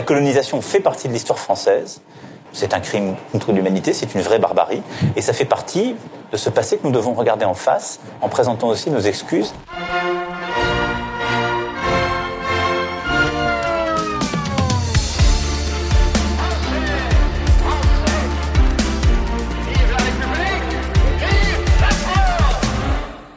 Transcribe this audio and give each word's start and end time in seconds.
La 0.00 0.06
colonisation 0.06 0.62
fait 0.62 0.80
partie 0.80 1.08
de 1.08 1.12
l'histoire 1.12 1.38
française. 1.38 2.00
C'est 2.54 2.72
un 2.72 2.80
crime 2.80 3.16
contre 3.32 3.52
l'humanité, 3.52 3.92
c'est 3.92 4.14
une 4.14 4.22
vraie 4.22 4.38
barbarie. 4.38 4.80
Et 5.14 5.20
ça 5.20 5.34
fait 5.34 5.44
partie 5.44 5.94
de 6.32 6.38
ce 6.38 6.48
passé 6.48 6.78
que 6.78 6.86
nous 6.86 6.90
devons 6.90 7.12
regarder 7.12 7.44
en 7.44 7.52
face 7.52 8.00
en 8.22 8.30
présentant 8.30 8.68
aussi 8.68 8.88
nos 8.90 9.00
excuses. 9.00 9.52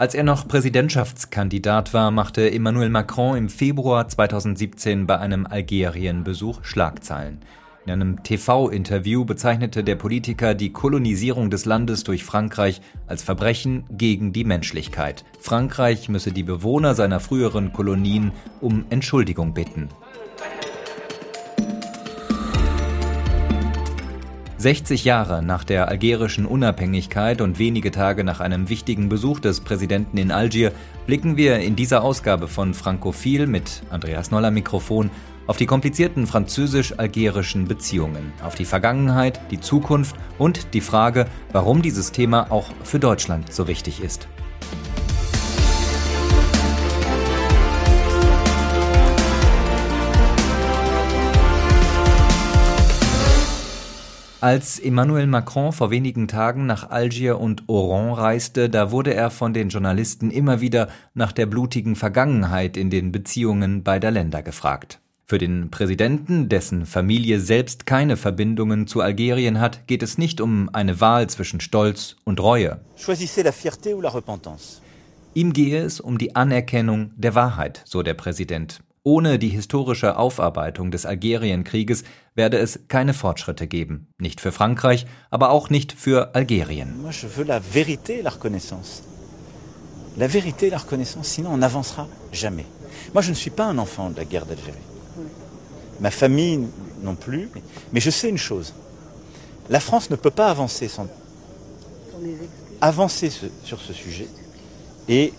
Als 0.03 0.15
er 0.15 0.23
noch 0.23 0.49
Präsidentschaftskandidat 0.49 1.93
war, 1.93 2.11
machte 2.11 2.51
Emmanuel 2.51 2.89
Macron 2.89 3.37
im 3.37 3.47
Februar 3.47 4.05
2017 4.05 5.07
bei 5.07 5.17
einem 5.17 5.45
Algerien-Besuch 5.45 6.65
Schlagzeilen. 6.65 7.39
In 7.85 7.93
einem 7.93 8.21
TV-Interview 8.21 9.23
bezeichnete 9.23 9.81
der 9.81 9.95
Politiker 9.95 10.55
die 10.55 10.73
Kolonisierung 10.73 11.49
des 11.49 11.63
Landes 11.63 12.03
durch 12.03 12.25
Frankreich 12.25 12.81
als 13.07 13.23
Verbrechen 13.23 13.85
gegen 13.91 14.33
die 14.33 14.43
Menschlichkeit. 14.43 15.23
Frankreich 15.39 16.09
müsse 16.09 16.33
die 16.33 16.43
Bewohner 16.43 16.95
seiner 16.95 17.21
früheren 17.21 17.71
Kolonien 17.71 18.33
um 18.59 18.83
Entschuldigung 18.89 19.53
bitten. 19.53 19.87
60 24.63 25.03
Jahre 25.03 25.43
nach 25.43 25.65
der 25.65 25.89
algerischen 25.89 26.45
Unabhängigkeit 26.45 27.41
und 27.41 27.59
wenige 27.59 27.91
Tage 27.91 28.23
nach 28.23 28.39
einem 28.39 28.69
wichtigen 28.69 29.09
Besuch 29.09 29.41
des 29.41 29.59
Präsidenten 29.59 30.17
in 30.17 30.31
Algier 30.31 30.71
blicken 31.05 31.35
wir 31.35 31.59
in 31.59 31.75
dieser 31.75 32.01
Ausgabe 32.01 32.47
von 32.47 32.73
Frankophil 32.73 33.45
mit 33.45 33.83
Andreas 33.89 34.31
Noller 34.31 34.51
Mikrofon 34.51 35.11
auf 35.47 35.57
die 35.57 35.65
komplizierten 35.65 36.27
französisch-algerischen 36.27 37.67
Beziehungen, 37.67 38.31
auf 38.41 38.55
die 38.55 38.63
Vergangenheit, 38.63 39.41
die 39.51 39.59
Zukunft 39.59 40.15
und 40.37 40.73
die 40.73 40.79
Frage, 40.79 41.25
warum 41.51 41.81
dieses 41.81 42.13
Thema 42.13 42.49
auch 42.49 42.71
für 42.85 42.99
Deutschland 42.99 43.51
so 43.51 43.67
wichtig 43.67 44.01
ist. 44.01 44.29
Als 54.43 54.77
Emmanuel 54.77 55.25
Macron 55.25 55.71
vor 55.71 55.89
wenigen 55.89 56.27
Tagen 56.27 56.65
nach 56.65 56.89
Algier 56.89 57.39
und 57.39 57.63
Oran 57.67 58.11
reiste, 58.11 58.69
da 58.69 58.91
wurde 58.91 59.13
er 59.13 59.31
von 59.31 59.53
den 59.53 59.69
Journalisten 59.69 60.31
immer 60.31 60.59
wieder 60.59 60.89
nach 61.13 61.31
der 61.31 61.45
blutigen 61.45 61.95
Vergangenheit 61.95 62.75
in 62.75 62.89
den 62.89 63.13
Beziehungen 63.13 63.83
beider 63.83 64.11
Länder 64.11 64.43
gefragt. 64.43 64.99
Für 65.25 65.37
den 65.37 65.71
Präsidenten, 65.71 66.49
dessen 66.49 66.85
Familie 66.85 67.39
selbst 67.39 67.85
keine 67.85 68.17
Verbindungen 68.17 68.85
zu 68.85 68.99
Algerien 68.99 69.61
hat, 69.61 69.87
geht 69.87 70.03
es 70.03 70.17
nicht 70.17 70.41
um 70.41 70.69
eine 70.73 70.99
Wahl 70.99 71.29
zwischen 71.29 71.61
Stolz 71.61 72.17
und 72.25 72.41
Reue. 72.41 72.81
Ihm 75.35 75.53
gehe 75.53 75.81
es 75.81 76.01
um 76.01 76.17
die 76.17 76.35
Anerkennung 76.35 77.11
der 77.15 77.33
Wahrheit, 77.33 77.81
so 77.85 78.03
der 78.03 78.13
Präsident, 78.13 78.81
ohne 79.03 79.37
die 79.37 79.49
historische 79.49 80.17
Aufarbeitung 80.17 80.89
des 80.89 81.05
Algerienkrieges 81.05 82.03
werde 82.35 82.57
es 82.57 82.87
keine 82.87 83.13
Fortschritte 83.13 83.67
geben. 83.67 84.07
Nicht 84.17 84.39
für 84.39 84.51
Frankreich, 84.51 85.05
aber 85.29 85.51
auch 85.51 85.69
nicht 85.69 85.91
für 85.91 86.33
Algerien. 86.35 87.01
Moi, 87.01 87.11
je 87.11 87.27
veux 87.27 87.45
la 87.45 87.59
vérité 87.59 88.19
et 88.19 88.21
la 88.21 88.31
reconnaissance. 88.31 89.03
La 90.17 90.27
vérité 90.27 90.67
et 90.67 90.69
la 90.69 90.77
reconnaissance, 90.77 91.27
sinon 91.27 91.51
on 91.53 91.57
n'avancera 91.57 92.07
jamais. 92.31 92.65
Moi, 93.13 93.21
je 93.21 93.29
ne 93.29 93.35
suis 93.35 93.49
pas 93.49 93.65
un 93.65 93.77
enfant 93.77 94.09
de 94.09 94.17
la 94.17 94.25
guerre 94.25 94.45
d'Algérie. 94.45 94.77
Ma 95.99 96.11
famille 96.11 96.67
non 97.01 97.15
plus. 97.15 97.49
Mais 97.91 97.99
je 97.99 98.09
sais 98.09 98.29
une 98.29 98.37
chose. 98.37 98.73
La 99.69 99.79
France 99.79 100.09
ne 100.09 100.15
peut 100.15 100.31
pas 100.31 100.49
avancer 100.49 100.87
sans 100.87 101.07
avancer 102.81 103.31
sur 103.63 103.79
ce 103.79 103.93
sujet. 103.93 104.27
Et. 105.07 105.33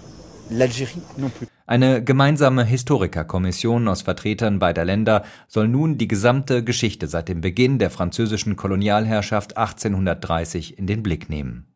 Eine 1.67 2.05
gemeinsame 2.05 2.65
Historikerkommission 2.65 3.89
aus 3.89 4.03
Vertretern 4.03 4.59
beider 4.59 4.85
Länder 4.85 5.25
soll 5.49 5.69
nun 5.69 5.97
die 5.97 6.09
gesamte 6.09 6.63
Geschichte 6.63 7.07
seit 7.07 7.29
dem 7.29 7.41
Beginn 7.41 7.79
der 7.79 7.91
französischen 7.91 8.57
Kolonialherrschaft 8.57 9.57
1830 9.57 10.79
in 10.79 10.87
den 10.87 11.03
Blick 11.03 11.31
nehmen. 11.31 11.67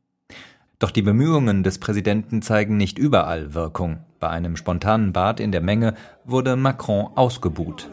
Doch 0.79 0.91
die 0.91 1.03
Bemühungen 1.03 1.65
des 1.65 1.79
Präsidenten 1.79 2.43
zeigen 2.43 2.77
nicht 2.77 2.99
überall 2.99 3.55
Wirkung. 3.55 3.99
Bei 4.21 4.29
einem 4.29 4.57
spontanen 4.57 5.13
Bad 5.13 5.41
in 5.41 5.51
der 5.51 5.61
Menge 5.61 5.95
wurde 6.25 6.55
Macron 6.55 7.09
ausgebuht. 7.17 7.91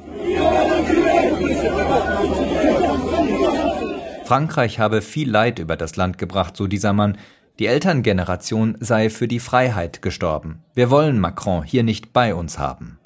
Frankreich 4.25 4.79
habe 4.79 5.01
viel 5.01 5.29
Leid 5.29 5.59
über 5.59 5.77
das 5.77 5.95
Land 5.95 6.17
gebracht, 6.17 6.57
so 6.57 6.65
dieser 6.67 6.93
Mann. 6.93 7.17
Die 7.57 7.67
Elterngeneration 7.67 8.75
sei 8.81 9.09
für 9.09 9.29
die 9.29 9.39
Freiheit 9.39 10.01
gestorben. 10.01 10.61
Wir 10.73 10.89
wollen 10.89 11.19
Macron 11.19 11.63
hier 11.63 11.83
nicht 11.83 12.11
bei 12.11 12.35
uns 12.35 12.59
haben. 12.59 12.99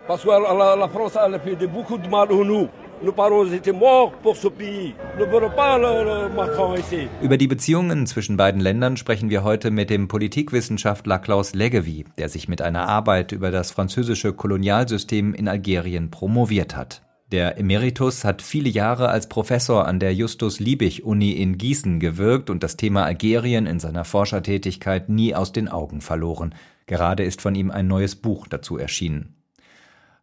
Über 7.21 7.37
die 7.37 7.47
Beziehungen 7.47 8.07
zwischen 8.07 8.37
beiden 8.37 8.61
Ländern 8.61 8.97
sprechen 8.97 9.29
wir 9.29 9.43
heute 9.43 9.69
mit 9.69 9.91
dem 9.91 10.07
Politikwissenschaftler 10.07 11.19
Klaus 11.19 11.53
Leggevi, 11.53 12.05
der 12.17 12.29
sich 12.29 12.47
mit 12.47 12.63
einer 12.63 12.87
Arbeit 12.87 13.31
über 13.31 13.51
das 13.51 13.69
französische 13.69 14.33
Kolonialsystem 14.33 15.35
in 15.35 15.47
Algerien 15.47 16.09
promoviert 16.09 16.75
hat. 16.75 17.03
Der 17.31 17.59
Emeritus 17.59 18.23
hat 18.25 18.41
viele 18.41 18.69
Jahre 18.69 19.09
als 19.09 19.29
Professor 19.29 19.87
an 19.87 19.99
der 19.99 20.15
Justus-Liebig-Uni 20.15 21.33
in 21.33 21.59
Gießen 21.59 21.99
gewirkt 21.99 22.49
und 22.49 22.63
das 22.63 22.75
Thema 22.75 23.05
Algerien 23.05 23.67
in 23.67 23.79
seiner 23.79 24.03
Forschertätigkeit 24.03 25.09
nie 25.09 25.35
aus 25.35 25.51
den 25.51 25.67
Augen 25.67 26.01
verloren. 26.01 26.55
Gerade 26.87 27.23
ist 27.23 27.41
von 27.41 27.53
ihm 27.53 27.69
ein 27.69 27.87
neues 27.87 28.15
Buch 28.15 28.47
dazu 28.47 28.79
erschienen. 28.79 29.35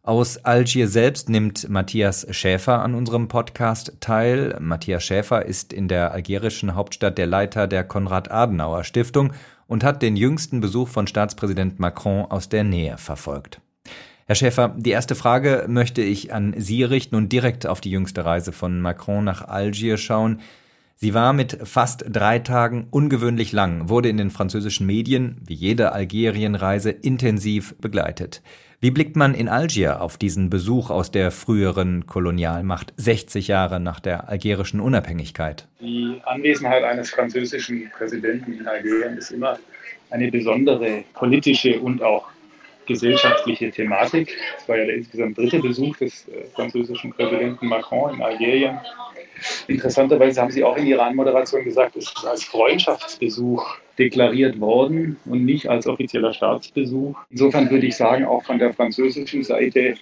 Aus 0.03 0.43
Algier 0.43 0.89
selbst 0.89 1.29
nimmt 1.29 1.69
Matthias 1.69 2.27
Schäfer 2.31 2.81
an 2.81 2.93
unserem 2.93 3.29
Podcast 3.29 3.93
teil. 4.01 4.57
Matthias 4.59 5.03
Schäfer 5.03 5.45
ist 5.45 5.71
in 5.71 5.87
der 5.87 6.11
algerischen 6.11 6.75
Hauptstadt 6.75 7.17
der 7.17 7.27
Leiter 7.27 7.67
der 7.67 7.85
Konrad-Adenauer-Stiftung 7.85 9.31
und 9.65 9.85
hat 9.85 10.01
den 10.01 10.17
jüngsten 10.17 10.59
Besuch 10.59 10.89
von 10.89 11.07
Staatspräsident 11.07 11.79
Macron 11.79 12.25
aus 12.25 12.49
der 12.49 12.65
Nähe 12.65 12.97
verfolgt. 12.97 13.61
Herr 14.29 14.35
Schäfer, 14.35 14.75
die 14.75 14.89
erste 14.89 15.15
Frage 15.15 15.63
möchte 15.69 16.01
ich 16.01 16.33
an 16.33 16.53
Sie 16.57 16.83
richten 16.83 17.15
und 17.15 17.31
direkt 17.31 17.65
auf 17.65 17.79
die 17.79 17.91
jüngste 17.91 18.25
Reise 18.25 18.51
von 18.51 18.81
Macron 18.81 19.23
nach 19.23 19.47
Algier 19.47 19.95
schauen. 19.95 20.41
Sie 20.97 21.13
war 21.13 21.31
mit 21.31 21.57
fast 21.63 22.03
drei 22.09 22.39
Tagen 22.39 22.87
ungewöhnlich 22.91 23.53
lang, 23.53 23.87
wurde 23.87 24.09
in 24.09 24.17
den 24.17 24.29
französischen 24.29 24.85
Medien, 24.85 25.37
wie 25.45 25.53
jede 25.53 25.93
Algerienreise, 25.93 26.89
intensiv 26.89 27.75
begleitet. 27.77 28.41
Wie 28.81 28.91
blickt 28.91 29.15
man 29.15 29.33
in 29.33 29.47
Algier 29.47 30.01
auf 30.01 30.17
diesen 30.17 30.49
Besuch 30.49 30.89
aus 30.89 31.09
der 31.09 31.31
früheren 31.31 32.05
Kolonialmacht 32.05 32.93
60 32.97 33.47
Jahre 33.47 33.79
nach 33.79 34.01
der 34.01 34.27
algerischen 34.27 34.81
Unabhängigkeit? 34.81 35.69
Die 35.79 36.19
Anwesenheit 36.25 36.83
eines 36.83 37.11
französischen 37.11 37.89
Präsidenten 37.97 38.51
in 38.51 38.67
Algerien 38.67 39.17
ist 39.17 39.31
immer 39.31 39.57
eine 40.09 40.29
besondere 40.29 41.05
politische 41.13 41.79
und 41.79 42.03
auch 42.03 42.27
gesellschaftliche 42.87 43.71
Thematik. 43.71 44.35
Es 44.57 44.67
war 44.67 44.77
ja 44.77 44.85
der 44.85 44.95
insgesamt 44.95 45.37
dritte 45.37 45.59
Besuch 45.59 45.97
des 45.97 46.27
äh, 46.27 46.45
französischen 46.55 47.11
Präsidenten 47.11 47.67
Macron 47.67 48.15
in 48.15 48.21
Algerien. 48.21 48.79
Interessanterweise 49.67 50.41
haben 50.41 50.51
Sie 50.51 50.63
auch 50.63 50.77
in 50.77 50.87
Ihrer 50.87 51.05
Anmoderation 51.05 51.63
gesagt, 51.63 51.95
es 51.95 52.05
ist 52.05 52.25
als 52.25 52.43
Freundschaftsbesuch 52.43 53.77
deklariert 53.99 54.59
worden 54.59 55.17
und 55.25 55.45
nicht 55.45 55.69
als 55.69 55.87
offizieller 55.87 56.33
Staatsbesuch. 56.33 57.15
Insofern 57.29 57.69
würde 57.69 57.87
ich 57.87 57.95
sagen, 57.95 58.25
auch 58.25 58.43
von 58.43 58.57
der 58.57 58.73
französischen 58.73 59.43
Seite 59.43 59.95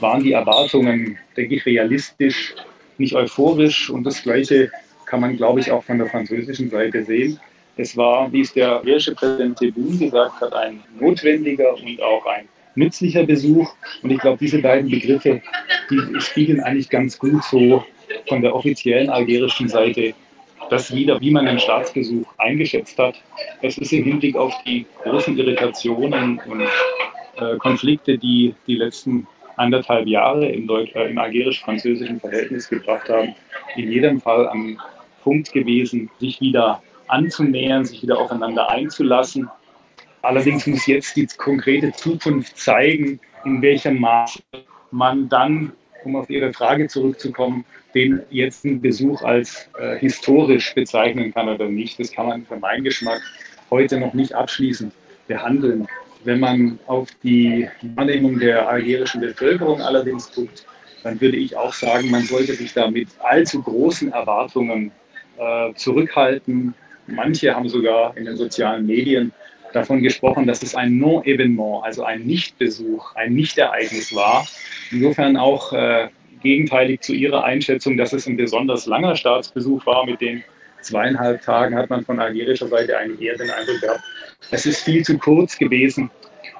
waren 0.00 0.22
die 0.22 0.32
Erwartungen, 0.32 1.18
denke 1.36 1.56
ich, 1.56 1.66
realistisch, 1.66 2.54
nicht 2.98 3.14
euphorisch. 3.14 3.90
Und 3.90 4.04
das 4.04 4.22
Gleiche 4.22 4.70
kann 5.06 5.20
man, 5.20 5.36
glaube 5.36 5.60
ich, 5.60 5.70
auch 5.70 5.84
von 5.84 5.98
der 5.98 6.08
französischen 6.08 6.70
Seite 6.70 7.04
sehen. 7.04 7.40
Es 7.78 7.96
war, 7.96 8.30
wie 8.32 8.40
es 8.40 8.52
der 8.52 8.82
irische 8.84 9.14
Präsident 9.14 9.56
Tebboune 9.58 9.98
gesagt 9.98 10.40
hat, 10.40 10.52
ein 10.52 10.82
notwendiger 10.98 11.74
und 11.74 12.02
auch 12.02 12.26
ein 12.26 12.48
nützlicher 12.74 13.24
Besuch. 13.24 13.72
Und 14.02 14.10
ich 14.10 14.18
glaube, 14.18 14.38
diese 14.40 14.60
beiden 14.60 14.90
Begriffe, 14.90 15.40
die 15.88 16.20
spiegeln 16.20 16.60
eigentlich 16.60 16.90
ganz 16.90 17.18
gut 17.18 17.42
so 17.44 17.84
von 18.28 18.42
der 18.42 18.54
offiziellen 18.54 19.08
algerischen 19.08 19.68
Seite 19.68 20.12
das 20.70 20.94
wieder, 20.94 21.20
wie 21.20 21.30
man 21.30 21.46
den 21.46 21.58
Staatsbesuch 21.58 22.26
eingeschätzt 22.36 22.98
hat. 22.98 23.14
Es 23.62 23.78
ist 23.78 23.92
im 23.92 24.04
Hinblick 24.04 24.36
auf 24.36 24.52
die 24.66 24.84
großen 25.04 25.38
Irritationen 25.38 26.40
und 26.46 26.60
äh, 26.60 27.56
Konflikte, 27.58 28.18
die 28.18 28.54
die 28.66 28.74
letzten 28.74 29.26
anderthalb 29.56 30.06
Jahre 30.06 30.48
im, 30.48 30.68
äh, 30.68 31.10
im 31.10 31.18
algerisch-französischen 31.18 32.20
Verhältnis 32.20 32.68
gebracht 32.68 33.08
haben, 33.08 33.34
in 33.76 33.90
jedem 33.90 34.20
Fall 34.20 34.48
am 34.48 34.78
Punkt 35.22 35.52
gewesen, 35.52 36.10
sich 36.20 36.40
wieder 36.40 36.82
anzunähern, 37.08 37.84
sich 37.84 38.02
wieder 38.02 38.18
aufeinander 38.18 38.68
einzulassen. 38.70 39.48
Allerdings 40.22 40.66
muss 40.66 40.86
jetzt 40.86 41.16
die 41.16 41.26
konkrete 41.26 41.92
Zukunft 41.92 42.56
zeigen, 42.58 43.20
in 43.44 43.62
welchem 43.62 44.00
Maße 44.00 44.40
man 44.90 45.28
dann 45.28 45.72
um 46.04 46.16
auf 46.16 46.30
Ihre 46.30 46.52
Frage 46.52 46.88
zurückzukommen, 46.88 47.64
den 47.94 48.22
jetzt 48.30 48.64
einen 48.64 48.80
Besuch 48.80 49.22
als 49.22 49.68
äh, 49.78 49.98
historisch 49.98 50.74
bezeichnen 50.74 51.32
kann 51.32 51.48
oder 51.48 51.68
nicht. 51.68 51.98
Das 51.98 52.12
kann 52.12 52.26
man 52.26 52.46
für 52.46 52.56
meinen 52.56 52.84
Geschmack 52.84 53.20
heute 53.70 53.98
noch 53.98 54.14
nicht 54.14 54.34
abschließend 54.34 54.92
behandeln. 55.26 55.86
Wenn 56.24 56.40
man 56.40 56.78
auf 56.86 57.08
die 57.22 57.68
Wahrnehmung 57.94 58.38
der 58.38 58.68
algerischen 58.68 59.20
Bevölkerung 59.20 59.80
allerdings 59.80 60.32
guckt, 60.32 60.66
dann 61.02 61.20
würde 61.20 61.36
ich 61.36 61.56
auch 61.56 61.72
sagen, 61.72 62.10
man 62.10 62.22
sollte 62.22 62.54
sich 62.54 62.72
da 62.72 62.90
mit 62.90 63.08
allzu 63.20 63.62
großen 63.62 64.12
Erwartungen 64.12 64.90
äh, 65.38 65.72
zurückhalten. 65.74 66.74
Manche 67.08 67.54
haben 67.54 67.68
sogar 67.68 68.16
in 68.16 68.24
den 68.24 68.36
sozialen 68.36 68.86
Medien 68.86 69.32
davon 69.72 70.02
gesprochen, 70.02 70.46
dass 70.46 70.62
es 70.62 70.74
ein 70.74 70.98
Non-Evenement, 70.98 71.84
also 71.84 72.04
ein 72.04 72.22
Nichtbesuch, 72.26 73.14
ein 73.16 73.34
Nichtereignis 73.34 74.14
war. 74.14 74.46
Insofern 74.90 75.36
auch 75.36 75.72
äh, 75.72 76.08
gegenteilig 76.42 77.00
zu 77.00 77.12
Ihrer 77.12 77.44
Einschätzung, 77.44 77.96
dass 77.96 78.12
es 78.12 78.26
ein 78.26 78.36
besonders 78.36 78.86
langer 78.86 79.16
Staatsbesuch 79.16 79.84
war. 79.86 80.06
Mit 80.06 80.20
den 80.20 80.42
zweieinhalb 80.80 81.42
Tagen 81.42 81.74
hat 81.74 81.90
man 81.90 82.04
von 82.04 82.20
algerischer 82.20 82.68
Seite 82.68 82.96
eigentlich 82.96 83.20
eher 83.20 83.36
den 83.36 83.50
Eindruck 83.50 83.80
gehabt, 83.80 84.00
es 84.50 84.66
ist 84.66 84.84
viel 84.84 85.04
zu 85.04 85.18
kurz 85.18 85.58
gewesen. 85.58 86.10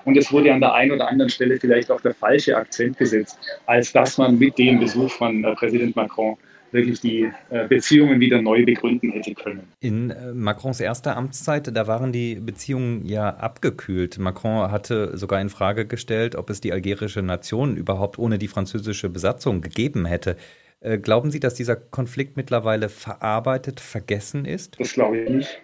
Und 0.05 0.17
es 0.17 0.33
wurde 0.33 0.53
an 0.53 0.61
der 0.61 0.73
einen 0.75 0.93
oder 0.93 1.09
anderen 1.09 1.31
Stelle 1.31 1.59
vielleicht 1.59 1.91
auch 1.91 2.01
der 2.01 2.15
falsche 2.15 2.57
Akzent 2.57 2.97
gesetzt, 2.99 3.39
als 3.67 3.93
dass 3.93 4.17
man 4.17 4.39
mit 4.39 4.57
dem 4.59 4.81
Besuch 4.81 5.11
von 5.11 5.45
äh, 5.45 5.55
Präsident 5.55 5.97
Macron 5.97 6.37
wirklich 6.73 7.01
die 7.01 7.31
äh, 7.51 7.67
Beziehungen 7.69 8.21
wieder 8.21 8.41
neu 8.43 8.65
begründen 8.65 9.11
hätte 9.11 9.35
können. 9.35 9.69
In 9.81 10.11
äh, 10.11 10.33
Macrons 10.33 10.81
erster 10.81 11.17
Amtszeit, 11.17 11.75
da 11.75 11.87
waren 11.87 12.13
die 12.13 12.37
Beziehungen 12.37 13.05
ja 13.05 13.31
abgekühlt. 13.31 14.19
Macron 14.19 14.71
hatte 14.71 15.17
sogar 15.17 15.41
in 15.41 15.49
Frage 15.49 15.87
gestellt, 15.87 16.37
ob 16.37 16.51
es 16.51 16.61
die 16.61 16.73
algerische 16.73 17.23
Nation 17.23 17.77
überhaupt 17.77 18.19
ohne 18.19 18.39
die 18.39 18.49
französische 18.49 19.09
Besatzung 19.09 19.61
gegeben 19.61 20.07
hätte. 20.07 20.37
Äh, 20.81 20.99
glauben 20.99 21.31
Sie, 21.31 21.41
dass 21.41 21.55
dieser 21.55 21.77
Konflikt 21.77 22.37
mittlerweile 22.37 22.89
verarbeitet, 22.89 23.81
vergessen 23.81 24.45
ist? 24.45 24.79
Das 24.79 24.93
glaube 24.93 25.19
ich 25.19 25.31
nicht. 25.31 25.61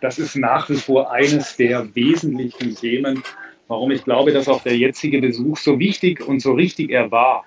Das 0.00 0.18
ist 0.18 0.36
nach 0.36 0.68
wie 0.68 0.76
vor 0.76 1.10
eines 1.10 1.56
der 1.56 1.94
wesentlichen 1.94 2.74
Themen, 2.74 3.22
warum 3.66 3.90
ich 3.90 4.04
glaube, 4.04 4.32
dass 4.32 4.48
auch 4.48 4.62
der 4.62 4.76
jetzige 4.76 5.20
Besuch 5.20 5.56
so 5.56 5.78
wichtig 5.78 6.26
und 6.26 6.40
so 6.40 6.52
richtig 6.52 6.90
er 6.90 7.10
war 7.10 7.44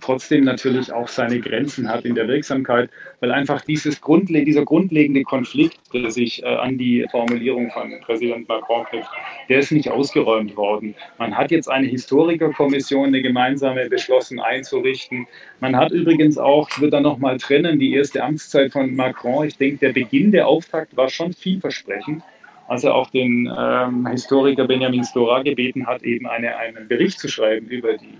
trotzdem 0.00 0.44
natürlich 0.44 0.92
auch 0.92 1.08
seine 1.08 1.40
Grenzen 1.40 1.88
hat 1.88 2.04
in 2.04 2.14
der 2.14 2.28
Wirksamkeit, 2.28 2.90
weil 3.20 3.32
einfach 3.32 3.62
dieses 3.62 4.00
Grundle 4.00 4.44
dieser 4.44 4.64
grundlegende 4.64 5.22
Konflikt, 5.22 5.80
der 5.92 6.10
sich 6.10 6.42
äh, 6.42 6.46
an 6.46 6.78
die 6.78 7.06
Formulierung 7.10 7.70
von 7.70 8.00
Präsident 8.02 8.48
Macron 8.48 8.84
knüpft, 8.84 9.10
der 9.48 9.58
ist 9.58 9.72
nicht 9.72 9.90
ausgeräumt 9.90 10.56
worden. 10.56 10.94
Man 11.18 11.36
hat 11.36 11.50
jetzt 11.50 11.68
eine 11.68 11.86
Historikerkommission, 11.86 13.08
eine 13.08 13.22
gemeinsame 13.22 13.88
beschlossen 13.88 14.40
einzurichten. 14.40 15.26
Man 15.60 15.76
hat 15.76 15.90
übrigens 15.90 16.38
auch, 16.38 16.68
ich 16.70 16.78
würde 16.78 16.92
da 16.92 17.00
nochmal 17.00 17.38
trennen, 17.38 17.78
die 17.78 17.94
erste 17.94 18.22
Amtszeit 18.22 18.72
von 18.72 18.94
Macron. 18.94 19.46
Ich 19.46 19.56
denke, 19.56 19.78
der 19.78 19.92
Beginn 19.92 20.30
der 20.30 20.46
Auftakt 20.46 20.96
war 20.96 21.08
schon 21.08 21.32
vielversprechend 21.32 22.22
als 22.68 22.84
er 22.84 22.94
auch 22.94 23.10
den 23.10 23.52
ähm, 23.54 24.06
Historiker 24.06 24.66
Benjamin 24.66 25.04
Stora 25.04 25.42
gebeten 25.42 25.86
hat, 25.86 26.04
eben 26.04 26.26
eine, 26.26 26.56
einen 26.56 26.88
Bericht 26.88 27.18
zu 27.18 27.28
schreiben 27.28 27.66
über 27.66 27.98
die 27.98 28.16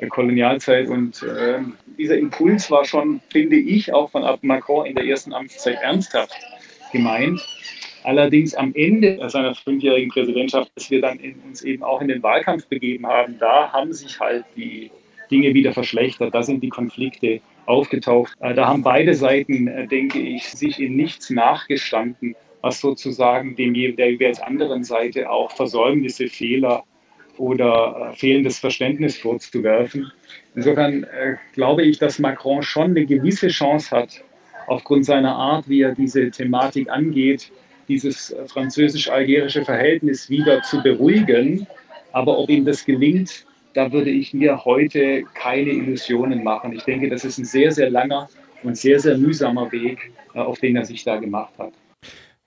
der 0.00 0.08
Kolonialzeit. 0.08 0.88
Und 0.88 1.22
äh, 1.22 1.58
dieser 1.98 2.18
Impuls 2.18 2.70
war 2.70 2.84
schon, 2.84 3.20
finde 3.30 3.56
ich, 3.56 3.92
auch 3.92 4.10
von 4.10 4.24
Macron 4.42 4.86
in 4.86 4.94
der 4.94 5.04
ersten 5.04 5.32
Amtszeit 5.32 5.78
ernsthaft 5.82 6.36
gemeint. 6.92 7.40
Allerdings 8.04 8.54
am 8.54 8.72
Ende 8.74 9.18
seiner 9.30 9.54
fünfjährigen 9.54 10.10
Präsidentschaft, 10.10 10.70
dass 10.74 10.90
wir 10.90 11.00
dann 11.00 11.18
in, 11.18 11.36
uns 11.46 11.62
eben 11.62 11.82
auch 11.82 12.02
in 12.02 12.08
den 12.08 12.22
Wahlkampf 12.22 12.66
begeben 12.66 13.06
haben, 13.06 13.38
da 13.38 13.72
haben 13.72 13.92
sich 13.92 14.20
halt 14.20 14.44
die 14.56 14.90
Dinge 15.30 15.54
wieder 15.54 15.72
verschlechtert. 15.72 16.34
Da 16.34 16.42
sind 16.42 16.62
die 16.62 16.68
Konflikte 16.68 17.40
aufgetaucht. 17.66 18.32
Äh, 18.40 18.54
da 18.54 18.66
haben 18.66 18.82
beide 18.82 19.14
Seiten, 19.14 19.68
äh, 19.68 19.86
denke 19.86 20.18
ich, 20.20 20.48
sich 20.50 20.80
in 20.80 20.96
nichts 20.96 21.30
nachgestanden, 21.30 22.36
was 22.60 22.80
sozusagen 22.80 23.56
dem 23.56 23.74
der 23.74 24.12
jeweils 24.12 24.40
anderen 24.40 24.84
Seite 24.84 25.30
auch 25.30 25.50
Versäumnisse, 25.52 26.28
Fehler 26.28 26.84
oder 27.38 28.10
äh, 28.12 28.16
fehlendes 28.16 28.58
Verständnis 28.58 29.18
vorzuwerfen. 29.18 30.10
Insofern 30.54 31.04
äh, 31.04 31.36
glaube 31.52 31.82
ich, 31.82 31.98
dass 31.98 32.18
Macron 32.18 32.62
schon 32.62 32.90
eine 32.90 33.06
gewisse 33.06 33.48
Chance 33.48 33.90
hat, 33.96 34.22
aufgrund 34.66 35.04
seiner 35.04 35.34
Art, 35.34 35.68
wie 35.68 35.82
er 35.82 35.94
diese 35.94 36.30
Thematik 36.30 36.88
angeht, 36.88 37.50
dieses 37.88 38.34
französisch-algerische 38.46 39.64
Verhältnis 39.64 40.30
wieder 40.30 40.62
zu 40.62 40.82
beruhigen. 40.82 41.66
Aber 42.12 42.38
ob 42.38 42.48
ihm 42.48 42.64
das 42.64 42.84
gelingt, 42.84 43.44
da 43.74 43.92
würde 43.92 44.10
ich 44.10 44.32
mir 44.32 44.64
heute 44.64 45.24
keine 45.34 45.70
Illusionen 45.70 46.42
machen. 46.42 46.72
Ich 46.72 46.84
denke, 46.84 47.10
das 47.10 47.24
ist 47.24 47.38
ein 47.38 47.44
sehr, 47.44 47.72
sehr 47.72 47.90
langer 47.90 48.28
und 48.62 48.78
sehr, 48.78 49.00
sehr 49.00 49.18
mühsamer 49.18 49.70
Weg, 49.72 50.12
äh, 50.34 50.38
auf 50.38 50.58
den 50.60 50.76
er 50.76 50.84
sich 50.84 51.04
da 51.04 51.16
gemacht 51.16 51.52
hat. 51.58 51.72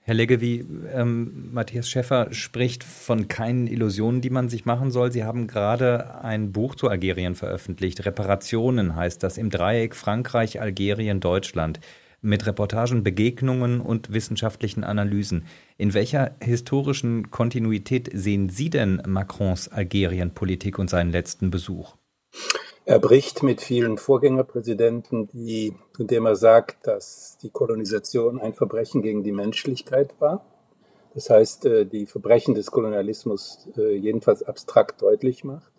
Herr 0.08 0.14
Leggevi, 0.14 0.64
ähm, 0.94 1.50
Matthias 1.52 1.90
Schäffer 1.90 2.32
spricht 2.32 2.82
von 2.82 3.28
keinen 3.28 3.66
Illusionen, 3.66 4.22
die 4.22 4.30
man 4.30 4.48
sich 4.48 4.64
machen 4.64 4.90
soll. 4.90 5.12
Sie 5.12 5.22
haben 5.22 5.46
gerade 5.46 6.24
ein 6.24 6.50
Buch 6.50 6.76
zu 6.76 6.88
Algerien 6.88 7.34
veröffentlicht. 7.34 8.06
Reparationen 8.06 8.96
heißt 8.96 9.22
das 9.22 9.36
im 9.36 9.50
Dreieck 9.50 9.94
Frankreich, 9.94 10.62
Algerien, 10.62 11.20
Deutschland. 11.20 11.80
Mit 12.22 12.46
Reportagen, 12.46 13.02
Begegnungen 13.02 13.82
und 13.82 14.10
wissenschaftlichen 14.10 14.82
Analysen. 14.82 15.44
In 15.76 15.92
welcher 15.92 16.36
historischen 16.42 17.30
Kontinuität 17.30 18.08
sehen 18.10 18.48
Sie 18.48 18.70
denn 18.70 19.02
Macrons 19.06 19.68
Algerienpolitik 19.68 20.78
und 20.78 20.88
seinen 20.88 21.12
letzten 21.12 21.50
Besuch? 21.50 21.96
Er 22.88 23.00
bricht 23.00 23.42
mit 23.42 23.60
vielen 23.60 23.98
Vorgängerpräsidenten, 23.98 25.28
die, 25.28 25.74
indem 25.98 26.24
er 26.24 26.36
sagt, 26.36 26.86
dass 26.86 27.36
die 27.36 27.50
Kolonisation 27.50 28.40
ein 28.40 28.54
Verbrechen 28.54 29.02
gegen 29.02 29.22
die 29.22 29.30
Menschlichkeit 29.30 30.14
war. 30.20 30.46
Das 31.12 31.28
heißt, 31.28 31.66
äh, 31.66 31.84
die 31.84 32.06
Verbrechen 32.06 32.54
des 32.54 32.70
Kolonialismus 32.70 33.68
äh, 33.76 33.94
jedenfalls 33.94 34.42
abstrakt 34.42 35.02
deutlich 35.02 35.44
macht, 35.44 35.70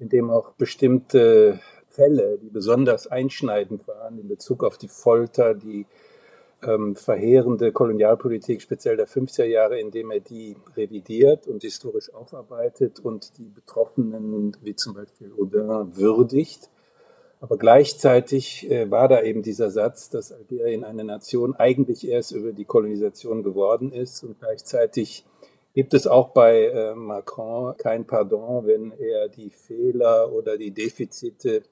indem 0.00 0.30
auch 0.30 0.50
bestimmte 0.54 1.60
Fälle, 1.86 2.38
die 2.38 2.50
besonders 2.50 3.06
einschneidend 3.06 3.86
waren 3.86 4.18
in 4.18 4.26
Bezug 4.26 4.64
auf 4.64 4.78
die 4.78 4.88
Folter, 4.88 5.54
die 5.54 5.86
ähm, 6.66 6.96
verheerende 6.96 7.72
Kolonialpolitik, 7.72 8.62
speziell 8.62 8.96
der 8.96 9.08
50er 9.08 9.44
Jahre, 9.44 9.78
indem 9.78 10.10
er 10.10 10.20
die 10.20 10.56
revidiert 10.76 11.46
und 11.46 11.62
historisch 11.62 12.12
aufarbeitet 12.14 13.00
und 13.00 13.38
die 13.38 13.48
Betroffenen, 13.48 14.56
wie 14.62 14.76
zum 14.76 14.94
Beispiel 14.94 15.32
Audin, 15.38 15.96
würdigt. 15.96 16.70
Aber 17.40 17.56
gleichzeitig 17.58 18.70
äh, 18.70 18.88
war 18.90 19.08
da 19.08 19.22
eben 19.22 19.42
dieser 19.42 19.70
Satz, 19.70 20.10
dass 20.10 20.30
Algerien 20.30 20.84
eine 20.84 21.02
Nation 21.02 21.56
eigentlich 21.56 22.06
erst 22.06 22.30
über 22.30 22.52
die 22.52 22.64
Kolonisation 22.64 23.42
geworden 23.42 23.92
ist. 23.92 24.22
Und 24.22 24.38
gleichzeitig 24.38 25.24
gibt 25.74 25.92
es 25.92 26.06
auch 26.06 26.28
bei 26.28 26.66
äh, 26.66 26.94
Macron 26.94 27.76
kein 27.76 28.06
Pardon, 28.06 28.66
wenn 28.66 28.92
er 28.92 29.28
die 29.28 29.50
Fehler 29.50 30.32
oder 30.32 30.56
die 30.56 30.70
Defizite 30.70 31.64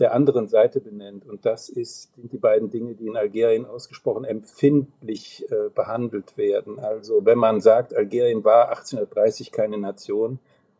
der 0.00 0.14
anderen 0.14 0.48
Seite 0.48 0.80
benennt. 0.80 1.26
Und 1.26 1.46
das 1.46 1.68
ist, 1.68 2.14
sind 2.14 2.32
die 2.32 2.38
beiden 2.38 2.70
Dinge, 2.70 2.94
die 2.94 3.06
in 3.06 3.16
Algerien 3.16 3.66
ausgesprochen 3.66 4.24
empfindlich 4.24 5.46
äh, 5.50 5.68
behandelt 5.74 6.36
werden. 6.36 6.78
Also 6.78 7.24
wenn 7.24 7.38
man 7.38 7.60
sagt, 7.60 7.94
Algerien 7.94 8.42
war 8.42 8.70
1830 8.70 9.52
keine 9.52 9.78
Nation, 9.78 10.38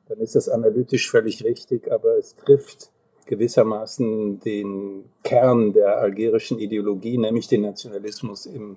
dann 0.09 0.19
ist 0.19 0.35
das 0.35 0.49
analytisch 0.49 1.11
völlig 1.11 1.45
richtig, 1.45 1.93
aber 1.93 2.17
es 2.17 2.35
trifft 2.35 2.91
gewissermaßen 3.27 4.41
den 4.41 5.05
Kern 5.23 5.73
der 5.73 5.99
algerischen 5.99 6.59
Ideologie, 6.59 7.17
nämlich 7.17 7.47
den 7.47 7.61
Nationalismus 7.61 8.47
im, 8.47 8.77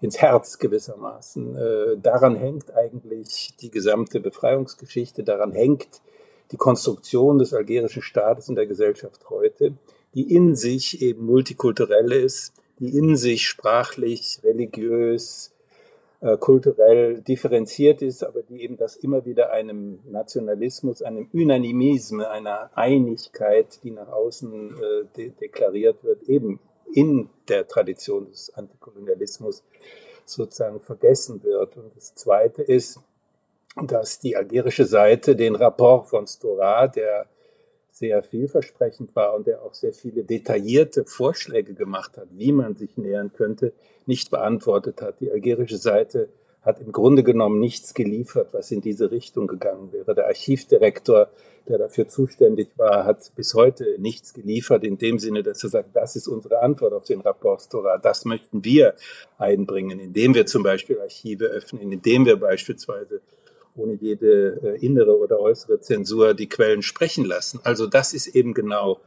ins 0.00 0.18
Herz 0.18 0.58
gewissermaßen. 0.58 1.56
Äh, 1.56 1.98
daran 2.02 2.34
hängt 2.34 2.74
eigentlich 2.74 3.54
die 3.60 3.70
gesamte 3.70 4.18
Befreiungsgeschichte, 4.18 5.22
daran 5.22 5.52
hängt 5.52 6.00
die 6.52 6.56
Konstruktion 6.56 7.38
des 7.38 7.54
algerischen 7.54 8.02
Staates 8.02 8.48
in 8.48 8.54
der 8.54 8.66
Gesellschaft 8.66 9.28
heute, 9.30 9.74
die 10.14 10.34
in 10.34 10.54
sich 10.54 11.02
eben 11.02 11.24
multikulturell 11.26 12.12
ist, 12.12 12.52
die 12.78 12.96
in 12.96 13.16
sich 13.16 13.46
sprachlich, 13.46 14.40
religiös, 14.42 15.52
äh, 16.20 16.36
kulturell 16.38 17.20
differenziert 17.20 18.02
ist, 18.02 18.24
aber 18.24 18.42
die 18.42 18.62
eben 18.62 18.76
das 18.76 18.96
immer 18.96 19.24
wieder 19.26 19.52
einem 19.52 20.00
Nationalismus, 20.06 21.02
einem 21.02 21.28
Unanimisme, 21.32 22.30
einer 22.30 22.70
Einigkeit, 22.74 23.82
die 23.82 23.90
nach 23.90 24.08
außen 24.08 24.76
äh, 24.76 25.04
de 25.16 25.30
deklariert 25.30 26.02
wird, 26.02 26.22
eben 26.24 26.60
in 26.92 27.28
der 27.48 27.66
Tradition 27.66 28.26
des 28.26 28.54
Antikolonialismus 28.54 29.64
sozusagen 30.24 30.80
vergessen 30.80 31.42
wird. 31.42 31.76
Und 31.76 31.94
das 31.94 32.14
Zweite 32.14 32.62
ist, 32.62 33.00
dass 33.82 34.20
die 34.20 34.36
algerische 34.36 34.86
Seite 34.86 35.36
den 35.36 35.56
Rapport 35.56 36.08
von 36.08 36.26
Stora, 36.26 36.86
der 36.86 37.26
sehr 37.90 38.22
vielversprechend 38.22 39.14
war 39.14 39.34
und 39.34 39.46
der 39.46 39.62
auch 39.62 39.74
sehr 39.74 39.92
viele 39.92 40.24
detaillierte 40.24 41.04
Vorschläge 41.04 41.74
gemacht 41.74 42.16
hat, 42.16 42.28
wie 42.32 42.52
man 42.52 42.74
sich 42.74 42.96
nähern 42.96 43.32
könnte, 43.32 43.72
nicht 44.06 44.30
beantwortet 44.30 45.00
hat. 45.00 45.20
Die 45.20 45.30
algerische 45.30 45.78
Seite 45.78 46.28
hat 46.60 46.80
im 46.80 46.92
Grunde 46.92 47.22
genommen 47.22 47.60
nichts 47.60 47.94
geliefert, 47.94 48.48
was 48.52 48.70
in 48.70 48.80
diese 48.80 49.10
Richtung 49.10 49.46
gegangen 49.46 49.92
wäre. 49.92 50.14
Der 50.14 50.26
Archivdirektor, 50.26 51.28
der 51.68 51.78
dafür 51.78 52.08
zuständig 52.08 52.68
war, 52.76 53.04
hat 53.04 53.30
bis 53.36 53.54
heute 53.54 53.96
nichts 53.98 54.32
geliefert 54.32 54.82
in 54.82 54.98
dem 54.98 55.18
Sinne, 55.18 55.42
dass 55.42 55.62
er 55.62 55.70
sagt, 55.70 55.94
das 55.94 56.16
ist 56.16 56.26
unsere 56.26 56.62
Antwort 56.62 56.94
auf 56.94 57.04
den 57.04 57.20
Rapport 57.20 57.60
Stora, 57.60 57.98
das 57.98 58.24
möchten 58.24 58.64
wir 58.64 58.94
einbringen, 59.38 60.00
indem 60.00 60.34
wir 60.34 60.46
zum 60.46 60.62
Beispiel 60.62 61.00
Archive 61.00 61.44
öffnen, 61.44 61.92
indem 61.92 62.24
wir 62.24 62.36
beispielsweise 62.36 63.20
ohne 63.76 63.94
jede 63.94 64.60
äh, 64.62 64.84
innere 64.84 65.18
oder 65.18 65.40
äußere 65.40 65.80
Zensur 65.80 66.34
die 66.34 66.48
Quellen 66.48 66.82
sprechen 66.82 67.24
lassen. 67.24 67.60
Also 67.64 67.86
das 67.86 68.12
ist 68.14 68.28
eben 68.28 68.54
genau 68.54 69.00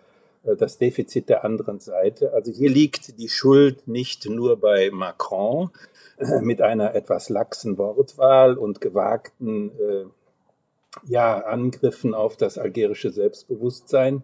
äh, 0.43 0.55
das 0.55 0.77
Defizit 0.77 1.29
der 1.29 1.43
anderen 1.45 1.79
Seite. 1.79 2.33
Also 2.33 2.51
hier 2.51 2.69
liegt 2.69 3.19
die 3.19 3.29
Schuld 3.29 3.88
nicht 3.88 4.27
nur 4.29 4.57
bei 4.59 4.89
Macron, 4.91 5.69
mit 6.41 6.62
einer 6.62 6.95
etwas 6.95 7.29
laxen 7.29 7.77
Wortwahl 7.77 8.57
und 8.57 8.81
gewagten 8.81 9.71
äh, 9.79 10.05
ja, 11.05 11.39
Angriffen 11.39 12.13
auf 12.13 12.38
das 12.38 12.57
algerische 12.57 13.12
Selbstbewusstsein, 13.12 14.24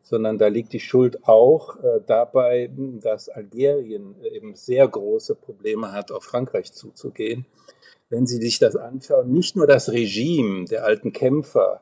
sondern 0.00 0.38
da 0.38 0.48
liegt 0.48 0.72
die 0.72 0.80
Schuld 0.80 1.26
auch 1.26 1.76
äh, 1.76 2.00
dabei, 2.06 2.70
dass 3.00 3.28
Algerien 3.28 4.14
eben 4.22 4.54
sehr 4.54 4.86
große 4.86 5.34
Probleme 5.34 5.92
hat, 5.92 6.12
auf 6.12 6.24
Frankreich 6.24 6.72
zuzugehen. 6.72 7.46
Wenn 8.12 8.26
Sie 8.26 8.36
sich 8.36 8.58
das 8.58 8.76
anschauen, 8.76 9.32
nicht 9.32 9.56
nur 9.56 9.66
das 9.66 9.90
Regime 9.90 10.66
der 10.66 10.84
alten 10.84 11.14
Kämpfer 11.14 11.80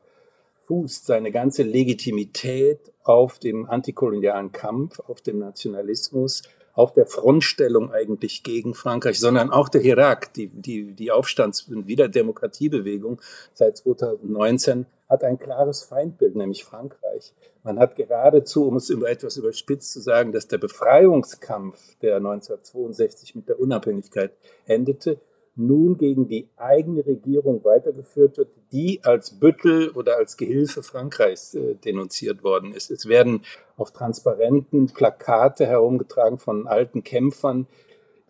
fußt 0.69 1.05
seine 1.05 1.33
ganze 1.33 1.65
Legitimität 1.65 2.93
auf 3.03 3.41
dem 3.41 3.69
antikolonialen 3.69 4.53
Kampf, 4.53 5.01
auf 5.01 5.21
dem 5.23 5.41
Nationalismus, 5.41 6.43
auf 6.73 6.93
der 6.93 7.07
Frontstellung 7.07 7.91
eigentlich 7.91 8.45
gegen 8.45 8.75
Frankreich, 8.75 9.19
sondern 9.19 9.51
auch 9.51 9.69
der 9.69 9.83
Irak, 9.83 10.33
die, 10.35 10.47
die, 10.47 10.93
die 10.93 11.11
Aufstands- 11.11 11.63
und 11.63 11.89
Wiederdemokratiebewegung 11.89 13.21
seit 13.53 13.79
2019 13.79 14.87
hat 15.09 15.25
ein 15.25 15.37
klares 15.37 15.83
Feindbild, 15.83 16.37
nämlich 16.37 16.63
Frankreich. 16.63 17.35
Man 17.65 17.81
hat 17.81 17.97
geradezu, 17.97 18.69
um 18.69 18.77
es 18.77 18.89
etwas 18.89 19.37
überspitzt 19.37 19.93
zu 19.93 19.99
sagen, 19.99 20.31
dass 20.31 20.47
der 20.47 20.59
Befreiungskampf, 20.59 21.97
der 22.03 22.19
1962 22.19 23.35
mit 23.35 23.49
der 23.49 23.59
Unabhängigkeit 23.59 24.31
endete, 24.67 25.19
nun 25.67 25.97
gegen 25.97 26.27
die 26.29 26.49
eigene 26.57 27.05
Regierung 27.05 27.65
weitergeführt 27.65 28.39
wird, 28.39 28.49
die 28.73 29.01
als 29.05 29.39
Büttel 29.39 29.91
oder 29.91 30.17
als 30.17 30.37
Gehilfe 30.37 30.83
Frankreichs 30.83 31.55
äh, 31.55 31.75
denunziert 31.77 32.43
worden 32.43 32.73
ist. 32.73 32.91
Es 32.91 33.07
werden 33.07 33.43
auf 33.77 33.93
transparenten 33.93 34.87
Plakate 34.87 35.67
herumgetragen 35.67 36.39
von 36.39 36.67
alten 36.67 37.05
Kämpfern, 37.05 37.67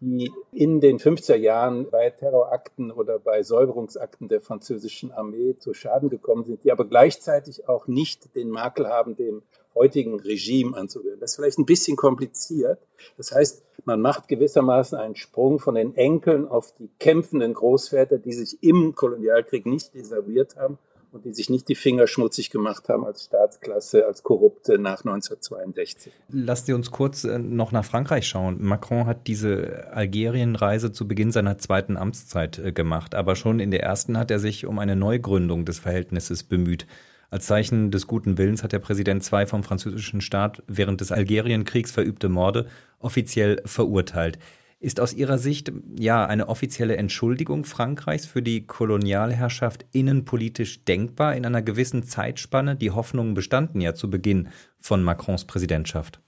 die 0.01 0.33
in 0.53 0.81
den 0.81 0.99
50er 0.99 1.37
Jahren 1.37 1.91
bei 1.91 2.11
Terrorakten 2.11 2.91
oder 2.91 3.19
bei 3.19 3.43
Säuberungsakten 3.43 4.29
der 4.29 4.41
französischen 4.41 5.13
Armee 5.13 5.57
zu 5.59 5.75
Schaden 5.75 6.09
gekommen 6.09 6.45
sind, 6.45 6.65
die 6.65 6.73
aber 6.73 6.87
gleichzeitig 6.87 7.69
auch 7.69 7.87
nicht 7.87 8.35
den 8.35 8.51
Makel 8.51 8.89
haben, 8.89 9.17
dem 9.17 9.43
heutigen 9.81 10.21
Regime 10.21 10.77
anzugehören. 10.77 11.21
Das 11.21 11.33
ist 11.33 11.37
vielleicht 11.37 11.59
ein 11.59 11.67
bisschen 11.67 11.97
kompliziert. 11.97 12.79
Das 13.17 13.33
heißt, 13.33 13.65
man 13.85 14.01
macht 14.01 14.29
gewissermaßen 14.29 14.99
einen 14.99 15.17
Sprung 15.17 15.59
von 15.59 15.75
den 15.75 15.97
Enkeln 15.97 16.47
auf 16.47 16.75
die 16.79 16.91
kämpfenden 16.99 17.55
Großväter, 17.55 18.19
die 18.19 18.33
sich 18.33 18.63
im 18.63 18.95
Kolonialkrieg 18.95 19.65
nicht 19.65 19.95
desavouiert 19.95 20.57
haben 20.57 20.79
und 21.13 21.25
die 21.25 21.33
sich 21.33 21.49
nicht 21.49 21.69
die 21.69 21.75
Finger 21.75 22.07
schmutzig 22.07 22.51
gemacht 22.51 22.89
haben 22.89 23.05
als 23.05 23.25
Staatsklasse, 23.25 24.07
als 24.07 24.23
Korrupte 24.23 24.79
nach 24.79 25.01
1962. 25.05 26.13
Lasst 26.29 26.67
Sie 26.67 26.75
uns 26.75 26.91
kurz 26.91 27.25
äh, 27.25 27.39
noch 27.39 27.73
nach 27.73 27.85
Frankreich 27.85 28.29
schauen. 28.29 28.63
Macron 28.63 29.07
hat 29.07 29.27
diese 29.27 29.89
Algerienreise 29.93 30.93
zu 30.93 31.09
Beginn 31.09 31.33
seiner 31.33 31.57
zweiten 31.59 31.97
Amtszeit 31.97 32.59
äh, 32.59 32.73
gemacht, 32.73 33.15
aber 33.15 33.35
schon 33.35 33.61
in 33.61 33.71
der 33.71 33.83
ersten 33.83 34.19
hat 34.19 34.31
er 34.31 34.39
sich 34.39 34.67
um 34.67 34.79
eine 34.79 34.95
Neugründung 34.95 35.65
des 35.65 35.79
Verhältnisses 35.79 36.45
bemüht. 36.45 36.87
Als 37.31 37.47
Zeichen 37.47 37.93
des 37.93 38.09
guten 38.09 38.39
Willens 38.39 38.65
hat 38.65 38.73
der 38.73 38.81
Präsident 38.81 39.23
zwei 39.23 39.47
vom 39.47 39.63
französischen 39.63 40.21
Staat 40.21 40.65
während 40.67 41.01
des 41.01 41.13
Algerienkriegs 41.13 41.93
verübte 41.93 42.29
Morde 42.29 42.67
offiziell 42.99 43.63
verurteilt. 43.65 44.39
Ist 44.81 44.99
aus 44.99 45.13
Ihrer 45.13 45.39
Sicht 45.39 45.71
ja 45.99 46.25
eine 46.25 46.49
offizielle 46.49 46.97
Entschuldigung 46.97 47.65
Frankreichs 47.65 48.27
für 48.27 48.43
die 48.43 48.67
Kolonialherrschaft 48.67 49.85
innenpolitisch 49.93 50.85
denkbar 50.85 51.37
in 51.37 51.47
einer 51.47 51.63
gewissen 51.63 52.03
Zeitspanne? 52.03 52.77
Die 52.77 52.91
Hoffnungen 52.91 53.35
bestanden 53.35 53.81
ja 53.81 53.95
zu 53.95 54.11
Beginn 54.11 54.49
von 54.79 55.03
Macrons 55.03 55.45
Präsidentschaft. 55.45 56.21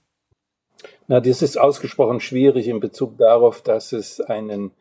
Na, 1.07 1.19
das 1.19 1.41
ist 1.41 1.59
ausgesprochen 1.59 2.19
schwierig 2.19 2.67
in 2.67 2.79
Bezug 2.79 3.17
darauf, 3.17 3.61
dass 3.61 3.91
es 3.91 4.21
einen 4.21 4.71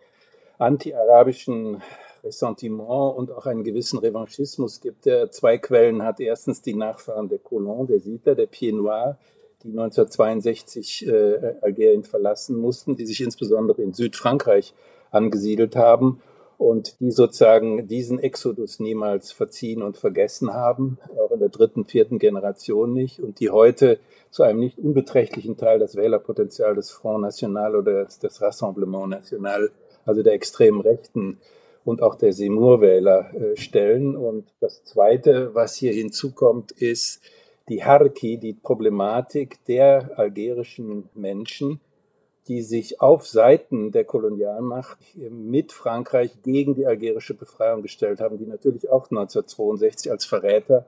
anti-arabischen 0.59 1.83
Ressentiment 2.25 3.17
und 3.17 3.31
auch 3.33 3.47
einen 3.47 3.65
gewissen 3.65 3.99
Revanchismus 3.99 4.81
gibt, 4.81 5.07
der 5.07 5.31
zwei 5.31 5.59
Quellen 5.59 6.03
hat. 6.03 6.21
Erstens 6.21 6.63
die 6.63 6.75
Nachfahren 6.75 7.29
der 7.29 7.39
Colons, 7.39 7.89
der 7.89 8.01
Sita, 8.01 8.35
der 8.35 8.47
Pied 8.47 8.75
Noir, 8.75 9.19
die 9.63 9.69
1962 9.69 11.07
äh, 11.07 11.55
Algerien 11.61 12.05
verlassen 12.05 12.57
mussten, 12.57 12.97
die 12.97 13.07
sich 13.07 13.21
insbesondere 13.21 13.83
in 13.83 13.93
Südfrankreich 13.93 14.75
angesiedelt 15.11 15.77
haben 15.77 16.21
und 16.59 17.01
die 17.01 17.11
sozusagen 17.11 17.89
diesen 17.89 18.19
Exodus 18.21 18.79
niemals 18.79 19.33
verziehen 19.33 19.83
und 19.83 19.97
vergessen 19.97 20.55
haben, 20.55 20.99
auch 21.19 21.33
in 21.33 21.41
der 21.41 21.49
dritten, 21.49 21.85
vierten 21.85 22.19
Generation 22.19 22.93
nicht, 22.93 23.21
und 23.21 23.41
die 23.41 23.51
heute 23.51 23.99
zu 24.31 24.45
einem 24.45 24.61
nicht 24.61 24.79
unbeträchtlichen 24.79 25.57
Teil 25.57 25.81
das 25.81 25.97
Wählerpotenzial 25.97 26.77
des 26.77 26.91
Front 26.91 27.23
National 27.23 27.75
oder 27.75 28.05
des 28.05 28.41
Rassemblement 28.41 29.09
National, 29.09 29.71
also 30.07 30.23
der 30.23 30.35
extremen 30.35 30.81
Rechten, 30.81 31.39
und 31.85 32.03
auch 32.03 32.15
der 32.15 32.33
Seymour-Wähler 32.33 33.35
äh, 33.35 33.57
stellen. 33.57 34.17
Und 34.17 34.47
das 34.61 34.85
Zweite, 34.85 35.55
was 35.55 35.77
hier 35.77 35.93
hinzukommt, 35.93 36.73
ist 36.73 37.21
die 37.69 37.85
Harki, 37.85 38.39
die 38.39 38.55
Problematik 38.55 39.65
der 39.67 40.19
algerischen 40.19 41.09
Menschen, 41.15 41.81
die 42.49 42.63
sich 42.63 43.01
auf 43.01 43.27
Seiten 43.27 43.93
der 43.93 44.05
Kolonialmacht 44.05 44.99
mit 45.31 45.73
Frankreich 45.73 46.43
gegen 46.43 46.75
die 46.75 46.87
algerische 46.87 47.35
Befreiung 47.35 47.83
gestellt 47.83 48.21
haben, 48.21 48.39
die 48.39 48.47
natürlich 48.47 48.89
auch 48.91 49.11
1962 49.11 50.11
als 50.11 50.25
Verräter 50.25 50.87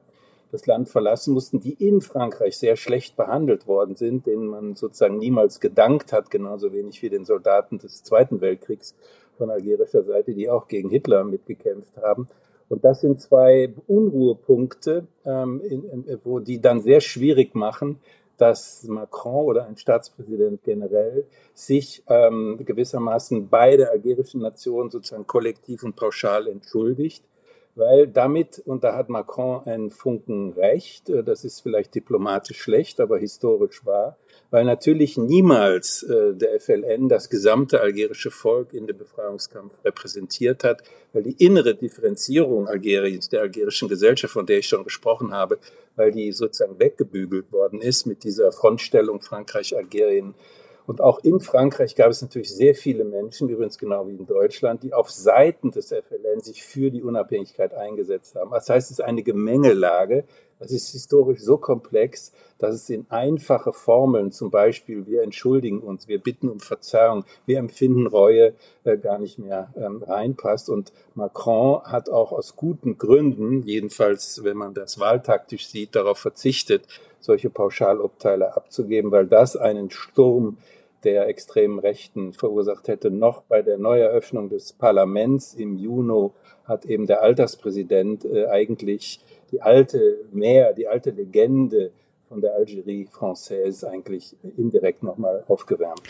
das 0.50 0.66
Land 0.66 0.88
verlassen 0.88 1.34
mussten, 1.34 1.60
die 1.60 1.72
in 1.72 2.00
Frankreich 2.00 2.56
sehr 2.56 2.76
schlecht 2.76 3.16
behandelt 3.16 3.66
worden 3.66 3.96
sind, 3.96 4.26
denen 4.26 4.46
man 4.46 4.74
sozusagen 4.74 5.18
niemals 5.18 5.58
gedankt 5.58 6.12
hat, 6.12 6.30
genauso 6.30 6.72
wenig 6.72 7.02
wie 7.02 7.10
den 7.10 7.24
Soldaten 7.24 7.78
des 7.78 8.04
Zweiten 8.04 8.40
Weltkriegs 8.40 8.94
von 9.36 9.50
algerischer 9.50 10.02
Seite, 10.02 10.34
die 10.34 10.48
auch 10.48 10.68
gegen 10.68 10.90
Hitler 10.90 11.24
mitgekämpft 11.24 11.96
haben. 11.98 12.28
Und 12.68 12.84
das 12.84 13.02
sind 13.02 13.20
zwei 13.20 13.74
Unruhepunkte, 13.86 15.06
ähm, 15.24 15.60
in, 15.60 15.84
in, 15.84 16.18
wo 16.24 16.40
die 16.40 16.60
dann 16.60 16.80
sehr 16.80 17.00
schwierig 17.00 17.54
machen, 17.54 18.00
dass 18.38 18.82
Macron 18.84 19.44
oder 19.44 19.66
ein 19.66 19.76
Staatspräsident 19.76 20.64
generell 20.64 21.26
sich 21.52 22.02
ähm, 22.08 22.58
gewissermaßen 22.64 23.48
bei 23.48 23.76
der 23.76 23.90
algerischen 23.90 24.40
Nation 24.40 24.90
sozusagen 24.90 25.26
kollektiv 25.26 25.84
und 25.84 25.94
pauschal 25.94 26.48
entschuldigt 26.48 27.24
weil 27.74 28.06
damit, 28.06 28.60
und 28.64 28.84
da 28.84 28.94
hat 28.94 29.08
Macron 29.08 29.66
einen 29.66 29.90
Funken 29.90 30.52
recht, 30.52 31.10
äh, 31.10 31.24
das 31.24 31.44
ist 31.44 31.60
vielleicht 31.60 31.94
diplomatisch 31.94 32.60
schlecht, 32.60 33.00
aber 33.00 33.18
historisch 33.18 33.84
wahr, 33.84 34.16
weil 34.54 34.64
natürlich 34.64 35.16
niemals 35.16 36.04
äh, 36.04 36.32
der 36.32 36.60
FLN 36.60 37.08
das 37.08 37.28
gesamte 37.28 37.80
algerische 37.80 38.30
Volk 38.30 38.72
in 38.72 38.86
dem 38.86 38.96
Befreiungskampf 38.96 39.72
repräsentiert 39.84 40.62
hat, 40.62 40.84
weil 41.12 41.24
die 41.24 41.44
innere 41.44 41.74
Differenzierung 41.74 42.68
Algeriens, 42.68 43.28
der 43.28 43.40
algerischen 43.40 43.88
Gesellschaft, 43.88 44.32
von 44.32 44.46
der 44.46 44.58
ich 44.58 44.68
schon 44.68 44.84
gesprochen 44.84 45.32
habe, 45.32 45.58
weil 45.96 46.12
die 46.12 46.30
sozusagen 46.30 46.78
weggebügelt 46.78 47.50
worden 47.50 47.82
ist 47.82 48.06
mit 48.06 48.22
dieser 48.22 48.52
Frontstellung 48.52 49.20
Frankreich-Algerien 49.20 50.36
und 50.86 51.00
auch 51.00 51.20
in 51.20 51.40
Frankreich 51.40 51.94
gab 51.94 52.10
es 52.10 52.20
natürlich 52.20 52.54
sehr 52.54 52.74
viele 52.74 53.04
Menschen, 53.04 53.48
übrigens 53.48 53.78
genau 53.78 54.06
wie 54.06 54.16
in 54.16 54.26
Deutschland, 54.26 54.82
die 54.82 54.92
auf 54.92 55.10
Seiten 55.10 55.70
des 55.70 55.88
FLN 55.88 56.40
sich 56.40 56.62
für 56.62 56.90
die 56.90 57.02
Unabhängigkeit 57.02 57.72
eingesetzt 57.72 58.34
haben. 58.34 58.50
Das 58.50 58.68
heißt, 58.68 58.90
es 58.90 58.98
ist 58.98 59.04
eine 59.04 59.22
Gemengelage. 59.22 60.24
Das 60.58 60.70
ist 60.70 60.90
historisch 60.92 61.40
so 61.40 61.56
komplex, 61.56 62.32
dass 62.58 62.74
es 62.74 62.88
in 62.88 63.06
einfache 63.08 63.72
Formeln, 63.72 64.30
zum 64.30 64.50
Beispiel 64.50 65.06
wir 65.06 65.22
entschuldigen 65.22 65.80
uns, 65.80 66.06
wir 66.06 66.18
bitten 66.18 66.48
um 66.48 66.60
Verzeihung, 66.60 67.24
wir 67.44 67.58
empfinden 67.58 68.06
Reue, 68.06 68.54
äh, 68.84 68.96
gar 68.96 69.18
nicht 69.18 69.38
mehr 69.38 69.72
ähm, 69.76 70.02
reinpasst. 70.02 70.68
Und 70.68 70.92
Macron 71.14 71.82
hat 71.84 72.08
auch 72.08 72.30
aus 72.30 72.56
guten 72.56 72.98
Gründen, 72.98 73.62
jedenfalls 73.62 74.44
wenn 74.44 74.56
man 74.56 74.74
das 74.74 75.00
wahltaktisch 75.00 75.66
sieht, 75.66 75.96
darauf 75.96 76.18
verzichtet, 76.18 76.86
solche 77.24 77.50
Pauschalurteile 77.50 78.56
abzugeben, 78.56 79.10
weil 79.10 79.26
das 79.26 79.56
einen 79.56 79.90
Sturm 79.90 80.58
der 81.04 81.28
extremen 81.28 81.78
Rechten 81.78 82.32
verursacht 82.32 82.88
hätte. 82.88 83.10
Noch 83.10 83.42
bei 83.42 83.62
der 83.62 83.78
Neueröffnung 83.78 84.48
des 84.48 84.72
Parlaments 84.72 85.54
im 85.54 85.76
Juni 85.76 86.30
hat 86.64 86.86
eben 86.86 87.06
der 87.06 87.22
Alterspräsident 87.22 88.24
äh, 88.24 88.46
eigentlich 88.46 89.20
die 89.50 89.60
alte 89.60 90.20
Mehr, 90.32 90.72
die 90.72 90.88
alte 90.88 91.10
Legende 91.10 91.92
von 92.28 92.40
der 92.40 92.54
Algerie 92.54 93.06
Française 93.12 93.84
eigentlich 93.86 94.34
indirekt 94.56 95.02
nochmal 95.02 95.44
aufgewärmt. 95.46 96.02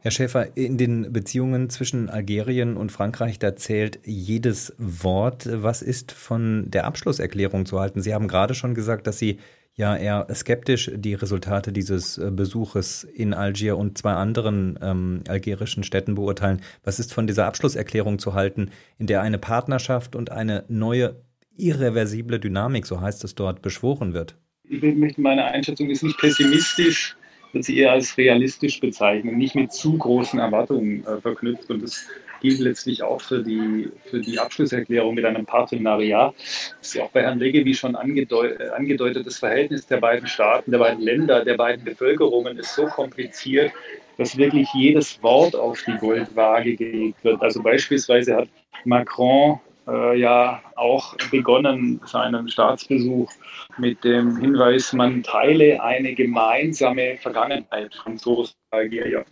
Herr 0.00 0.10
Schäfer, 0.10 0.54
in 0.54 0.76
den 0.76 1.14
Beziehungen 1.14 1.70
zwischen 1.70 2.10
Algerien 2.10 2.76
und 2.76 2.92
Frankreich, 2.92 3.38
da 3.38 3.56
zählt 3.56 4.00
jedes 4.04 4.74
Wort. 4.76 5.48
Was 5.50 5.80
ist 5.80 6.12
von 6.12 6.66
der 6.68 6.84
Abschlusserklärung 6.84 7.64
zu 7.64 7.80
halten? 7.80 8.02
Sie 8.02 8.12
haben 8.12 8.28
gerade 8.28 8.52
schon 8.54 8.74
gesagt, 8.74 9.06
dass 9.06 9.18
Sie 9.18 9.38
ja 9.76 9.96
eher 9.96 10.26
skeptisch 10.32 10.90
die 10.94 11.14
Resultate 11.14 11.72
dieses 11.72 12.18
äh, 12.18 12.30
Besuches 12.30 13.04
in 13.04 13.34
Algier 13.34 13.76
und 13.76 13.98
zwei 13.98 14.12
anderen 14.12 14.78
ähm, 14.80 15.22
algerischen 15.28 15.82
Städten 15.82 16.14
beurteilen. 16.14 16.60
Was 16.84 16.98
ist 16.98 17.12
von 17.12 17.26
dieser 17.26 17.46
Abschlusserklärung 17.46 18.18
zu 18.18 18.34
halten, 18.34 18.70
in 18.98 19.06
der 19.06 19.20
eine 19.22 19.38
Partnerschaft 19.38 20.14
und 20.14 20.30
eine 20.30 20.64
neue 20.68 21.16
irreversible 21.56 22.38
Dynamik, 22.38 22.86
so 22.86 23.00
heißt 23.00 23.24
es 23.24 23.34
dort, 23.34 23.62
beschworen 23.62 24.12
wird? 24.12 24.36
Ich 24.68 24.82
möchte 24.82 25.20
meine 25.20 25.44
Einschätzung 25.44 25.90
ist 25.90 26.02
nicht 26.02 26.18
pessimistisch, 26.18 27.16
würde 27.52 27.64
sie 27.64 27.78
eher 27.78 27.92
als 27.92 28.16
realistisch 28.16 28.80
bezeichnen, 28.80 29.36
nicht 29.36 29.54
mit 29.54 29.72
zu 29.72 29.96
großen 29.98 30.38
Erwartungen 30.38 31.04
äh, 31.06 31.20
verknüpft. 31.20 31.70
Und 31.70 31.82
das 31.82 32.06
gilt 32.44 32.60
letztlich 32.60 33.02
auch 33.02 33.22
für 33.22 33.42
die, 33.42 33.90
für 34.10 34.20
die 34.20 34.38
Abschlusserklärung 34.38 35.14
mit 35.14 35.24
einem 35.24 35.46
Partenariat. 35.46 36.34
Das 36.36 36.88
ist 36.88 36.94
ja 36.94 37.04
auch 37.04 37.10
bei 37.10 37.22
Herrn 37.22 37.38
Legevi 37.38 37.72
schon 37.72 37.96
angedeut, 37.96 38.60
äh, 38.60 38.68
angedeutet, 38.68 39.26
das 39.26 39.38
Verhältnis 39.38 39.86
der 39.86 39.96
beiden 39.96 40.28
Staaten, 40.28 40.70
der 40.70 40.78
beiden 40.78 41.02
Länder, 41.02 41.42
der 41.42 41.56
beiden 41.56 41.82
Bevölkerungen 41.82 42.58
ist 42.58 42.74
so 42.74 42.84
kompliziert, 42.84 43.72
dass 44.18 44.36
wirklich 44.36 44.68
jedes 44.74 45.22
Wort 45.22 45.56
auf 45.56 45.82
die 45.86 45.96
Goldwaage 45.96 46.76
gelegt 46.76 47.24
wird. 47.24 47.40
Also 47.40 47.62
beispielsweise 47.62 48.36
hat 48.36 48.48
Macron 48.84 49.58
äh, 49.88 50.18
ja 50.18 50.60
auch 50.76 51.16
begonnen, 51.30 51.98
seinen 52.04 52.46
Staatsbesuch 52.50 53.32
mit 53.78 54.04
dem 54.04 54.36
Hinweis, 54.36 54.92
man 54.92 55.22
teile 55.22 55.82
eine 55.82 56.14
gemeinsame 56.14 57.16
Vergangenheit 57.16 57.94
von 57.94 58.18
Soros 58.18 58.54
Algerier. 58.70 59.24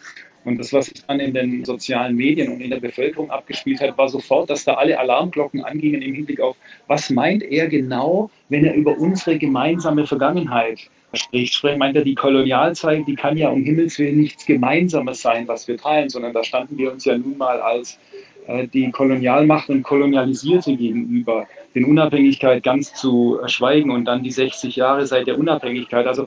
Und 0.44 0.58
das, 0.58 0.72
was 0.72 0.86
sich 0.86 1.04
dann 1.06 1.20
in 1.20 1.34
den 1.34 1.64
sozialen 1.64 2.16
Medien 2.16 2.52
und 2.52 2.60
in 2.60 2.70
der 2.70 2.80
Bevölkerung 2.80 3.30
abgespielt 3.30 3.80
hat, 3.80 3.96
war 3.96 4.08
sofort, 4.08 4.50
dass 4.50 4.64
da 4.64 4.74
alle 4.74 4.98
Alarmglocken 4.98 5.64
angingen 5.64 6.02
im 6.02 6.14
Hinblick 6.14 6.40
auf, 6.40 6.56
was 6.88 7.10
meint 7.10 7.42
er 7.44 7.68
genau, 7.68 8.30
wenn 8.48 8.64
er 8.64 8.74
über 8.74 8.98
unsere 8.98 9.38
gemeinsame 9.38 10.06
Vergangenheit 10.06 10.90
spricht. 11.12 11.54
Sprich, 11.54 11.76
meint 11.76 11.96
er, 11.96 12.02
die 12.02 12.14
Kolonialzeit, 12.14 13.06
die 13.06 13.14
kann 13.14 13.36
ja 13.36 13.50
um 13.50 13.62
Himmels 13.62 13.98
Willen 13.98 14.18
nichts 14.18 14.44
Gemeinsames 14.46 15.22
sein, 15.22 15.46
was 15.46 15.68
wir 15.68 15.76
teilen, 15.76 16.08
sondern 16.08 16.32
da 16.32 16.42
standen 16.42 16.76
wir 16.76 16.90
uns 16.92 17.04
ja 17.04 17.16
nun 17.16 17.38
mal 17.38 17.60
als 17.60 17.98
äh, 18.46 18.66
die 18.66 18.90
Kolonialmacht 18.90 19.68
und 19.68 19.82
Kolonialisierte 19.82 20.76
gegenüber, 20.76 21.46
den 21.74 21.84
Unabhängigkeit 21.84 22.62
ganz 22.62 22.92
zu 22.94 23.40
schweigen 23.46 23.90
und 23.90 24.04
dann 24.04 24.22
die 24.22 24.30
60 24.30 24.76
Jahre 24.76 25.06
seit 25.06 25.26
der 25.26 25.38
Unabhängigkeit. 25.38 26.06
Also 26.06 26.24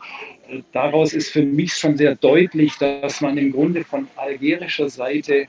äh, 0.49 0.61
daraus 0.71 1.13
ist 1.13 1.31
für 1.31 1.43
mich 1.43 1.73
schon 1.73 1.97
sehr 1.97 2.15
deutlich, 2.15 2.73
dass 2.77 3.21
man 3.21 3.37
im 3.37 3.51
Grunde 3.51 3.83
von 3.83 4.07
algerischer 4.15 4.89
Seite 4.89 5.47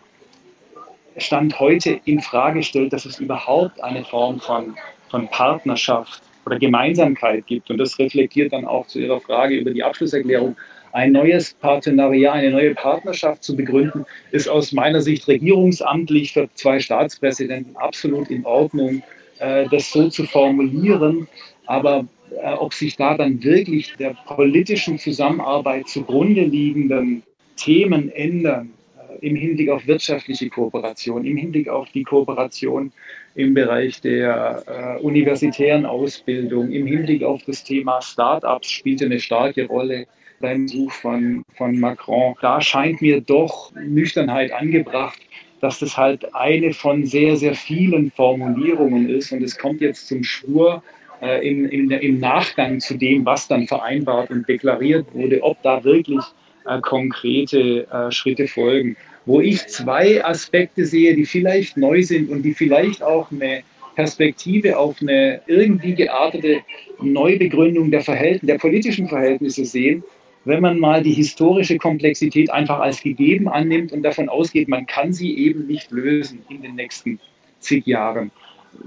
Stand 1.18 1.58
heute 1.58 1.98
in 2.04 2.20
Frage 2.20 2.62
stellt, 2.62 2.92
dass 2.92 3.06
es 3.06 3.18
überhaupt 3.18 3.82
eine 3.82 4.04
Form 4.04 4.38
von, 4.38 4.76
von 5.08 5.28
Partnerschaft 5.28 6.22
oder 6.44 6.58
Gemeinsamkeit 6.58 7.46
gibt. 7.46 7.70
Und 7.70 7.78
das 7.78 7.98
reflektiert 7.98 8.52
dann 8.52 8.66
auch 8.66 8.86
zu 8.86 8.98
Ihrer 8.98 9.20
Frage 9.20 9.56
über 9.56 9.70
die 9.70 9.82
Abschlusserklärung 9.82 10.56
ein 10.92 11.12
neues 11.12 11.52
Partenariat, 11.54 12.36
eine 12.36 12.50
neue 12.50 12.74
Partnerschaft 12.74 13.44
zu 13.44 13.54
begründen, 13.54 14.06
ist 14.30 14.48
aus 14.48 14.72
meiner 14.72 15.02
Sicht 15.02 15.28
regierungsamtlich 15.28 16.32
für 16.32 16.48
zwei 16.54 16.80
Staatspräsidenten 16.80 17.76
absolut 17.76 18.30
in 18.30 18.46
Ordnung, 18.46 19.02
äh, 19.38 19.66
das 19.68 19.90
so 19.90 20.08
zu 20.08 20.24
formulieren. 20.24 21.28
Aber 21.66 22.06
äh, 22.30 22.52
ob 22.52 22.74
sich 22.74 22.96
da 22.96 23.16
dann 23.16 23.42
wirklich 23.42 23.94
der 23.98 24.16
politischen 24.26 24.98
Zusammenarbeit 24.98 25.88
zugrunde 25.88 26.42
liegenden 26.42 27.22
Themen 27.56 28.10
ändern, 28.10 28.70
äh, 28.98 29.26
im 29.26 29.36
Hinblick 29.36 29.70
auf 29.70 29.86
wirtschaftliche 29.86 30.48
Kooperation, 30.48 31.24
im 31.24 31.36
Hinblick 31.36 31.68
auf 31.68 31.88
die 31.92 32.02
Kooperation 32.02 32.92
im 33.34 33.54
Bereich 33.54 34.00
der 34.00 34.64
äh, 34.66 35.02
universitären 35.02 35.86
Ausbildung, 35.86 36.72
im 36.72 36.86
Hinblick 36.86 37.22
auf 37.22 37.42
das 37.44 37.62
Thema 37.62 38.00
Start-ups 38.00 38.70
spielte 38.70 39.04
eine 39.04 39.20
starke 39.20 39.66
Rolle 39.66 40.06
beim 40.40 40.64
Besuch 40.64 40.92
von, 40.92 41.44
von 41.54 41.78
Macron. 41.78 42.34
Da 42.40 42.60
scheint 42.60 43.00
mir 43.00 43.20
doch 43.20 43.72
Nüchternheit 43.74 44.52
angebracht, 44.52 45.18
dass 45.60 45.78
das 45.78 45.96
halt 45.96 46.34
eine 46.34 46.73
von 46.73 47.04
sehr, 47.06 47.36
sehr 47.36 47.54
vielen 47.54 48.10
Formulierungen 48.10 49.08
ist. 49.08 49.32
Und 49.32 49.42
es 49.42 49.56
kommt 49.56 49.80
jetzt 49.80 50.08
zum 50.08 50.23
Schwur 50.23 50.82
äh, 51.23 51.49
in, 51.49 51.66
in, 51.66 51.90
im 51.90 52.19
Nachgang 52.19 52.80
zu 52.80 52.97
dem, 52.97 53.25
was 53.25 53.49
dann 53.49 53.66
vereinbart 53.66 54.30
und 54.30 54.49
deklariert 54.49 55.06
wurde, 55.14 55.42
ob 55.42 55.60
da 55.62 55.82
wirklich 55.82 56.23
äh, 56.66 56.80
konkrete 56.80 57.86
äh, 57.90 58.10
Schritte 58.10 58.47
folgen. 58.47 58.97
Wo 59.25 59.40
ich 59.40 59.66
zwei 59.66 60.25
Aspekte 60.25 60.84
sehe, 60.84 61.14
die 61.14 61.26
vielleicht 61.26 61.76
neu 61.76 62.02
sind 62.02 62.30
und 62.30 62.42
die 62.42 62.54
vielleicht 62.54 63.02
auch 63.02 63.30
eine 63.32 63.62
Perspektive 63.97 64.76
auf 64.76 65.00
eine 65.00 65.40
irgendwie 65.47 65.95
geartete 65.95 66.60
Neubegründung 67.00 67.90
der, 67.90 68.02
Verhältnisse, 68.02 68.47
der 68.47 68.58
politischen 68.58 69.08
Verhältnisse 69.08 69.64
sehen, 69.64 70.04
wenn 70.47 70.63
man 70.63 70.78
mal 70.78 71.02
die 71.02 71.13
historische 71.13 71.76
Komplexität 71.76 72.50
einfach 72.50 72.78
als 72.78 73.02
gegeben 73.02 73.49
annimmt 73.49 73.93
und 73.93 74.02
davon 74.02 74.28
ausgeht, 74.28 74.69
man 74.69 74.87
kann 74.87 75.13
sie 75.13 75.37
eben 75.37 75.67
nicht 75.67 75.91
lösen 75.91 76.43
in 76.49 76.63
den 76.63 76.76
nächsten 76.76 77.19
zig 77.59 77.85
Jahren. 77.87 78.30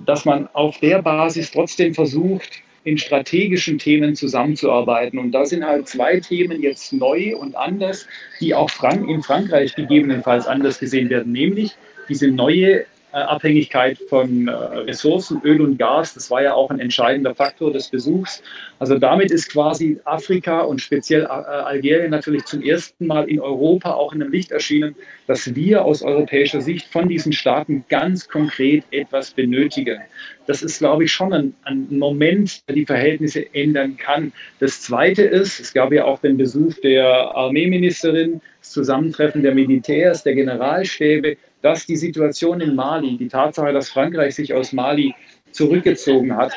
Dass 0.06 0.24
man 0.24 0.48
auf 0.54 0.80
der 0.80 1.02
Basis 1.02 1.52
trotzdem 1.52 1.94
versucht, 1.94 2.64
in 2.86 2.98
strategischen 2.98 3.78
Themen 3.78 4.16
zusammenzuarbeiten. 4.16 5.20
Und 5.20 5.32
da 5.32 5.46
sind 5.46 5.66
halt 5.66 5.88
zwei 5.88 6.20
Themen 6.22 6.62
jetzt 6.62 6.94
neu 6.94 7.36
und 7.36 7.56
anders, 7.56 8.08
die 8.40 8.56
auch 8.56 8.72
in 9.08 9.22
Frankreich 9.22 9.76
gegebenenfalls 9.76 10.48
anders 10.48 10.80
gesehen 10.80 11.10
werden, 11.10 11.34
nämlich 11.34 11.76
diese 12.08 12.30
neue 12.30 12.86
Abhängigkeit 13.18 13.98
von 14.10 14.48
äh, 14.48 14.52
Ressourcen, 14.52 15.42
Öl 15.44 15.62
und 15.62 15.78
Gas. 15.78 16.14
Das 16.14 16.30
war 16.30 16.44
ja 16.44 16.54
auch 16.54 16.70
ein 16.70 16.80
entscheidender 16.80 17.34
Faktor 17.34 17.74
des 17.74 17.90
Besuchs. 17.90 18.44
Also 18.78 18.98
damit 18.98 19.32
ist 19.32 19.52
quasi 19.52 20.00
Afrika 20.06 20.62
und 20.62 20.80
speziell 20.82 21.24
äh, 21.24 21.28
Algerien 21.28 22.12
natürlich 22.12 22.46
zum 22.46 22.62
ersten 22.62 23.08
Mal 23.08 23.28
in 23.28 23.40
Europa 23.40 23.94
auch 23.94 24.14
in 24.14 24.22
einem 24.22 24.32
Licht 24.32 24.52
erschienen, 24.52 24.96
dass 25.28 25.56
wir 25.56 25.86
aus 25.86 26.02
europäischer 26.04 26.62
Sicht 26.62 26.88
von 26.88 27.10
diesen 27.10 27.34
Staaten 27.34 27.84
ganz 27.90 28.28
konkret 28.28 28.84
etwas 28.92 29.32
benötigen. 29.32 30.00
Das 30.46 30.64
ist, 30.64 30.80
glaube 30.80 31.04
ich, 31.04 31.12
schon 31.12 31.34
ein, 31.34 31.54
ein 31.64 31.88
Moment, 31.92 32.68
der 32.68 32.76
die 32.76 32.86
Verhältnisse 32.86 33.46
ändern 33.54 33.98
kann. 33.98 34.32
Das 34.60 34.82
Zweite 34.82 35.24
ist, 35.24 35.60
es 35.60 35.74
gab 35.74 35.92
ja 35.92 36.06
auch 36.06 36.20
den 36.20 36.38
Besuch 36.38 36.74
der 36.82 37.06
Armeeministerin, 37.36 38.42
das 38.60 38.72
Zusammentreffen 38.72 39.44
der 39.44 39.54
Militärs, 39.54 40.24
der 40.24 40.36
Generalstäbe 40.36 41.38
dass 41.62 41.86
die 41.86 41.98
Situation 41.98 42.62
in 42.62 42.76
Mali, 42.76 43.18
die 43.18 43.28
Tatsache, 43.28 43.74
dass 43.74 43.90
Frankreich 43.90 44.36
sich 44.36 44.54
aus 44.54 44.72
Mali 44.74 45.14
zurückgezogen 45.52 46.36
hat, 46.36 46.54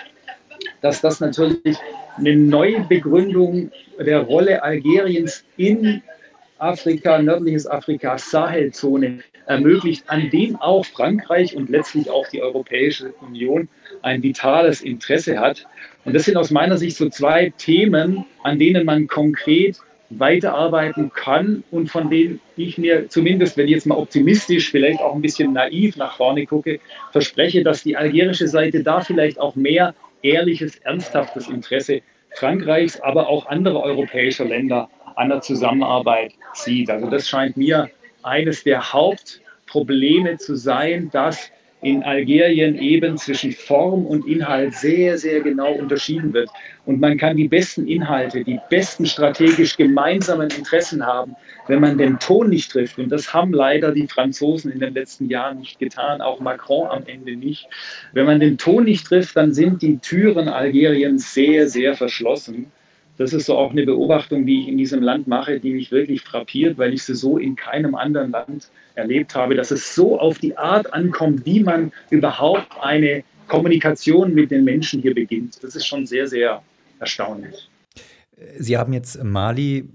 dass 0.81 1.01
das 1.01 1.21
natürlich 1.21 1.77
eine 2.17 2.37
neue 2.37 2.81
Begründung 2.81 3.71
der 3.99 4.21
Rolle 4.21 4.62
Algeriens 4.62 5.45
in 5.57 6.03
Afrika, 6.59 7.21
nördliches 7.21 7.67
Afrika, 7.67 8.17
Sahelzone 8.19 9.19
ermöglicht, 9.47 10.05
an 10.09 10.31
dem 10.31 10.55
auch 10.57 10.85
Frankreich 10.87 11.57
und 11.57 11.69
letztlich 11.71 12.09
auch 12.09 12.29
die 12.29 12.41
Europäische 12.41 13.12
Union 13.21 13.69
ein 14.03 14.23
vitales 14.23 14.81
Interesse 14.83 15.41
hat. 15.41 15.67
Und 16.05 16.15
das 16.15 16.25
sind 16.25 16.37
aus 16.37 16.51
meiner 16.51 16.79
Sicht 16.79 16.97
so 16.97 17.09
zwei 17.09 17.53
Themen, 17.59 18.25
an 18.45 18.59
denen 18.59 18.85
man 18.85 19.09
konkret 19.09 19.79
weiterarbeiten 20.18 21.12
kann 21.12 21.64
und 21.70 21.90
von 21.90 22.11
denen 22.11 22.40
ich 22.57 22.79
mir 22.79 23.09
zumindest, 23.09 23.57
wenn 23.57 23.66
ich 23.66 23.72
jetzt 23.72 23.87
mal 23.87 23.96
optimistisch, 23.96 24.70
vielleicht 24.70 25.01
auch 25.01 25.14
ein 25.14 25.22
bisschen 25.22 25.53
naiv 25.53 25.96
nach 25.96 26.16
vorne 26.16 26.46
gucke, 26.46 26.81
verspreche, 27.12 27.62
dass 27.62 27.83
die 27.83 27.96
algerische 27.96 28.48
Seite 28.48 28.83
da 28.83 29.01
vielleicht 29.01 29.38
auch 29.38 29.57
mehr 29.57 29.94
ehrliches, 30.22 30.77
ernsthaftes 30.77 31.48
Interesse 31.48 32.01
Frankreichs, 32.35 33.01
aber 33.01 33.29
auch 33.29 33.46
anderer 33.46 33.83
europäischer 33.83 34.44
Länder 34.44 34.88
an 35.16 35.29
der 35.29 35.40
Zusammenarbeit 35.40 36.33
sieht. 36.55 36.90
Also 36.90 37.11
das 37.11 37.29
scheint 37.29 37.57
mir 37.57 37.90
eines 38.22 38.64
der 38.64 38.92
Hauptprobleme 38.92 40.38
zu 40.38 40.57
sein, 40.57 41.11
dass 41.12 41.51
in 41.83 42.05
Algerien 42.05 42.79
eben 42.79 43.18
zwischen 43.18 43.53
Form 43.53 44.07
und 44.07 44.27
Inhalt 44.27 44.73
sehr, 44.75 45.18
sehr 45.18 45.40
genau 45.40 45.73
unterschieden 45.73 46.33
wird. 46.33 46.49
Und 46.87 47.01
man 47.01 47.18
kann 47.18 47.37
die 47.37 47.49
besten 47.49 47.88
Inhalte, 47.88 48.45
die 48.45 48.61
besten 48.71 49.05
strategisch 49.05 49.77
gemeinsamen 49.77 50.49
Interessen 50.51 51.05
haben, 51.05 51.35
wenn 51.66 51.81
man 51.81 51.99
den 51.99 52.21
Ton 52.21 52.51
nicht 52.51 52.71
trifft. 52.71 52.99
Und 52.99 53.09
das 53.11 53.35
haben 53.35 53.53
leider 53.53 53.90
die 53.90 54.07
Franzosen 54.07 54.71
in 54.71 54.79
den 54.79 54.95
letzten 54.95 55.29
Jahren 55.29 55.59
nicht 55.59 55.81
getan, 55.81 56.21
auch 56.21 56.38
Macron 56.38 56.88
am 56.88 57.03
Ende 57.07 57.35
nicht. 57.35 57.68
Wenn 58.12 58.27
man 58.27 58.38
den 58.38 58.59
Ton 58.59 58.85
nicht 58.85 59.05
trifft, 59.05 59.37
dann 59.37 59.53
sind 59.53 59.83
die 59.83 59.99
Türen 59.99 60.49
Algeriens 60.49 61.35
sehr, 61.35 61.68
sehr 61.68 61.95
verschlossen. 61.95 62.71
Das 63.18 63.33
ist 63.33 63.46
so 63.46 63.57
auch 63.57 63.70
eine 63.70 63.85
Beobachtung, 63.85 64.46
die 64.46 64.62
ich 64.62 64.68
in 64.68 64.79
diesem 64.79 65.03
Land 65.03 65.27
mache, 65.27 65.61
die 65.61 65.72
mich 65.72 65.92
wirklich 65.92 66.22
frappiert, 66.22 66.79
weil 66.79 66.94
ich 66.94 67.03
sie 67.03 67.14
so 67.14 67.38
in 67.38 67.57
keinem 67.57 67.94
anderen 67.94 68.31
Land 68.31 68.68
erlebt 68.94 69.35
habe, 69.35 69.55
dass 69.55 69.70
es 69.70 69.94
so 69.94 70.18
auf 70.18 70.38
die 70.38 70.57
Art 70.57 70.92
ankommt, 70.92 71.44
wie 71.44 71.61
man 71.61 71.92
überhaupt 72.11 72.68
eine 72.81 73.22
Kommunikation 73.48 74.35
mit 74.35 74.51
den 74.51 74.64
Menschen 74.64 75.03
hier 75.03 75.14
beginnt. 75.14 75.62
Das 75.62 75.77
ist 75.77 75.87
schon 75.87 76.07
sehr, 76.07 76.27
sehr 76.27 76.62
erstaunlich. 77.01 77.68
Sie 78.59 78.77
haben 78.77 78.92
jetzt 78.92 79.22
Mali 79.22 79.88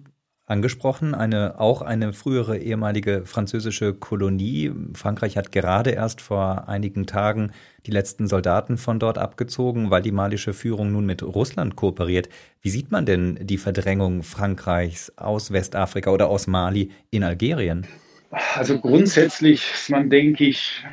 angesprochen, 0.47 1.13
eine, 1.13 1.59
auch 1.59 1.81
eine 1.81 2.13
frühere 2.13 2.57
ehemalige 2.57 3.25
französische 3.25 3.93
Kolonie. 3.93 4.71
Frankreich 4.93 5.37
hat 5.37 5.51
gerade 5.51 5.91
erst 5.91 6.21
vor 6.21 6.67
einigen 6.69 7.05
Tagen 7.05 7.51
die 7.85 7.91
letzten 7.91 8.27
Soldaten 8.27 8.77
von 8.77 8.97
dort 8.97 9.17
abgezogen, 9.17 9.91
weil 9.91 10.01
die 10.01 10.11
malische 10.11 10.53
Führung 10.53 10.91
nun 10.93 11.05
mit 11.05 11.21
Russland 11.21 11.75
kooperiert. 11.75 12.29
Wie 12.61 12.69
sieht 12.69 12.91
man 12.91 13.05
denn 13.05 13.37
die 13.41 13.57
Verdrängung 13.57 14.23
Frankreichs 14.23 15.13
aus 15.17 15.51
Westafrika 15.51 16.11
oder 16.11 16.29
aus 16.29 16.47
Mali 16.47 16.91
in 17.11 17.23
Algerien? 17.23 17.85
Also 18.55 18.79
grundsätzlich 18.79 19.71
ist 19.73 19.89
man, 19.89 20.09
denke 20.09 20.45
ich, 20.45 20.83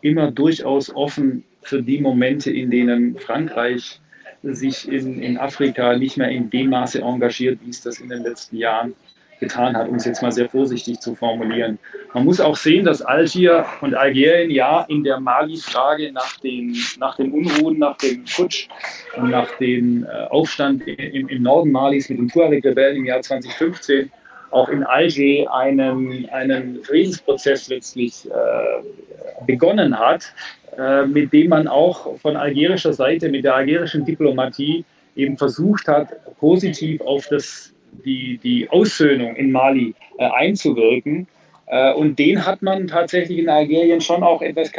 immer 0.00 0.30
durchaus 0.30 0.94
offen 0.94 1.44
für 1.62 1.82
die 1.82 2.00
Momente, 2.00 2.50
in 2.50 2.70
denen 2.70 3.18
Frankreich 3.18 4.01
sich 4.42 4.88
in, 4.88 5.20
in 5.20 5.38
Afrika 5.38 5.96
nicht 5.96 6.16
mehr 6.16 6.28
in 6.28 6.50
dem 6.50 6.70
Maße 6.70 7.00
engagiert, 7.00 7.60
wie 7.64 7.70
es 7.70 7.80
das 7.82 8.00
in 8.00 8.08
den 8.08 8.22
letzten 8.22 8.56
Jahren 8.56 8.94
getan 9.42 9.76
hat, 9.76 9.88
um 9.88 9.96
es 9.96 10.04
jetzt 10.04 10.22
mal 10.22 10.30
sehr 10.30 10.48
vorsichtig 10.48 11.00
zu 11.00 11.14
formulieren. 11.16 11.78
Man 12.14 12.24
muss 12.24 12.40
auch 12.40 12.56
sehen, 12.56 12.84
dass 12.84 13.02
Algier 13.02 13.66
und 13.80 13.94
Algerien 13.94 14.50
ja 14.50 14.82
in 14.88 15.02
der 15.02 15.18
Mali-Frage 15.18 16.12
nach 16.12 16.36
den, 16.40 16.76
nach 16.98 17.16
den 17.16 17.32
Unruhen, 17.32 17.78
nach 17.78 17.96
dem 17.98 18.24
Putsch 18.24 18.68
und 19.16 19.30
nach 19.30 19.50
dem 19.58 20.04
äh, 20.04 20.26
Aufstand 20.30 20.86
im, 20.86 21.28
im 21.28 21.42
Norden 21.42 21.72
Malis 21.72 22.08
mit 22.08 22.18
den 22.18 22.28
Tuareg-Rebellen 22.28 22.98
im 22.98 23.04
Jahr 23.04 23.20
2015 23.20 24.10
auch 24.52 24.68
in 24.68 24.84
Alger 24.84 25.52
einen, 25.52 26.28
einen 26.30 26.82
Friedensprozess 26.84 27.68
letztlich 27.68 28.28
äh, 28.30 29.44
begonnen 29.46 29.98
hat, 29.98 30.32
äh, 30.78 31.06
mit 31.06 31.32
dem 31.32 31.50
man 31.50 31.68
auch 31.68 32.18
von 32.18 32.36
algerischer 32.36 32.92
Seite, 32.92 33.28
mit 33.28 33.44
der 33.44 33.56
algerischen 33.56 34.04
Diplomatie 34.04 34.84
eben 35.16 35.36
versucht 35.36 35.88
hat, 35.88 36.08
positiv 36.38 37.00
auf 37.02 37.26
das, 37.28 37.72
die, 38.04 38.38
die 38.42 38.68
Aussöhnung 38.70 39.36
in 39.36 39.52
Mali 39.52 39.94
äh, 40.18 40.28
einzuwirken. 40.30 41.26
Äh, 41.66 41.92
und 41.94 42.18
den 42.18 42.44
hat 42.44 42.62
man 42.62 42.86
tatsächlich 42.86 43.38
in 43.38 43.48
Algerien 43.48 44.00
schon 44.00 44.22
auch 44.22 44.42
etwas 44.42 44.70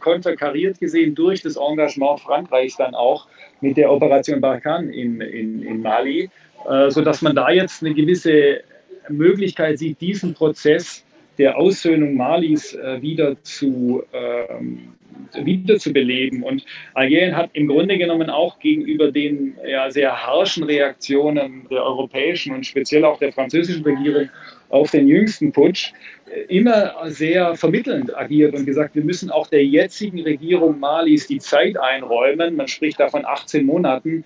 konterkariert 0.00 0.78
gesehen 0.78 1.14
durch 1.14 1.42
das 1.42 1.56
Engagement 1.56 2.20
Frankreichs 2.20 2.76
dann 2.76 2.94
auch 2.94 3.26
mit 3.60 3.76
der 3.76 3.90
Operation 3.90 4.40
Barkhane 4.40 4.94
in, 4.94 5.20
in, 5.20 5.62
in 5.62 5.82
Mali, 5.82 6.30
äh, 6.68 6.90
sodass 6.90 7.22
man 7.22 7.34
da 7.34 7.50
jetzt 7.50 7.82
eine 7.82 7.94
gewisse 7.94 8.60
Möglichkeit 9.08 9.78
sieht, 9.78 10.00
diesen 10.00 10.34
Prozess 10.34 11.04
der 11.38 11.58
Aussöhnung 11.58 12.14
Malis 12.14 12.74
äh, 12.74 13.00
wieder 13.02 13.42
zu 13.42 14.02
ähm, 14.12 14.92
wiederzubeleben. 15.34 16.42
Und 16.42 16.64
Algerien 16.94 17.36
hat 17.36 17.50
im 17.52 17.66
Grunde 17.66 17.98
genommen 17.98 18.30
auch 18.30 18.58
gegenüber 18.58 19.10
den 19.10 19.56
ja, 19.66 19.90
sehr 19.90 20.26
harschen 20.26 20.64
Reaktionen 20.64 21.66
der 21.70 21.82
europäischen 21.82 22.54
und 22.54 22.64
speziell 22.64 23.04
auch 23.04 23.18
der 23.18 23.32
französischen 23.32 23.82
Regierung 23.82 24.28
auf 24.68 24.90
den 24.90 25.06
jüngsten 25.06 25.52
Putsch 25.52 25.92
äh, 26.30 26.40
immer 26.54 26.94
sehr 27.06 27.54
vermittelnd 27.54 28.16
agiert 28.16 28.54
und 28.54 28.66
gesagt, 28.66 28.94
wir 28.94 29.04
müssen 29.04 29.30
auch 29.30 29.48
der 29.48 29.64
jetzigen 29.64 30.20
Regierung 30.22 30.78
Malis 30.78 31.26
die 31.26 31.38
Zeit 31.38 31.76
einräumen. 31.78 32.56
Man 32.56 32.68
spricht 32.68 33.00
da 33.00 33.08
von 33.08 33.24
18 33.24 33.64
Monaten, 33.64 34.24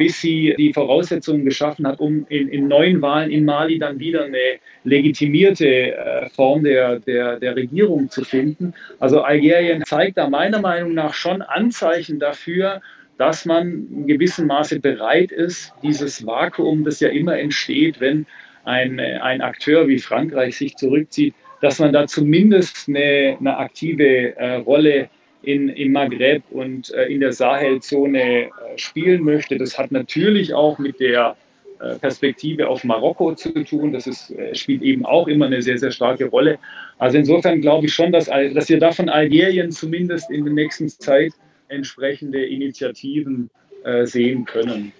bis 0.00 0.18
sie 0.18 0.54
die 0.56 0.72
Voraussetzungen 0.72 1.44
geschaffen 1.44 1.86
hat, 1.86 2.00
um 2.00 2.24
in, 2.30 2.48
in 2.48 2.68
neuen 2.68 3.02
Wahlen 3.02 3.30
in 3.30 3.44
Mali 3.44 3.78
dann 3.78 3.98
wieder 3.98 4.24
eine 4.24 4.58
legitimierte 4.82 5.94
äh, 5.94 6.30
Form 6.30 6.64
der, 6.64 7.00
der, 7.00 7.38
der 7.38 7.54
Regierung 7.54 8.08
zu 8.08 8.24
finden. 8.24 8.72
Also 8.98 9.20
Algerien 9.20 9.84
zeigt 9.84 10.16
da 10.16 10.30
meiner 10.30 10.58
Meinung 10.58 10.94
nach 10.94 11.12
schon 11.12 11.42
Anzeichen 11.42 12.18
dafür, 12.18 12.80
dass 13.18 13.44
man 13.44 13.88
in 13.92 14.06
gewissem 14.06 14.46
Maße 14.46 14.80
bereit 14.80 15.32
ist, 15.32 15.74
dieses 15.82 16.24
Vakuum, 16.24 16.82
das 16.82 17.00
ja 17.00 17.10
immer 17.10 17.38
entsteht, 17.38 18.00
wenn 18.00 18.24
ein, 18.64 18.98
ein 18.98 19.42
Akteur 19.42 19.86
wie 19.86 19.98
Frankreich 19.98 20.56
sich 20.56 20.76
zurückzieht, 20.76 21.34
dass 21.60 21.78
man 21.78 21.92
da 21.92 22.06
zumindest 22.06 22.88
eine, 22.88 23.36
eine 23.38 23.58
aktive 23.58 24.34
äh, 24.38 24.54
Rolle 24.54 25.10
in, 25.42 25.68
im 25.68 25.92
Maghreb 25.92 26.42
und 26.50 26.92
äh, 26.94 27.06
in 27.06 27.20
der 27.20 27.32
Sahelzone 27.32 28.44
äh, 28.44 28.48
spielen 28.76 29.22
möchte. 29.22 29.56
Das 29.56 29.78
hat 29.78 29.92
natürlich 29.92 30.52
auch 30.54 30.78
mit 30.78 31.00
der 31.00 31.36
äh, 31.80 31.94
Perspektive 31.96 32.68
auf 32.68 32.84
Marokko 32.84 33.34
zu 33.34 33.52
tun. 33.64 33.92
Das 33.92 34.06
ist, 34.06 34.30
äh, 34.30 34.54
spielt 34.54 34.82
eben 34.82 35.04
auch 35.06 35.28
immer 35.28 35.46
eine 35.46 35.62
sehr, 35.62 35.78
sehr 35.78 35.90
starke 35.90 36.26
Rolle. 36.26 36.58
Also 36.98 37.18
insofern 37.18 37.60
glaube 37.60 37.86
ich 37.86 37.94
schon, 37.94 38.12
dass, 38.12 38.26
dass 38.26 38.68
wir 38.68 38.78
da 38.78 38.92
von 38.92 39.08
Algerien 39.08 39.70
zumindest 39.70 40.30
in 40.30 40.44
der 40.44 40.52
nächsten 40.52 40.88
Zeit 40.88 41.32
entsprechende 41.68 42.44
Initiativen 42.44 43.48
äh, 43.84 44.04
sehen 44.04 44.44
können. 44.44 44.92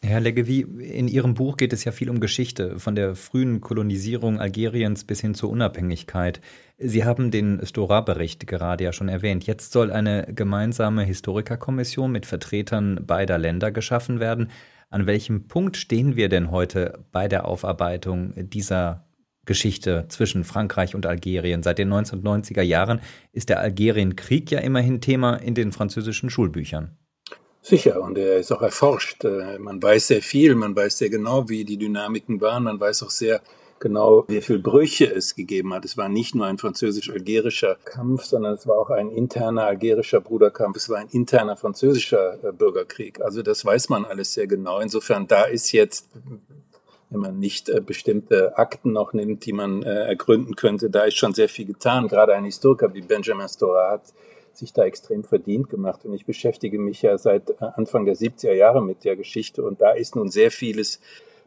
Herr 0.00 0.20
Leggevi, 0.20 0.60
in 0.60 1.08
Ihrem 1.08 1.34
Buch 1.34 1.56
geht 1.56 1.72
es 1.72 1.82
ja 1.82 1.90
viel 1.90 2.08
um 2.08 2.20
Geschichte, 2.20 2.78
von 2.78 2.94
der 2.94 3.16
frühen 3.16 3.60
Kolonisierung 3.60 4.38
Algeriens 4.38 5.02
bis 5.02 5.20
hin 5.20 5.34
zur 5.34 5.50
Unabhängigkeit. 5.50 6.40
Sie 6.78 7.04
haben 7.04 7.32
den 7.32 7.66
Stora-Bericht 7.66 8.46
gerade 8.46 8.84
ja 8.84 8.92
schon 8.92 9.08
erwähnt. 9.08 9.44
Jetzt 9.44 9.72
soll 9.72 9.90
eine 9.90 10.28
gemeinsame 10.32 11.02
Historikerkommission 11.02 12.12
mit 12.12 12.26
Vertretern 12.26 13.00
beider 13.04 13.38
Länder 13.38 13.72
geschaffen 13.72 14.20
werden. 14.20 14.50
An 14.88 15.06
welchem 15.06 15.48
Punkt 15.48 15.76
stehen 15.76 16.14
wir 16.14 16.28
denn 16.28 16.52
heute 16.52 17.04
bei 17.10 17.26
der 17.26 17.44
Aufarbeitung 17.44 18.34
dieser 18.36 19.04
Geschichte 19.46 20.06
zwischen 20.08 20.44
Frankreich 20.44 20.94
und 20.94 21.06
Algerien? 21.06 21.64
Seit 21.64 21.78
den 21.78 21.92
1990er 21.92 22.62
Jahren 22.62 23.00
ist 23.32 23.48
der 23.48 23.58
Algerienkrieg 23.58 24.48
ja 24.52 24.60
immerhin 24.60 25.00
Thema 25.00 25.34
in 25.34 25.54
den 25.54 25.72
französischen 25.72 26.30
Schulbüchern. 26.30 26.96
Sicher, 27.62 28.00
und 28.00 28.16
er 28.16 28.38
ist 28.38 28.52
auch 28.52 28.62
erforscht. 28.62 29.24
Äh, 29.24 29.58
man 29.58 29.82
weiß 29.82 30.08
sehr 30.08 30.22
viel, 30.22 30.54
man 30.54 30.74
weiß 30.74 30.98
sehr 30.98 31.10
genau, 31.10 31.48
wie 31.48 31.64
die 31.64 31.76
Dynamiken 31.76 32.40
waren, 32.40 32.64
man 32.64 32.80
weiß 32.80 33.02
auch 33.02 33.10
sehr 33.10 33.40
genau, 33.80 34.24
wie 34.28 34.40
viele 34.40 34.60
Brüche 34.60 35.06
es 35.06 35.34
gegeben 35.34 35.74
hat. 35.74 35.84
Es 35.84 35.96
war 35.96 36.08
nicht 36.08 36.34
nur 36.34 36.46
ein 36.46 36.58
französisch-algerischer 36.58 37.76
Kampf, 37.84 38.24
sondern 38.24 38.54
es 38.54 38.66
war 38.66 38.78
auch 38.78 38.90
ein 38.90 39.10
interner 39.10 39.64
algerischer 39.64 40.20
Bruderkampf, 40.20 40.76
es 40.76 40.88
war 40.88 40.98
ein 40.98 41.08
interner 41.10 41.56
französischer 41.56 42.42
äh, 42.42 42.52
Bürgerkrieg. 42.52 43.20
Also 43.20 43.42
das 43.42 43.64
weiß 43.64 43.88
man 43.88 44.04
alles 44.04 44.34
sehr 44.34 44.46
genau. 44.46 44.80
Insofern, 44.80 45.26
da 45.26 45.44
ist 45.44 45.72
jetzt 45.72 46.08
wenn 47.10 47.20
man 47.20 47.38
nicht 47.38 47.70
äh, 47.70 47.80
bestimmte 47.80 48.58
Akten 48.58 48.92
noch 48.92 49.14
nimmt, 49.14 49.46
die 49.46 49.54
man 49.54 49.82
ergründen 49.82 50.56
könnte, 50.56 50.90
da 50.90 51.04
ist 51.04 51.16
schon 51.16 51.32
sehr 51.32 51.48
viel 51.48 51.64
getan. 51.64 52.06
Gerade 52.06 52.34
ein 52.34 52.44
Historiker 52.44 52.92
wie 52.92 53.00
Benjamin 53.00 53.48
Stora 53.48 53.92
hat 53.92 54.02
sich 54.58 54.72
da 54.72 54.84
extrem 54.84 55.24
verdient 55.24 55.68
gemacht. 55.68 56.04
Und 56.04 56.12
ich 56.12 56.26
beschäftige 56.26 56.78
mich 56.78 57.02
ja 57.02 57.16
seit 57.16 57.50
äh, 57.50 57.54
Anfang 57.74 58.04
der 58.04 58.16
70er 58.16 58.52
Jahre 58.52 58.82
mit 58.82 59.04
der 59.04 59.16
Geschichte 59.16 59.62
und 59.62 59.80
da 59.80 59.92
ist 59.92 60.16
nun 60.16 60.28
sehr 60.28 60.50
vieles 60.50 61.00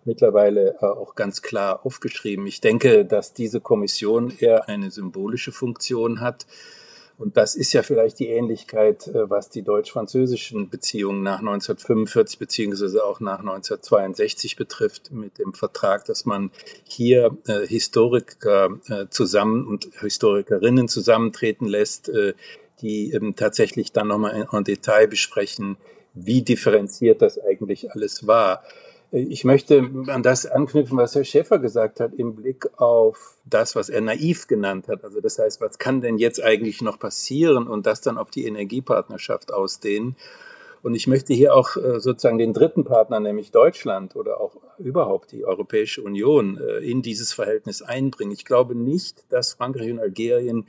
mittlerweile 0.06 0.78
äh, 0.82 0.86
auch 0.86 1.16
ganz 1.16 1.42
klar 1.42 1.86
aufgeschrieben. 1.86 2.48
Ich 2.48 2.62
denke, 2.62 3.06
dass 3.06 3.34
diese 3.34 3.62
Kommission 3.62 4.34
eher 4.40 4.68
eine 4.68 4.90
symbolische 4.92 5.52
Funktion 5.52 6.22
hat. 6.22 6.48
Und 7.18 7.38
das 7.38 7.54
ist 7.54 7.72
ja 7.74 7.84
vielleicht 7.84 8.18
die 8.18 8.30
Ähnlichkeit, 8.30 9.08
äh, 9.08 9.30
was 9.30 9.50
die 9.50 9.62
deutsch-französischen 9.62 10.70
Beziehungen 10.70 11.22
nach 11.22 11.40
1945 11.40 12.40
beziehungsweise 12.40 13.04
auch 13.04 13.20
nach 13.20 13.40
1962 13.40 14.56
betrifft, 14.56 15.12
mit 15.12 15.38
dem 15.38 15.54
Vertrag, 15.54 16.06
dass 16.06 16.26
man 16.26 16.50
hier 16.84 17.38
Historiker 17.68 18.80
zusammen 19.10 19.68
und 19.68 19.90
Historikerinnen 20.00 20.88
zusammentreten 20.88 21.68
lässt, 21.68 22.10
die 22.82 23.14
eben 23.14 23.36
tatsächlich 23.36 23.92
dann 23.92 24.08
nochmal 24.08 24.48
en 24.52 24.64
Detail 24.64 25.08
besprechen, 25.08 25.78
wie 26.14 26.42
differenziert 26.42 27.22
das 27.22 27.40
eigentlich 27.40 27.92
alles 27.92 28.28
war. 28.28 28.64
Ich 29.14 29.44
möchte 29.44 29.90
an 30.08 30.24
das 30.24 30.46
anknüpfen, 30.46 30.98
was 30.98 31.16
Herr 31.16 31.26
Schäfer 31.26 31.60
gesagt 31.60 32.00
hat, 32.00 32.14
im 32.14 32.36
Blick 32.36 32.70
auf 32.80 33.36
das, 33.46 33.76
was 33.76 33.90
er 33.90 34.00
naiv 34.00 34.48
genannt 34.48 34.88
hat. 34.88 35.04
Also 35.04 35.20
das 35.20 35.38
heißt, 35.38 35.60
was 35.60 35.78
kann 35.78 36.00
denn 36.00 36.18
jetzt 36.18 36.42
eigentlich 36.42 36.82
noch 36.82 36.98
passieren 36.98 37.68
und 37.68 37.86
das 37.86 38.00
dann 38.00 38.18
auf 38.18 38.32
die 38.32 38.46
Energiepartnerschaft 38.46 39.54
ausdehnen? 39.54 40.16
Und 40.84 40.96
ich 40.96 41.06
möchte 41.06 41.34
hier 41.34 41.56
auch 41.56 41.76
äh, 41.78 42.00
sozusagen 42.00 42.40
den 42.40 42.54
dritten 42.54 42.84
Partner, 42.84 43.20
nämlich 43.20 43.52
Deutschland 43.52 44.16
oder 44.16 44.42
auch 44.42 44.56
überhaupt 44.80 45.32
die 45.32 45.46
Europäische 45.46 46.02
Union, 46.02 46.58
äh, 46.58 46.78
in 46.78 47.02
dieses 47.04 47.34
Verhältnis 47.34 47.82
einbringen. 47.82 48.32
Ich 48.32 48.46
glaube 48.46 48.74
nicht, 48.74 49.32
dass 49.32 49.54
Frankreich 49.54 49.92
und 49.92 50.00
Algerien 50.00 50.66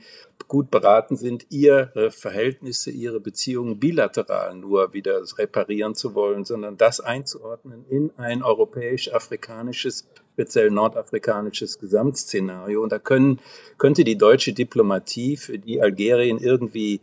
gut 0.47 0.69
beraten 0.69 1.15
sind, 1.15 1.47
ihre 1.49 2.11
Verhältnisse, 2.11 2.91
ihre 2.91 3.19
Beziehungen 3.19 3.79
bilateral 3.79 4.55
nur 4.55 4.93
wieder 4.93 5.21
reparieren 5.37 5.95
zu 5.95 6.13
wollen, 6.13 6.45
sondern 6.45 6.77
das 6.77 6.99
einzuordnen 6.99 7.85
in 7.89 8.11
ein 8.17 8.43
europäisch-afrikanisches, 8.43 10.07
speziell 10.33 10.69
nordafrikanisches 10.69 11.79
Gesamtszenario. 11.79 12.83
Und 12.83 12.91
da 12.91 12.99
können, 12.99 13.39
könnte 13.79 14.03
die 14.03 14.17
deutsche 14.17 14.53
Diplomatie, 14.53 15.37
für 15.37 15.57
die 15.57 15.81
Algerien 15.81 16.37
irgendwie 16.37 17.01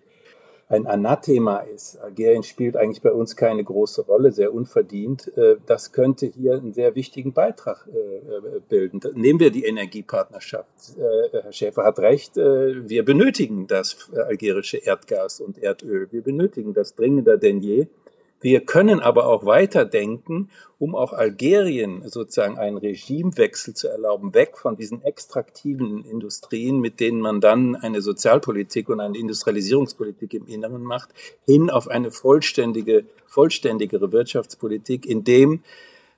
ein 0.71 0.87
Anathema 0.87 1.59
ist. 1.59 1.97
Algerien 1.97 2.45
spielt 2.45 2.77
eigentlich 2.77 3.03
bei 3.03 3.13
uns 3.13 3.35
keine 3.35 3.65
große 3.65 4.03
Rolle, 4.03 4.31
sehr 4.31 4.55
unverdient. 4.55 5.37
Äh, 5.37 5.57
das 5.67 5.91
könnte 5.91 6.27
hier 6.27 6.55
einen 6.55 6.73
sehr 6.73 6.95
wichtigen 6.95 7.33
Beitrag 7.33 7.89
äh, 7.93 7.99
äh, 7.99 8.61
bilden. 8.69 9.01
Nehmen 9.15 9.41
wir 9.41 9.51
die 9.51 9.65
Energiepartnerschaft. 9.65 10.71
Herr 10.97 11.53
Schäfer 11.53 11.85
hat 11.85 11.99
recht, 11.99 12.37
wir 12.37 13.05
benötigen 13.05 13.67
das 13.67 14.11
algerische 14.15 14.77
Erdgas 14.77 15.41
und 15.41 15.59
Erdöl. 15.59 16.09
Wir 16.11 16.23
benötigen 16.23 16.73
das 16.73 16.95
dringender 16.95 17.37
denn 17.37 17.61
je. 17.61 17.89
Wir 18.41 18.65
können 18.65 19.01
aber 19.01 19.27
auch 19.27 19.45
weiterdenken, 19.45 20.49
um 20.79 20.95
auch 20.95 21.13
Algerien 21.13 22.09
sozusagen 22.09 22.59
einen 22.59 22.79
Regimewechsel 22.79 23.75
zu 23.75 23.89
erlauben, 23.89 24.33
weg 24.33 24.57
von 24.57 24.77
diesen 24.77 25.03
extraktiven 25.03 26.05
Industrien, 26.07 26.81
mit 26.81 27.01
denen 27.01 27.21
man 27.21 27.43
dann 27.43 27.77
eine 27.77 28.01
Sozialpolitik 28.01 28.89
und 28.89 29.01
eine 29.01 29.19
Industrialisierungspolitik 29.19 30.33
im 30.33 30.47
Inneren 30.47 30.83
macht, 30.83 31.11
hin 31.45 31.69
auf 31.69 31.89
eine 31.89 32.11
vollständige, 32.11 33.05
vollständigere 33.27 34.11
Wirtschaftspolitik, 34.11 35.05
in 35.05 35.23
dem 35.23 35.63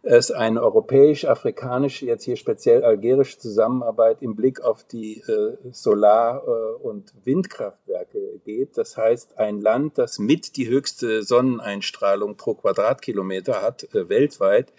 es 0.02 0.32
eine 0.32 0.60
europäisch-afrikanische, 0.62 2.06
jetzt 2.06 2.24
hier 2.24 2.36
speziell 2.36 2.84
algerische 2.84 3.38
Zusammenarbeit 3.38 4.20
im 4.20 4.34
Blick 4.34 4.60
auf 4.60 4.84
die 4.84 5.20
äh, 5.20 5.56
Solar- 5.70 6.42
äh, 6.46 6.82
und 6.82 7.12
Windkraftwerke 7.24 8.40
geht. 8.44 8.76
Das 8.76 8.96
heißt, 8.96 9.38
ein 9.38 9.60
Land, 9.60 9.98
das 9.98 10.18
mit 10.18 10.56
die 10.56 10.68
höchste 10.68 11.22
Sonneneinstrahlung 11.22 12.36
pro 12.36 12.54
Quadratkilometer 12.54 13.62
hat, 13.62 13.84
äh, 13.94 14.08
weltweit, 14.08 14.72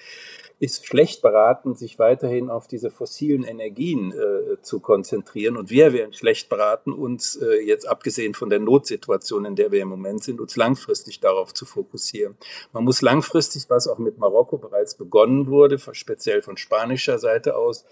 ist 0.64 0.86
schlecht 0.88 1.22
beraten, 1.22 1.76
sich 1.76 2.00
weiterhin 2.00 2.50
auf 2.50 2.68
diese 2.68 2.90
fossilen 2.90 3.44
Energien 3.44 4.14
äh, 4.14 4.62
zu 4.62 4.80
konzentrieren. 4.80 5.58
Und 5.58 5.70
wir 5.70 5.92
wären 5.92 6.14
schlecht 6.14 6.48
beraten, 6.48 6.94
uns 6.94 7.36
äh, 7.36 7.60
jetzt 7.66 7.86
abgesehen 7.86 8.34
von 8.34 8.50
der 8.50 8.62
Notsituation, 8.62 9.44
in 9.44 9.58
der 9.58 9.74
wir 9.74 9.82
im 9.82 9.90
Moment 9.90 10.24
sind, 10.24 10.40
uns 10.40 10.56
langfristig 10.56 11.20
darauf 11.20 11.54
zu 11.54 11.66
fokussieren. 11.66 12.38
Man 12.72 12.86
muss 12.86 13.02
langfristig, 13.02 13.66
was 13.68 13.90
auch 13.90 13.98
mit 13.98 14.20
Marokko 14.20 14.58
bereits 14.58 14.96
begonnen 14.96 15.48
wurde, 15.48 15.78
speziell 15.92 16.42
von 16.42 16.56
spanischer 16.56 17.20
Seite 17.20 17.58
aus, 17.58 17.84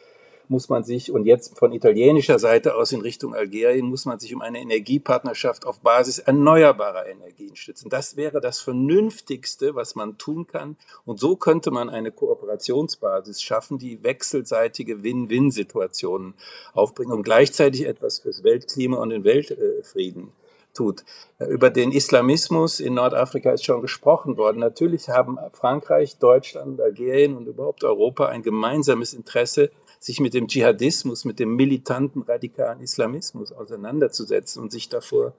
muss 0.52 0.68
man 0.68 0.84
sich, 0.84 1.12
und 1.12 1.26
jetzt 1.26 1.58
von 1.58 1.72
italienischer 1.72 2.38
Seite 2.38 2.76
aus 2.76 2.92
in 2.92 3.00
Richtung 3.00 3.34
Algerien, 3.34 3.86
muss 3.86 4.06
man 4.06 4.20
sich 4.20 4.36
um 4.36 4.42
eine 4.42 4.60
Energiepartnerschaft 4.60 5.66
auf 5.66 5.80
Basis 5.80 6.20
erneuerbarer 6.20 7.08
Energien 7.08 7.56
stützen. 7.56 7.90
Das 7.90 8.18
wäre 8.18 8.42
das 8.42 8.60
Vernünftigste, 8.60 9.76
was 9.76 9.96
man 9.96 10.18
tun 10.18 10.46
kann. 10.48 10.76
Und 11.06 11.22
so 11.22 11.38
könnte 11.38 11.72
man 11.72 11.90
eine 11.90 12.12
Kooperationsbasis 12.12 13.42
schaffen, 13.42 13.78
die 13.78 14.04
wechselseitige 14.04 15.04
Win-Win-Situationen 15.04 16.34
aufbringt 16.74 17.14
und 17.14 17.24
gleichzeitig 17.24 17.88
etwas 17.88 18.20
fürs 18.20 18.44
Weltklima 18.44 18.98
und 18.98 19.12
den 19.12 19.24
Weltfrieden 19.24 20.34
tut. 20.74 21.04
Über 21.40 21.70
den 21.70 21.92
Islamismus 21.92 22.80
in 22.80 22.94
Nordafrika 22.94 23.52
ist 23.52 23.66
schon 23.66 23.82
gesprochen 23.82 24.38
worden. 24.38 24.60
Natürlich 24.60 25.10
haben 25.10 25.38
Frankreich, 25.54 26.18
Deutschland, 26.18 26.80
Algerien 26.80 27.36
und 27.36 27.48
überhaupt 27.48 27.84
Europa 27.84 28.28
ein 28.28 28.44
gemeinsames 28.44 29.14
Interesse, 29.14 29.72
sich 30.02 30.20
mit 30.20 30.34
dem 30.34 30.48
Dschihadismus, 30.48 31.26
mit 31.26 31.40
dem 31.40 31.56
militanten 31.56 32.24
radikalen 32.24 32.82
Islamismus 32.82 33.52
auseinanderzusetzen 33.52 34.62
und 34.64 34.72
sich 34.72 34.90
davor 34.90 35.34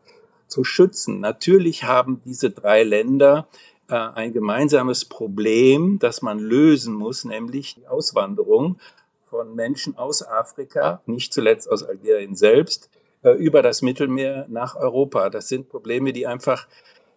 zu 0.47 0.63
schützen. 0.63 1.19
Natürlich 1.19 1.83
haben 1.83 2.23
diese 2.25 2.51
drei 2.51 2.85
Länder 2.85 3.49
äh, 3.89 3.95
ein 3.95 4.33
gemeinsames 4.33 5.05
Problem, 5.05 5.99
das 5.99 6.23
man 6.23 6.39
lösen 6.39 6.95
muss, 6.95 7.25
nämlich 7.25 7.75
die 7.75 7.89
Auswanderung 7.89 8.79
von 9.29 9.57
Menschen 9.57 9.97
aus 9.99 10.23
Afrika, 10.23 11.03
nicht 11.07 11.35
zuletzt 11.35 11.69
aus 11.69 11.83
Algerien 11.83 12.37
selbst, 12.37 12.89
äh, 13.23 13.31
über 13.31 13.63
das 13.63 13.83
Mittelmeer 13.83 14.47
nach 14.49 14.77
Europa. 14.77 15.29
Das 15.29 15.49
sind 15.49 15.71
Probleme, 15.71 16.13
die 16.13 16.29
einfach 16.29 16.69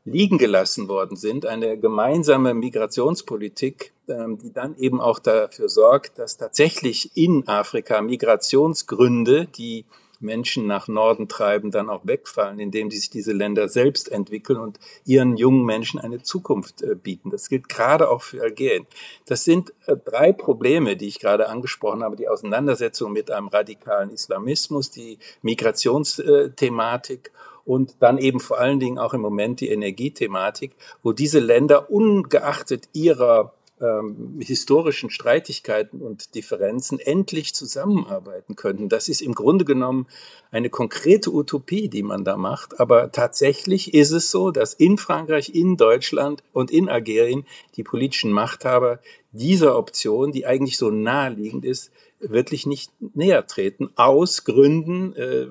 liegen 0.05 0.37
gelassen 0.37 0.87
worden 0.87 1.17
sind, 1.17 1.45
eine 1.45 1.77
gemeinsame 1.79 2.53
Migrationspolitik, 2.53 3.91
ähm, 4.07 4.37
die 4.37 4.53
dann 4.53 4.77
eben 4.77 5.01
auch 5.01 5.19
dafür 5.19 5.67
sorgt, 5.67 6.19
dass 6.19 6.37
tatsächlich 6.37 7.17
in 7.17 7.47
Afrika 7.47 8.01
Migrationsgründe, 8.01 9.47
die 9.47 9.85
Menschen 10.19 10.67
nach 10.67 10.87
Norden 10.87 11.27
treiben, 11.27 11.71
dann 11.71 11.89
auch 11.89 12.05
wegfallen, 12.05 12.59
indem 12.59 12.91
sich 12.91 13.09
diese 13.09 13.33
Länder 13.33 13.67
selbst 13.67 14.11
entwickeln 14.11 14.59
und 14.59 14.79
ihren 15.05 15.37
jungen 15.37 15.65
Menschen 15.65 15.99
eine 15.99 16.21
Zukunft 16.21 16.81
äh, 16.81 16.95
bieten. 16.95 17.29
Das 17.29 17.49
gilt 17.49 17.67
gerade 17.67 18.09
auch 18.09 18.21
für 18.21 18.41
Algerien. 18.41 18.85
Das 19.25 19.43
sind 19.43 19.73
äh, 19.87 19.95
drei 19.97 20.31
Probleme, 20.31 20.95
die 20.95 21.07
ich 21.07 21.19
gerade 21.19 21.49
angesprochen 21.49 22.03
habe. 22.03 22.15
Die 22.15 22.27
Auseinandersetzung 22.27 23.11
mit 23.11 23.31
einem 23.31 23.47
radikalen 23.47 24.09
Islamismus, 24.11 24.91
die 24.91 25.17
Migrationsthematik 25.41 27.31
und 27.65 27.97
dann 27.99 28.17
eben 28.17 28.39
vor 28.39 28.59
allen 28.59 28.79
Dingen 28.79 28.97
auch 28.99 29.13
im 29.13 29.21
Moment 29.21 29.59
die 29.59 29.69
Energiethematik, 29.69 30.75
wo 31.03 31.11
diese 31.11 31.39
Länder 31.39 31.89
ungeachtet 31.89 32.89
ihrer 32.93 33.53
ähm, 33.81 34.39
historischen 34.39 35.09
Streitigkeiten 35.09 36.01
und 36.01 36.35
Differenzen 36.35 36.99
endlich 36.99 37.53
zusammenarbeiten 37.53 38.55
könnten. 38.55 38.87
Das 38.87 39.09
ist 39.09 39.21
im 39.21 39.33
Grunde 39.33 39.65
genommen 39.65 40.07
eine 40.51 40.69
konkrete 40.69 41.33
Utopie, 41.33 41.89
die 41.89 42.03
man 42.03 42.23
da 42.23 42.37
macht. 42.37 42.79
Aber 42.79 43.11
tatsächlich 43.11 43.93
ist 43.93 44.11
es 44.11 44.31
so, 44.31 44.51
dass 44.51 44.73
in 44.73 44.97
Frankreich, 44.97 45.53
in 45.53 45.75
Deutschland 45.75 46.41
und 46.53 46.71
in 46.71 46.87
Algerien 46.87 47.45
die 47.75 47.83
politischen 47.83 48.31
Machthaber 48.31 48.99
dieser 49.33 49.77
Option, 49.77 50.31
die 50.31 50.45
eigentlich 50.45 50.77
so 50.77 50.89
naheliegend 50.89 51.65
ist, 51.65 51.91
wirklich 52.19 52.65
nicht 52.65 52.91
näher 53.13 53.45
treten, 53.45 53.89
aus 53.95 54.45
Gründen 54.45 55.13
äh, 55.15 55.47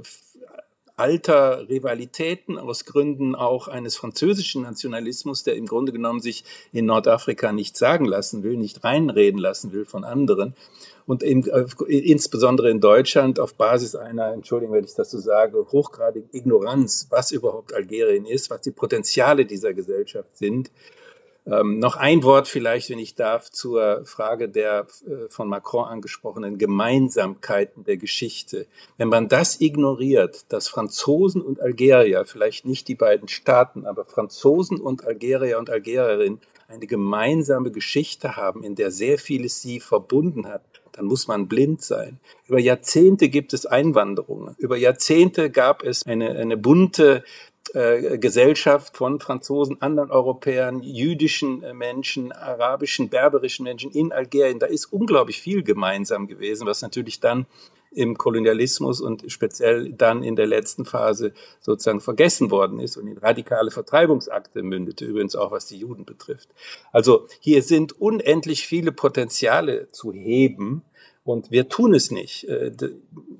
alter 0.96 1.68
Rivalitäten, 1.68 2.58
aus 2.58 2.84
Gründen 2.84 3.34
auch 3.34 3.68
eines 3.68 3.96
französischen 3.96 4.62
Nationalismus, 4.62 5.42
der 5.42 5.56
im 5.56 5.66
Grunde 5.66 5.92
genommen 5.92 6.20
sich 6.20 6.44
in 6.72 6.86
Nordafrika 6.86 7.52
nicht 7.52 7.76
sagen 7.76 8.04
lassen 8.04 8.42
will, 8.42 8.56
nicht 8.56 8.84
reinreden 8.84 9.40
lassen 9.40 9.72
will 9.72 9.84
von 9.84 10.04
anderen. 10.04 10.54
Und 11.06 11.22
in, 11.22 11.46
äh, 11.48 11.66
insbesondere 11.88 12.70
in 12.70 12.80
Deutschland 12.80 13.38
auf 13.38 13.54
Basis 13.54 13.94
einer, 13.94 14.32
Entschuldigung, 14.32 14.74
wenn 14.74 14.84
ich 14.84 14.94
das 14.94 15.10
so 15.10 15.18
sage, 15.18 15.66
hochgradigen 15.70 16.30
Ignoranz, 16.32 17.08
was 17.10 17.30
überhaupt 17.32 17.74
Algerien 17.74 18.24
ist, 18.24 18.48
was 18.50 18.62
die 18.62 18.70
Potenziale 18.70 19.44
dieser 19.44 19.74
Gesellschaft 19.74 20.36
sind 20.36 20.70
ähm, 21.46 21.78
noch 21.78 21.96
ein 21.96 22.22
Wort 22.22 22.48
vielleicht, 22.48 22.88
wenn 22.90 22.98
ich 22.98 23.14
darf, 23.14 23.50
zur 23.50 24.04
Frage 24.06 24.48
der 24.48 24.86
äh, 25.06 25.28
von 25.28 25.48
Macron 25.48 25.84
angesprochenen 25.84 26.56
Gemeinsamkeiten 26.56 27.84
der 27.84 27.98
Geschichte. 27.98 28.66
Wenn 28.96 29.08
man 29.08 29.28
das 29.28 29.60
ignoriert, 29.60 30.46
dass 30.52 30.68
Franzosen 30.68 31.42
und 31.42 31.60
Algerier, 31.60 32.24
vielleicht 32.24 32.64
nicht 32.64 32.88
die 32.88 32.94
beiden 32.94 33.28
Staaten, 33.28 33.84
aber 33.84 34.04
Franzosen 34.04 34.80
und 34.80 35.04
Algerier 35.04 35.58
und 35.58 35.68
Algerierinnen 35.68 36.40
eine 36.68 36.86
gemeinsame 36.86 37.70
Geschichte 37.70 38.36
haben, 38.36 38.64
in 38.64 38.74
der 38.74 38.90
sehr 38.90 39.18
vieles 39.18 39.60
sie 39.60 39.80
verbunden 39.80 40.46
hat, 40.46 40.62
dann 40.92 41.06
muss 41.06 41.26
man 41.26 41.48
blind 41.48 41.82
sein. 41.82 42.20
Über 42.48 42.58
Jahrzehnte 42.58 43.28
gibt 43.28 43.52
es 43.52 43.66
Einwanderungen. 43.66 44.54
Über 44.58 44.76
Jahrzehnte 44.76 45.50
gab 45.50 45.82
es 45.82 46.06
eine, 46.06 46.30
eine 46.30 46.56
bunte 46.56 47.24
äh, 47.74 48.18
Gesellschaft 48.18 48.96
von 48.96 49.20
Franzosen, 49.20 49.82
anderen 49.82 50.10
Europäern, 50.10 50.80
jüdischen 50.82 51.62
äh, 51.62 51.74
Menschen, 51.74 52.32
arabischen, 52.32 53.08
berberischen 53.08 53.64
Menschen 53.64 53.90
in 53.90 54.12
Algerien. 54.12 54.60
Da 54.60 54.66
ist 54.66 54.86
unglaublich 54.92 55.40
viel 55.40 55.62
gemeinsam 55.62 56.28
gewesen, 56.28 56.66
was 56.66 56.82
natürlich 56.82 57.20
dann 57.20 57.46
im 57.90 58.16
Kolonialismus 58.16 59.00
und 59.00 59.24
speziell 59.28 59.92
dann 59.92 60.22
in 60.22 60.36
der 60.36 60.46
letzten 60.46 60.84
Phase 60.84 61.32
sozusagen 61.60 62.00
vergessen 62.00 62.50
worden 62.50 62.80
ist 62.80 62.96
und 62.96 63.06
in 63.06 63.18
radikale 63.18 63.70
Vertreibungsakte 63.70 64.62
mündete, 64.62 65.04
übrigens 65.04 65.36
auch 65.36 65.50
was 65.50 65.66
die 65.66 65.78
Juden 65.78 66.04
betrifft. 66.04 66.48
Also 66.92 67.26
hier 67.40 67.62
sind 67.62 68.00
unendlich 68.00 68.66
viele 68.66 68.92
Potenziale 68.92 69.88
zu 69.90 70.12
heben, 70.12 70.84
und 71.24 71.50
wir 71.50 71.68
tun 71.68 71.94
es 71.94 72.10
nicht. 72.10 72.48
Äh, 72.48 72.70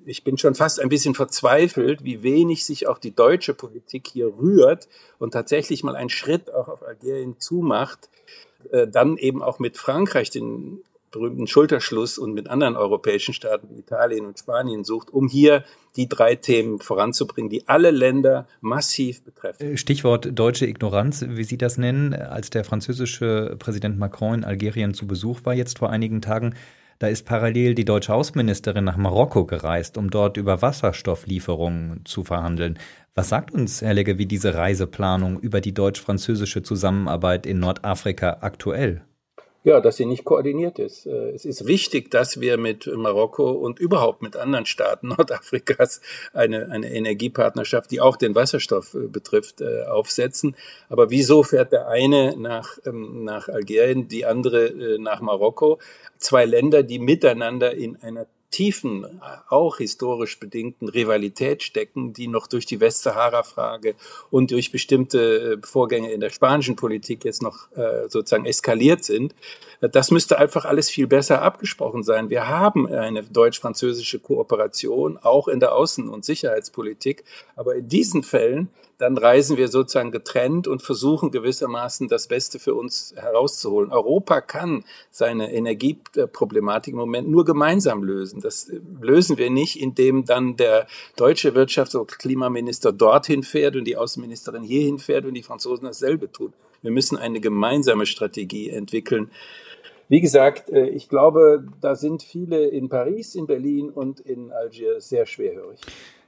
ich 0.07 0.25
bin 0.25 0.39
schon 0.39 0.55
fast 0.55 0.81
ein 0.81 0.89
bisschen 0.89 1.15
verzweifelt, 1.15 2.03
wie 2.03 2.23
wenig 2.23 2.65
sich 2.65 2.89
auch 2.89 2.99
die 2.99 3.15
deutsche 3.15 3.55
Politik 3.55 4.09
hier 4.09 4.27
rührt 4.27 4.89
und 5.19 5.33
tatsächlich 5.33 5.85
mal 5.85 5.97
einen 5.97 6.11
Schritt 6.11 6.53
auch 6.53 6.69
auf 6.69 6.83
Algerien 6.83 7.39
zumacht, 7.39 8.11
äh, 8.71 8.89
dann 8.89 9.17
eben 9.19 9.43
auch 9.43 9.59
mit 9.59 9.77
Frankreich 9.77 10.31
den 10.31 10.83
berühmten 11.11 11.47
Schulterschluss 11.47 12.19
und 12.19 12.35
mit 12.35 12.49
anderen 12.49 12.75
europäischen 12.75 13.35
Staaten 13.35 13.69
wie 13.71 13.79
Italien 13.79 14.27
und 14.27 14.37
Spanien 14.37 14.83
sucht, 14.83 15.11
um 15.11 15.29
hier 15.29 15.63
die 15.95 16.09
drei 16.09 16.35
Themen 16.35 16.81
voranzubringen, 16.81 17.51
die 17.51 17.69
alle 17.69 17.93
Länder 17.93 18.49
massiv 18.61 19.23
betreffen. 19.23 19.75
Äh, 19.75 19.77
Stichwort 19.77 20.29
deutsche 20.33 20.67
Ignoranz, 20.67 21.25
wie 21.29 21.45
Sie 21.45 21.59
das 21.59 21.79
nennen, 21.79 22.15
als 22.15 22.51
der 22.51 22.65
französische 22.65 23.57
Präsident 23.59 23.99
Macron 23.99 24.35
in 24.35 24.45
Algerien 24.45 24.93
zu 24.93 25.07
Besuch 25.07 25.41
war 25.45 25.55
jetzt 25.55 25.79
vor 25.79 25.91
einigen 25.91 26.21
Tagen, 26.21 26.55
da 26.99 27.07
ist 27.09 27.25
parallel 27.27 27.75
die 27.75 27.85
deutsche 27.85 28.15
Außenministerin 28.15 28.85
nach 28.85 28.97
Marokko 28.97 29.45
gereist, 29.45 29.99
um 29.99 30.11
dort 30.11 30.37
über 30.37 30.63
Wasserstofflieferungen 30.63 32.01
zu 32.05 32.25
verhandeln. 32.25 32.79
Was 33.15 33.29
sagt 33.29 33.53
uns, 33.53 33.83
Herr 33.83 33.95
Legge, 33.95 34.19
wie 34.19 34.27
diese 34.27 34.55
Reiseplanung 34.55 35.39
über 35.39 35.61
die 35.61 35.75
deutsch-französische 35.75 36.63
Zusammenarbeit 36.63 37.47
in 37.47 37.61
Nordafrika 37.61 38.39
aktuell? 38.41 39.03
Ja, 39.67 39.81
dass 39.81 39.97
sie 39.97 40.05
nicht 40.05 40.27
koordiniert 40.27 40.79
ist. 40.79 41.07
Äh, 41.07 41.31
es 41.31 41.47
ist 41.47 41.67
wichtig, 41.67 42.11
dass 42.11 42.39
wir 42.39 42.59
mit 42.59 42.87
Marokko 42.87 43.51
und 43.51 43.81
überhaupt 43.81 44.21
mit 44.21 44.37
anderen 44.37 44.67
Staaten 44.67 45.09
Nordafrikas 45.17 46.03
eine, 46.35 46.71
eine 46.71 46.93
Energiepartnerschaft, 46.93 47.91
die 47.91 48.03
auch 48.03 48.19
den 48.19 48.35
Wasserstoff 48.35 48.93
äh, 48.93 49.07
betrifft, 49.07 49.63
äh, 49.63 49.85
aufsetzen. 49.85 50.55
Aber 50.91 51.09
wieso 51.09 51.43
fährt 51.43 51.73
der 51.73 51.89
eine 51.89 52.37
nach, 52.37 52.77
ähm, 52.85 53.25
nach 53.25 53.49
Algerien, 53.49 54.07
die 54.07 54.27
andere 54.27 54.99
nach 54.99 55.23
Marokko? 55.23 55.79
Zwei 56.19 56.45
Länder, 56.45 56.83
die 56.83 56.99
miteinander 56.99 57.75
in 57.75 57.97
einer 57.97 58.27
tiefen, 58.55 59.21
auch 59.49 59.79
historisch 59.79 60.39
bedingten 60.39 60.89
Rivalität 60.89 61.65
stecken, 61.65 62.13
die 62.13 62.29
noch 62.29 62.47
durch 62.47 62.67
die 62.67 62.79
Westsahara-Frage 62.79 63.97
und 64.31 64.53
durch 64.53 64.71
bestimmte 64.71 65.59
äh, 65.61 65.67
Vorgänge 65.67 66.13
in 66.13 66.21
der 66.21 66.31
spanischen 66.31 66.77
Politik 66.77 67.25
jetzt 67.25 67.43
noch 67.43 67.73
äh, 67.73 68.09
sozusagen 68.09 68.47
eskaliert 68.47 69.03
sind. 69.03 69.35
Das 69.81 70.13
müsste 70.13 70.39
einfach 70.39 70.67
alles 70.67 70.89
viel 70.89 71.09
besser 71.09 71.43
abgesprochen 71.43 72.05
sein. 72.05 72.31
Wir 72.31 72.47
haben 72.47 72.87
eine 72.87 73.25
deutsch-französische 73.25 74.21
Kooperation, 74.21 75.19
auch 75.21 75.49
in 75.49 75.59
der 75.59 75.73
Außen- 75.73 76.09
und 76.09 76.25
Sicherheitspolitik. 76.25 77.25
Aber 77.57 77.75
in 77.75 77.89
diesen 77.89 78.23
Fällen 78.23 78.71
dann 78.99 79.19
reisen 79.19 79.57
wir 79.57 79.69
sozusagen 79.69 80.13
getrennt 80.13 80.69
und 80.69 80.83
versuchen 80.83 81.31
gewissermaßen 81.31 82.09
das 82.09 82.29
Beste 82.29 82.59
für 82.59 82.75
uns 82.75 83.13
herauszuholen. 83.17 83.91
Europa 83.91 84.41
kann 84.41 84.85
seine 85.11 85.53
Energieproblematik 85.53 86.93
im 86.93 86.99
Moment 86.99 87.29
nur 87.29 87.45
gemeinsam 87.45 88.05
lösen. 88.05 88.41
Das 88.45 88.71
lösen 89.01 89.39
wir 89.39 89.51
nicht, 89.51 89.81
indem 89.81 90.25
dann 90.25 90.57
der 90.57 90.87
deutsche 91.17 91.51
Wirtschafts- 91.55 91.97
und 91.97 92.19
Klimaminister 92.19 92.93
dorthin 92.93 93.43
fährt 93.43 93.75
und 93.75 93.85
die 93.85 93.97
Außenministerin 93.97 94.63
hierhin 94.63 94.99
fährt 94.99 95.25
und 95.25 95.35
die 95.35 95.43
Franzosen 95.43 95.87
dasselbe 95.87 96.31
tun. 96.31 96.53
Wir 96.83 96.91
müssen 96.91 97.17
eine 97.17 97.41
gemeinsame 97.41 98.05
Strategie 98.05 98.69
entwickeln. 98.69 99.31
Wie 100.09 100.21
gesagt, 100.21 100.69
äh, 100.69 100.89
ich 100.89 101.09
glaube, 101.09 101.67
da 101.81 101.97
sind 101.97 102.23
viele 102.23 102.67
in 102.67 102.91
Paris, 102.91 103.35
in 103.35 103.47
Berlin 103.47 103.89
und 103.89 104.21
in 104.21 104.53
Algier 104.53 105.01
sehr 105.01 105.25
schwerhörig. 105.25 105.81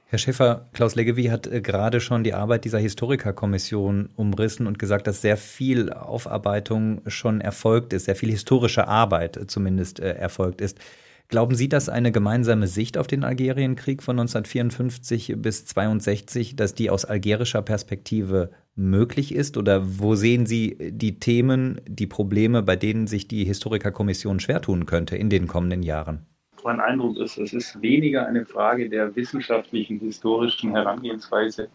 Herr 0.09 0.19
Schäfer, 0.19 0.69
Klaus 0.73 0.95
Leggevi 0.95 1.25
hat 1.25 1.45
äh, 1.45 1.61
gerade 1.61 1.99
schon 1.99 2.23
die 2.23 2.33
Arbeit 2.33 2.65
dieser 2.65 2.79
Historikerkommission 2.79 4.09
umrissen 4.15 4.65
und 4.65 4.79
gesagt, 4.79 5.05
dass 5.05 5.21
sehr 5.21 5.37
viel 5.37 5.91
Aufarbeitung 5.91 7.01
schon 7.05 7.41
erfolgt 7.41 7.93
ist, 7.93 8.05
sehr 8.05 8.15
viel 8.15 8.31
historische 8.31 8.87
Arbeit 8.87 9.39
zumindest 9.47 9.99
äh, 9.99 10.13
erfolgt 10.13 10.61
ist. 10.61 10.79
Glauben 11.29 11.55
Sie, 11.55 11.67
dass 11.67 11.89
eine 11.89 12.13
gemeinsame 12.13 12.67
Sicht 12.67 12.97
auf 12.97 13.07
den 13.07 13.25
Algerienkrieg 13.25 14.01
von 14.01 14.17
1954 14.17 15.35
bis 15.37 15.65
62, 15.65 16.55
dass 16.55 16.73
die 16.73 16.89
aus 16.89 17.03
algerischer 17.03 17.61
Perspektive 17.61 18.51
möglich 18.75 19.35
ist? 19.35 19.57
Oder 19.57 19.99
wo 19.99 20.15
sehen 20.15 20.45
Sie 20.45 20.77
die 20.79 21.19
Themen, 21.19 21.81
die 21.85 22.07
Probleme, 22.07 22.63
bei 22.63 22.77
denen 22.77 23.07
sich 23.07 23.27
die 23.27 23.43
Historikerkommission 23.43 24.39
schwer 24.39 24.61
tun 24.61 24.85
könnte 24.85 25.17
in 25.17 25.29
den 25.29 25.47
kommenden 25.47 25.83
Jahren? 25.83 26.25
mein 26.67 26.81
Eindruck 26.81 27.15
ist, 27.17 27.37
es 27.37 27.53
ist 27.53 27.81
weniger 27.81 28.27
eine 28.27 28.45
Frage 28.45 28.89
der 28.89 29.15
wissenschaftlichen, 29.15 29.99
historischen 29.99 30.71
Herangehensweise 30.71 31.69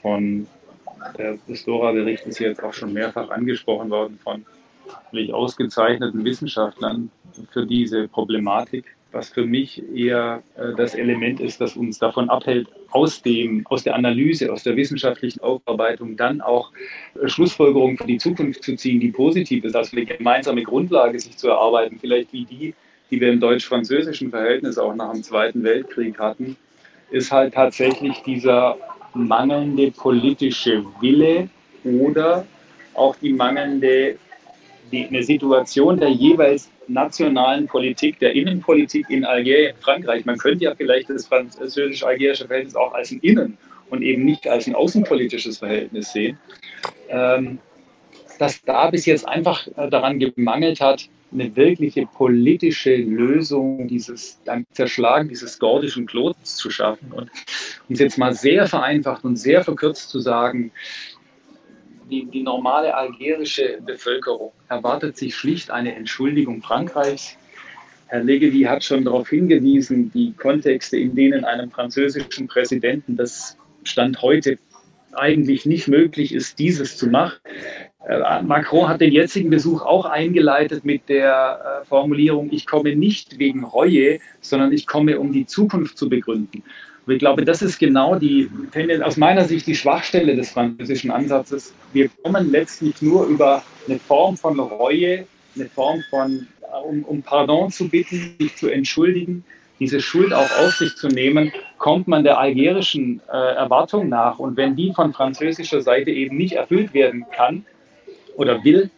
von 0.00 0.46
der 1.18 1.36
Historia-Bericht 1.48 2.26
ist 2.26 2.38
jetzt 2.38 2.62
auch 2.62 2.72
schon 2.72 2.92
mehrfach 2.92 3.28
angesprochen 3.30 3.90
worden 3.90 4.18
von 4.22 4.46
wirklich 5.10 5.32
ausgezeichneten 5.32 6.24
Wissenschaftlern 6.24 7.10
für 7.52 7.66
diese 7.66 8.08
Problematik, 8.08 8.84
was 9.12 9.28
für 9.30 9.44
mich 9.44 9.82
eher 9.94 10.42
äh, 10.56 10.74
das 10.76 10.94
Element 10.94 11.40
ist, 11.40 11.60
das 11.60 11.76
uns 11.76 11.98
davon 11.98 12.30
abhält, 12.30 12.68
aus, 12.90 13.22
dem, 13.22 13.66
aus 13.66 13.84
der 13.84 13.94
Analyse, 13.94 14.52
aus 14.52 14.62
der 14.62 14.76
wissenschaftlichen 14.76 15.40
Aufarbeitung 15.40 16.16
dann 16.16 16.40
auch 16.40 16.70
äh, 17.20 17.28
Schlussfolgerungen 17.28 17.96
für 17.96 18.06
die 18.06 18.18
Zukunft 18.18 18.62
zu 18.62 18.76
ziehen, 18.76 19.00
die 19.00 19.10
positiv 19.10 19.64
ist, 19.64 19.76
also 19.76 19.96
eine 19.96 20.06
gemeinsame 20.06 20.62
Grundlage 20.62 21.18
sich 21.18 21.36
zu 21.36 21.48
erarbeiten, 21.48 21.98
vielleicht 22.00 22.32
wie 22.32 22.44
die, 22.44 22.74
die 23.10 23.20
wir 23.20 23.32
im 23.32 23.40
deutsch-französischen 23.40 24.30
Verhältnis 24.30 24.78
auch 24.78 24.94
nach 24.94 25.12
dem 25.12 25.22
Zweiten 25.22 25.62
Weltkrieg 25.64 26.18
hatten, 26.18 26.56
ist 27.10 27.32
halt 27.32 27.54
tatsächlich 27.54 28.22
dieser 28.22 28.76
mangelnde 29.14 29.90
politische 29.90 30.84
Wille 31.00 31.48
oder 31.84 32.46
auch 32.94 33.16
die 33.16 33.32
mangelnde 33.32 34.16
die, 34.90 35.06
eine 35.06 35.22
Situation 35.22 35.98
der 35.98 36.10
jeweils 36.10 36.70
nationalen 36.88 37.66
Politik, 37.66 38.18
der 38.18 38.34
Innenpolitik 38.34 39.08
in 39.08 39.24
Algerien, 39.24 39.74
Frankreich. 39.80 40.24
Man 40.24 40.38
könnte 40.38 40.64
ja 40.64 40.74
vielleicht 40.74 41.10
das 41.10 41.26
französisch-algerische 41.26 42.46
Verhältnis 42.46 42.74
auch 42.74 42.92
als 42.92 43.10
ein 43.10 43.20
Innen- 43.20 43.56
und 43.90 44.02
eben 44.02 44.24
nicht 44.24 44.48
als 44.48 44.66
ein 44.66 44.74
außenpolitisches 44.74 45.58
Verhältnis 45.58 46.12
sehen. 46.12 46.38
Ähm, 47.08 47.58
dass 48.38 48.62
da 48.62 48.90
bis 48.90 49.04
jetzt 49.06 49.28
einfach 49.28 49.66
äh, 49.76 49.88
daran 49.90 50.18
gemangelt 50.18 50.80
hat, 50.80 51.08
eine 51.32 51.54
wirkliche 51.54 52.06
politische 52.06 52.96
Lösung 52.96 53.86
dieses 53.86 54.40
ein 54.46 54.66
Zerschlagen 54.72 55.28
dieses 55.28 55.58
gordischen 55.58 56.06
Klotens 56.06 56.56
zu 56.56 56.70
schaffen. 56.70 57.12
Und 57.12 57.30
um 57.88 57.94
es 57.94 58.00
jetzt 58.00 58.18
mal 58.18 58.34
sehr 58.34 58.66
vereinfacht 58.66 59.24
und 59.24 59.36
sehr 59.36 59.62
verkürzt 59.62 60.10
zu 60.10 60.18
sagen, 60.18 60.72
die, 62.10 62.26
die 62.26 62.42
normale 62.42 62.94
algerische 62.94 63.78
Bevölkerung 63.84 64.52
erwartet 64.68 65.16
sich 65.16 65.34
schlicht 65.34 65.70
eine 65.70 65.94
Entschuldigung 65.94 66.62
Frankreichs. 66.62 67.36
Herr 68.08 68.24
Legevi 68.24 68.62
hat 68.62 68.82
schon 68.82 69.04
darauf 69.04 69.28
hingewiesen, 69.28 70.10
die 70.12 70.32
Kontexte, 70.32 70.96
in 70.96 71.14
denen 71.14 71.44
einem 71.44 71.70
französischen 71.70 72.48
Präsidenten 72.48 73.16
das 73.16 73.56
Stand 73.84 74.20
heute 74.20 74.58
eigentlich 75.12 75.66
nicht 75.66 75.88
möglich 75.88 76.34
ist, 76.34 76.58
dieses 76.58 76.96
zu 76.96 77.06
machen. 77.06 77.38
Äh, 78.08 78.42
Macron 78.42 78.88
hat 78.88 79.00
den 79.00 79.12
jetzigen 79.12 79.50
Besuch 79.50 79.82
auch 79.82 80.04
eingeleitet 80.06 80.84
mit 80.84 81.08
der 81.08 81.82
äh, 81.82 81.86
Formulierung, 81.86 82.48
ich 82.50 82.66
komme 82.66 82.96
nicht 82.96 83.38
wegen 83.38 83.64
Reue, 83.64 84.18
sondern 84.40 84.72
ich 84.72 84.86
komme, 84.86 85.18
um 85.18 85.32
die 85.32 85.46
Zukunft 85.46 85.98
zu 85.98 86.08
begründen. 86.08 86.62
Und 87.06 87.14
ich 87.14 87.18
glaube, 87.18 87.44
das 87.44 87.62
ist 87.62 87.78
genau 87.78 88.14
die, 88.16 88.50
aus 89.02 89.16
meiner 89.16 89.44
Sicht 89.44 89.66
die 89.66 89.74
Schwachstelle 89.74 90.36
des 90.36 90.50
französischen 90.50 91.10
Ansatzes. 91.10 91.72
Wir 91.92 92.08
kommen 92.22 92.50
letztlich 92.50 93.00
nur 93.00 93.26
über 93.26 93.62
eine 93.88 93.98
Form 93.98 94.36
von 94.36 94.58
Reue, 94.60 95.24
eine 95.56 95.66
Form 95.66 96.02
von, 96.10 96.46
äh, 96.62 96.88
um, 96.88 97.04
um 97.04 97.22
Pardon 97.22 97.70
zu 97.70 97.88
bitten, 97.88 98.34
sich 98.38 98.54
zu 98.56 98.68
entschuldigen, 98.68 99.44
diese 99.80 100.00
Schuld 100.00 100.34
auch 100.34 100.50
auf 100.58 100.76
sich 100.76 100.94
zu 100.96 101.08
nehmen, 101.08 101.52
kommt 101.78 102.06
man 102.06 102.22
der 102.22 102.38
algerischen 102.38 103.22
äh, 103.32 103.54
Erwartung 103.54 104.10
nach. 104.10 104.38
Und 104.38 104.58
wenn 104.58 104.76
die 104.76 104.92
von 104.92 105.14
französischer 105.14 105.80
Seite 105.80 106.10
eben 106.10 106.36
nicht 106.36 106.52
erfüllt 106.52 106.92
werden 106.92 107.24
kann, 107.34 107.64
oder 108.40 108.64
will, 108.64 108.90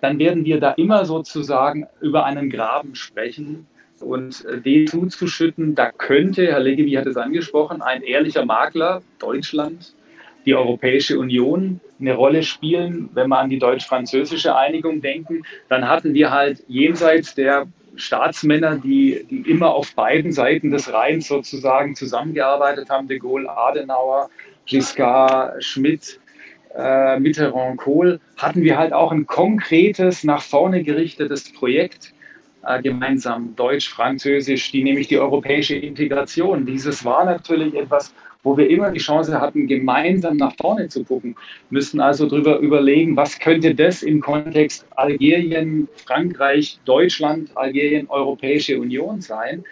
dann 0.00 0.18
werden 0.18 0.44
wir 0.44 0.58
da 0.58 0.72
immer 0.72 1.04
sozusagen 1.04 1.86
über 2.00 2.24
einen 2.24 2.50
Graben 2.50 2.94
sprechen 2.94 3.66
und 4.02 4.44
äh, 4.44 4.60
den 4.60 4.86
zuzuschütten. 4.86 5.74
Da 5.74 5.90
könnte, 5.90 6.46
Herr 6.46 6.60
Legevi 6.60 6.92
hat 6.92 7.06
es 7.06 7.16
angesprochen, 7.16 7.82
ein 7.82 8.02
ehrlicher 8.02 8.44
Makler, 8.44 9.02
Deutschland, 9.18 9.94
die 10.44 10.54
Europäische 10.54 11.18
Union 11.18 11.80
eine 12.00 12.14
Rolle 12.14 12.42
spielen. 12.42 13.08
Wenn 13.14 13.28
wir 13.28 13.38
an 13.38 13.50
die 13.50 13.58
deutsch-französische 13.58 14.56
Einigung 14.56 15.00
denken, 15.00 15.42
dann 15.68 15.88
hatten 15.88 16.14
wir 16.14 16.30
halt 16.30 16.62
jenseits 16.68 17.34
der 17.34 17.66
Staatsmänner, 17.94 18.76
die, 18.76 19.26
die 19.30 19.50
immer 19.50 19.74
auf 19.74 19.94
beiden 19.94 20.32
Seiten 20.32 20.70
des 20.70 20.92
Rheins 20.92 21.28
sozusagen 21.28 21.94
zusammengearbeitet 21.94 22.90
haben, 22.90 23.06
de 23.06 23.18
Gaulle, 23.18 23.50
Adenauer, 23.50 24.30
Giscard, 24.66 25.62
Schmidt, 25.62 26.18
äh, 26.74 27.20
Mitterrand, 27.20 27.78
Kohl, 27.78 28.20
hatten 28.36 28.62
wir 28.62 28.78
halt 28.78 28.92
auch 28.92 29.12
ein 29.12 29.26
konkretes, 29.26 30.24
nach 30.24 30.42
vorne 30.42 30.82
gerichtetes 30.82 31.52
Projekt, 31.52 32.14
äh, 32.66 32.80
gemeinsam 32.82 33.54
deutsch-französisch, 33.56 34.70
die 34.70 34.82
nämlich 34.82 35.08
die 35.08 35.18
europäische 35.18 35.76
Integration. 35.76 36.64
Dieses 36.66 37.04
war 37.04 37.24
natürlich 37.24 37.74
etwas, 37.74 38.14
wo 38.42 38.56
wir 38.56 38.68
immer 38.68 38.90
die 38.90 38.98
Chance 38.98 39.40
hatten, 39.40 39.66
gemeinsam 39.66 40.36
nach 40.36 40.54
vorne 40.60 40.88
zu 40.88 41.04
gucken, 41.04 41.36
müssten 41.70 42.00
also 42.00 42.26
darüber 42.26 42.58
überlegen, 42.58 43.16
was 43.16 43.38
könnte 43.38 43.74
das 43.74 44.02
im 44.02 44.20
Kontext 44.20 44.86
Algerien, 44.96 45.88
Frankreich, 46.06 46.78
Deutschland, 46.84 47.56
Algerien, 47.56 48.08
Europäische 48.08 48.78
Union 48.80 49.20
sein. 49.20 49.64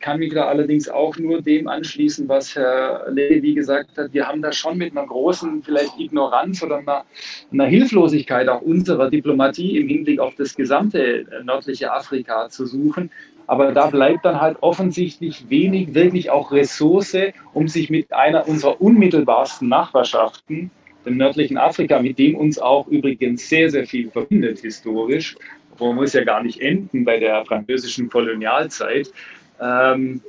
Kann 0.00 0.18
mich 0.18 0.34
da 0.34 0.46
allerdings 0.46 0.88
auch 0.88 1.16
nur 1.16 1.40
dem 1.42 1.68
anschließen, 1.68 2.28
was 2.28 2.54
Herr 2.54 3.10
Levy 3.10 3.54
gesagt 3.54 3.96
hat. 3.96 4.12
Wir 4.12 4.28
haben 4.28 4.42
da 4.42 4.52
schon 4.52 4.78
mit 4.78 4.92
einer 4.92 5.06
großen 5.06 5.62
vielleicht 5.62 5.98
Ignoranz 5.98 6.62
oder 6.62 6.78
einer, 6.78 7.04
einer 7.52 7.66
Hilflosigkeit 7.66 8.48
auch 8.48 8.62
unserer 8.62 9.10
Diplomatie 9.10 9.78
im 9.78 9.88
Hinblick 9.88 10.20
auf 10.20 10.34
das 10.36 10.54
gesamte 10.54 11.24
nördliche 11.44 11.92
Afrika 11.92 12.48
zu 12.48 12.66
suchen. 12.66 13.10
Aber 13.46 13.72
da 13.72 13.86
bleibt 13.86 14.24
dann 14.24 14.40
halt 14.40 14.56
offensichtlich 14.60 15.48
wenig 15.48 15.94
wirklich 15.94 16.30
auch 16.30 16.52
Ressource, 16.52 17.16
um 17.54 17.68
sich 17.68 17.90
mit 17.90 18.12
einer 18.12 18.48
unserer 18.48 18.80
unmittelbarsten 18.80 19.68
Nachbarschaften, 19.68 20.70
dem 21.04 21.16
nördlichen 21.16 21.56
Afrika, 21.56 22.00
mit 22.00 22.18
dem 22.18 22.34
uns 22.34 22.58
auch 22.58 22.88
übrigens 22.88 23.48
sehr, 23.48 23.70
sehr 23.70 23.86
viel 23.86 24.10
verbindet 24.10 24.58
historisch, 24.58 25.36
wo 25.78 25.92
muss 25.92 26.12
ja 26.14 26.24
gar 26.24 26.42
nicht 26.42 26.60
enden 26.60 27.04
bei 27.04 27.20
der 27.20 27.44
französischen 27.44 28.08
Kolonialzeit, 28.08 29.12
ähm, 29.60 30.20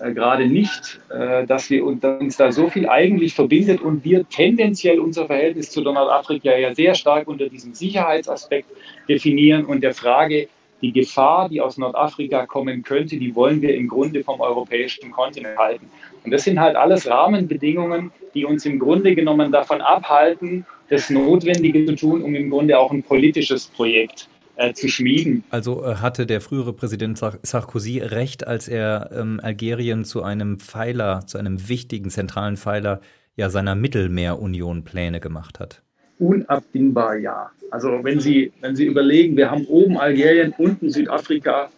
äh, 0.00 0.12
gerade 0.12 0.46
nicht, 0.46 1.00
äh, 1.08 1.46
dass 1.46 1.70
wir 1.70 1.84
uns 1.84 2.36
da 2.36 2.52
so 2.52 2.68
viel 2.68 2.88
eigentlich 2.88 3.34
verbindet 3.34 3.80
und 3.80 4.04
wir 4.04 4.28
tendenziell 4.28 5.00
unser 5.00 5.26
Verhältnis 5.26 5.70
zu 5.70 5.80
Nordafrika 5.80 6.54
ja 6.54 6.74
sehr 6.74 6.94
stark 6.94 7.28
unter 7.28 7.48
diesem 7.48 7.72
Sicherheitsaspekt 7.74 8.68
definieren 9.08 9.64
und 9.64 9.82
der 9.82 9.94
Frage, 9.94 10.48
die 10.82 10.92
Gefahr, 10.92 11.48
die 11.48 11.62
aus 11.62 11.78
Nordafrika 11.78 12.44
kommen 12.44 12.82
könnte, 12.82 13.16
die 13.16 13.34
wollen 13.34 13.62
wir 13.62 13.74
im 13.74 13.88
Grunde 13.88 14.22
vom 14.22 14.40
europäischen 14.40 15.10
Kontinent 15.10 15.56
halten. 15.56 15.86
Und 16.24 16.30
das 16.30 16.44
sind 16.44 16.60
halt 16.60 16.76
alles 16.76 17.08
Rahmenbedingungen, 17.08 18.12
die 18.34 18.44
uns 18.44 18.66
im 18.66 18.78
Grunde 18.78 19.14
genommen 19.14 19.50
davon 19.50 19.80
abhalten, 19.80 20.66
das 20.90 21.08
Notwendige 21.08 21.86
zu 21.86 21.96
tun, 21.96 22.22
um 22.22 22.34
im 22.34 22.50
Grunde 22.50 22.78
auch 22.78 22.92
ein 22.92 23.02
politisches 23.02 23.66
Projekt 23.66 24.28
äh, 24.56 24.72
zu 24.72 24.88
schmieden. 24.88 25.44
Also 25.50 25.84
äh, 25.84 25.96
hatte 25.96 26.26
der 26.26 26.40
frühere 26.40 26.72
Präsident 26.72 27.18
Sarkozy 27.18 27.98
recht, 28.00 28.46
als 28.46 28.68
er 28.68 29.10
ähm, 29.14 29.40
Algerien 29.42 30.04
zu 30.04 30.22
einem 30.22 30.58
Pfeiler, 30.58 31.26
zu 31.26 31.38
einem 31.38 31.68
wichtigen 31.68 32.10
zentralen 32.10 32.56
Pfeiler 32.56 33.00
ja 33.36 33.50
seiner 33.50 33.74
Mittelmeerunion 33.74 34.84
Pläne 34.84 35.20
gemacht 35.20 35.60
hat? 35.60 35.82
Unabdingbar 36.18 37.16
ja. 37.16 37.50
Also 37.70 38.00
wenn 38.02 38.20
Sie, 38.20 38.52
wenn 38.60 38.76
Sie 38.76 38.86
überlegen, 38.86 39.36
wir 39.36 39.50
haben 39.50 39.66
oben 39.66 39.98
Algerien, 39.98 40.54
unten 40.56 40.88
Südafrika, 40.88 41.68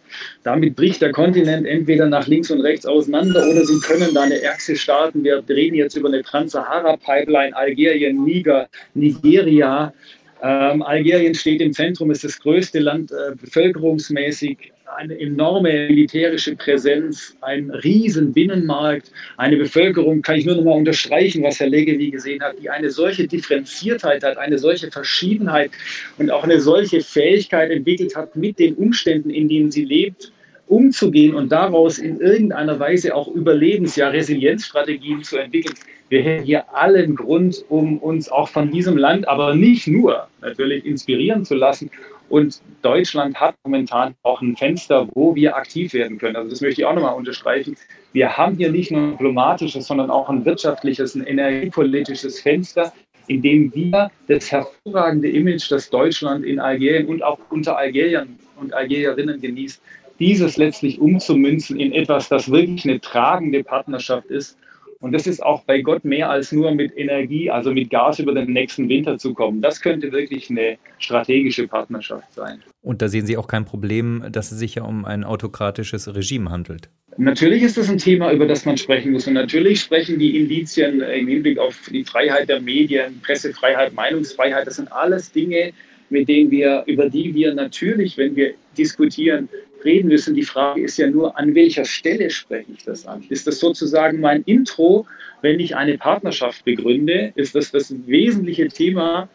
damit 0.43 0.75
bricht 0.75 1.01
der 1.01 1.11
Kontinent 1.11 1.65
entweder 1.65 2.07
nach 2.07 2.27
links 2.27 2.51
und 2.51 2.61
rechts 2.61 2.85
auseinander 2.85 3.45
oder 3.49 3.65
Sie 3.65 3.79
können 3.79 4.13
da 4.13 4.21
eine 4.21 4.39
Achse 4.53 4.75
starten. 4.75 5.23
Wir 5.23 5.43
reden 5.49 5.75
jetzt 5.75 5.97
über 5.97 6.07
eine 6.07 6.21
Trans-Sahara-Pipeline, 6.21 7.55
Algerien, 7.55 8.23
Niger, 8.23 8.69
Nigeria. 8.93 9.93
Ähm, 10.41 10.81
Algerien 10.83 11.35
steht 11.35 11.61
im 11.61 11.73
Zentrum, 11.73 12.11
ist 12.11 12.23
das 12.23 12.39
größte 12.39 12.79
Land 12.79 13.11
äh, 13.11 13.35
bevölkerungsmäßig, 13.35 14.71
eine 14.97 15.19
enorme 15.19 15.87
militärische 15.87 16.55
Präsenz, 16.55 17.35
ein 17.41 17.69
riesen 17.69 18.33
Binnenmarkt, 18.33 19.11
eine 19.37 19.57
Bevölkerung, 19.57 20.21
kann 20.21 20.37
ich 20.37 20.45
nur 20.45 20.55
noch 20.55 20.63
mal 20.63 20.71
unterstreichen, 20.71 21.43
was 21.43 21.59
Herr 21.59 21.67
Legevi 21.67 22.09
gesehen 22.09 22.41
hat, 22.41 22.55
die 22.61 22.69
eine 22.69 22.89
solche 22.89 23.27
Differenziertheit 23.27 24.23
hat, 24.23 24.37
eine 24.37 24.57
solche 24.57 24.89
Verschiedenheit 24.89 25.71
und 26.17 26.31
auch 26.31 26.43
eine 26.43 26.59
solche 26.59 27.01
Fähigkeit 27.01 27.69
entwickelt 27.69 28.15
hat, 28.15 28.35
mit 28.35 28.57
den 28.59 28.75
Umständen, 28.75 29.29
in 29.29 29.47
denen 29.47 29.71
sie 29.71 29.85
lebt, 29.85 30.31
umzugehen 30.69 31.35
und 31.35 31.51
daraus 31.51 31.97
in 31.97 32.21
irgendeiner 32.21 32.79
Weise 32.79 33.15
auch 33.15 33.27
Überlebens-, 33.27 33.97
ja 33.97 34.09
Resilienzstrategien 34.09 35.23
zu 35.23 35.37
entwickeln. 35.37 35.75
Wir 36.09 36.23
hätten 36.23 36.43
hier 36.43 36.73
allen 36.73 37.15
Grund, 37.15 37.65
um 37.69 37.97
uns 37.99 38.29
auch 38.29 38.49
von 38.49 38.71
diesem 38.71 38.97
Land, 38.97 39.27
aber 39.27 39.53
nicht 39.55 39.87
nur 39.87 40.27
natürlich 40.41 40.85
inspirieren 40.85 41.43
zu 41.43 41.55
lassen. 41.55 41.91
Und 42.29 42.61
Deutschland 42.83 43.39
hat 43.39 43.55
momentan 43.63 44.15
auch 44.21 44.41
ein 44.41 44.55
Fenster, 44.55 45.07
wo 45.13 45.35
wir 45.35 45.55
aktiv 45.55 45.93
werden 45.93 46.19
können. 46.19 46.35
Also 46.35 46.51
das 46.51 46.61
möchte 46.61 46.81
ich 46.81 46.85
auch 46.85 46.93
nochmal 46.93 47.15
unterstreichen. 47.15 47.75
Wir 48.13 48.37
haben 48.37 48.55
hier 48.55 48.71
nicht 48.71 48.91
nur 48.91 49.01
ein 49.01 49.11
diplomatisches, 49.11 49.87
sondern 49.87 50.11
auch 50.11 50.29
ein 50.29 50.45
wirtschaftliches, 50.45 51.15
ein 51.15 51.25
energiepolitisches 51.25 52.39
Fenster, 52.39 52.93
in 53.27 53.41
dem 53.41 53.73
wir 53.73 54.11
das 54.27 54.51
hervorragende 54.51 55.29
Image, 55.29 55.71
das 55.71 55.89
Deutschland 55.89 56.45
in 56.45 56.59
Algerien 56.59 57.07
und 57.07 57.23
auch 57.23 57.39
unter 57.49 57.77
Algeriern 57.77 58.37
und 58.59 58.73
Algerierinnen 58.73 59.39
genießt, 59.39 59.81
dieses 60.19 60.57
letztlich 60.57 60.99
umzumünzen 60.99 61.79
in 61.79 61.93
etwas, 61.93 62.29
das 62.29 62.51
wirklich 62.51 62.85
eine 62.85 62.99
tragende 62.99 63.63
Partnerschaft 63.63 64.27
ist. 64.27 64.57
Und 65.01 65.13
das 65.13 65.27
ist 65.27 65.41
auch 65.41 65.63
bei 65.63 65.81
Gott 65.81 66.03
mehr 66.03 66.29
als 66.29 66.51
nur 66.51 66.71
mit 66.75 66.97
Energie, 66.97 67.49
also 67.49 67.71
mit 67.71 67.89
Gas 67.89 68.19
über 68.19 68.33
den 68.33 68.51
nächsten 68.51 68.89
Winter 68.89 69.17
zu 69.17 69.33
kommen. 69.33 69.61
Das 69.61 69.79
könnte 69.79 70.11
wirklich 70.11 70.49
eine 70.49 70.77
strategische 70.97 71.69
Partnerschaft 71.69 72.33
sein. 72.33 72.61
Und 72.81 73.01
da 73.01 73.07
sehen 73.07 73.25
Sie 73.25 73.37
auch 73.37 73.47
kein 73.47 73.63
Problem, 73.63 74.25
dass 74.29 74.51
es 74.51 74.59
sich 74.59 74.75
ja 74.75 74.83
um 74.83 75.05
ein 75.05 75.23
autokratisches 75.23 76.13
Regime 76.13 76.49
handelt. 76.49 76.89
Natürlich 77.17 77.63
ist 77.63 77.77
das 77.77 77.89
ein 77.89 77.97
Thema, 77.97 78.31
über 78.31 78.45
das 78.45 78.65
man 78.65 78.77
sprechen 78.77 79.13
muss. 79.13 79.25
Und 79.27 79.33
natürlich 79.33 79.81
sprechen 79.81 80.19
die 80.19 80.37
Indizien 80.37 81.01
im 81.01 81.27
Hinblick 81.27 81.59
auf 81.59 81.89
die 81.91 82.03
Freiheit 82.03 82.49
der 82.49 82.61
Medien, 82.61 83.21
Pressefreiheit, 83.21 83.93
Meinungsfreiheit, 83.93 84.67
das 84.67 84.75
sind 84.75 84.91
alles 84.91 85.31
Dinge, 85.31 85.71
mit 86.09 86.27
denen 86.27 86.51
wir, 86.51 86.83
über 86.87 87.09
die 87.09 87.33
wir 87.33 87.53
natürlich, 87.53 88.17
wenn 88.17 88.35
wir 88.35 88.53
diskutieren, 88.77 89.47
reden 89.83 90.09
müssen. 90.09 90.35
Die 90.35 90.43
Frage 90.43 90.81
ist 90.81 90.97
ja 90.97 91.09
nur, 91.09 91.37
an 91.37 91.55
welcher 91.55 91.85
Stelle 91.85 92.29
spreche 92.29 92.71
ich 92.71 92.83
das 92.83 93.05
an? 93.05 93.23
Ist 93.29 93.47
das 93.47 93.59
sozusagen 93.59 94.19
mein 94.19 94.43
Intro, 94.43 95.05
wenn 95.41 95.59
ich 95.59 95.75
eine 95.75 95.97
Partnerschaft 95.97 96.65
begründe? 96.65 97.31
Ist 97.35 97.55
das 97.55 97.71
das 97.71 97.93
wesentliche 98.07 98.67
Thema? 98.67 99.29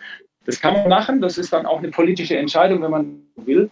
Das 0.45 0.61
kann 0.61 0.75
man 0.75 0.89
machen, 0.89 1.21
das 1.21 1.39
ist 1.39 1.53
dann 1.53 1.67
auch 1.67 1.79
eine 1.79 1.91
politische 1.91 2.37
Entscheidung, 2.37 2.83
wenn 2.83 2.91
man 2.91 3.23
will. 3.37 3.71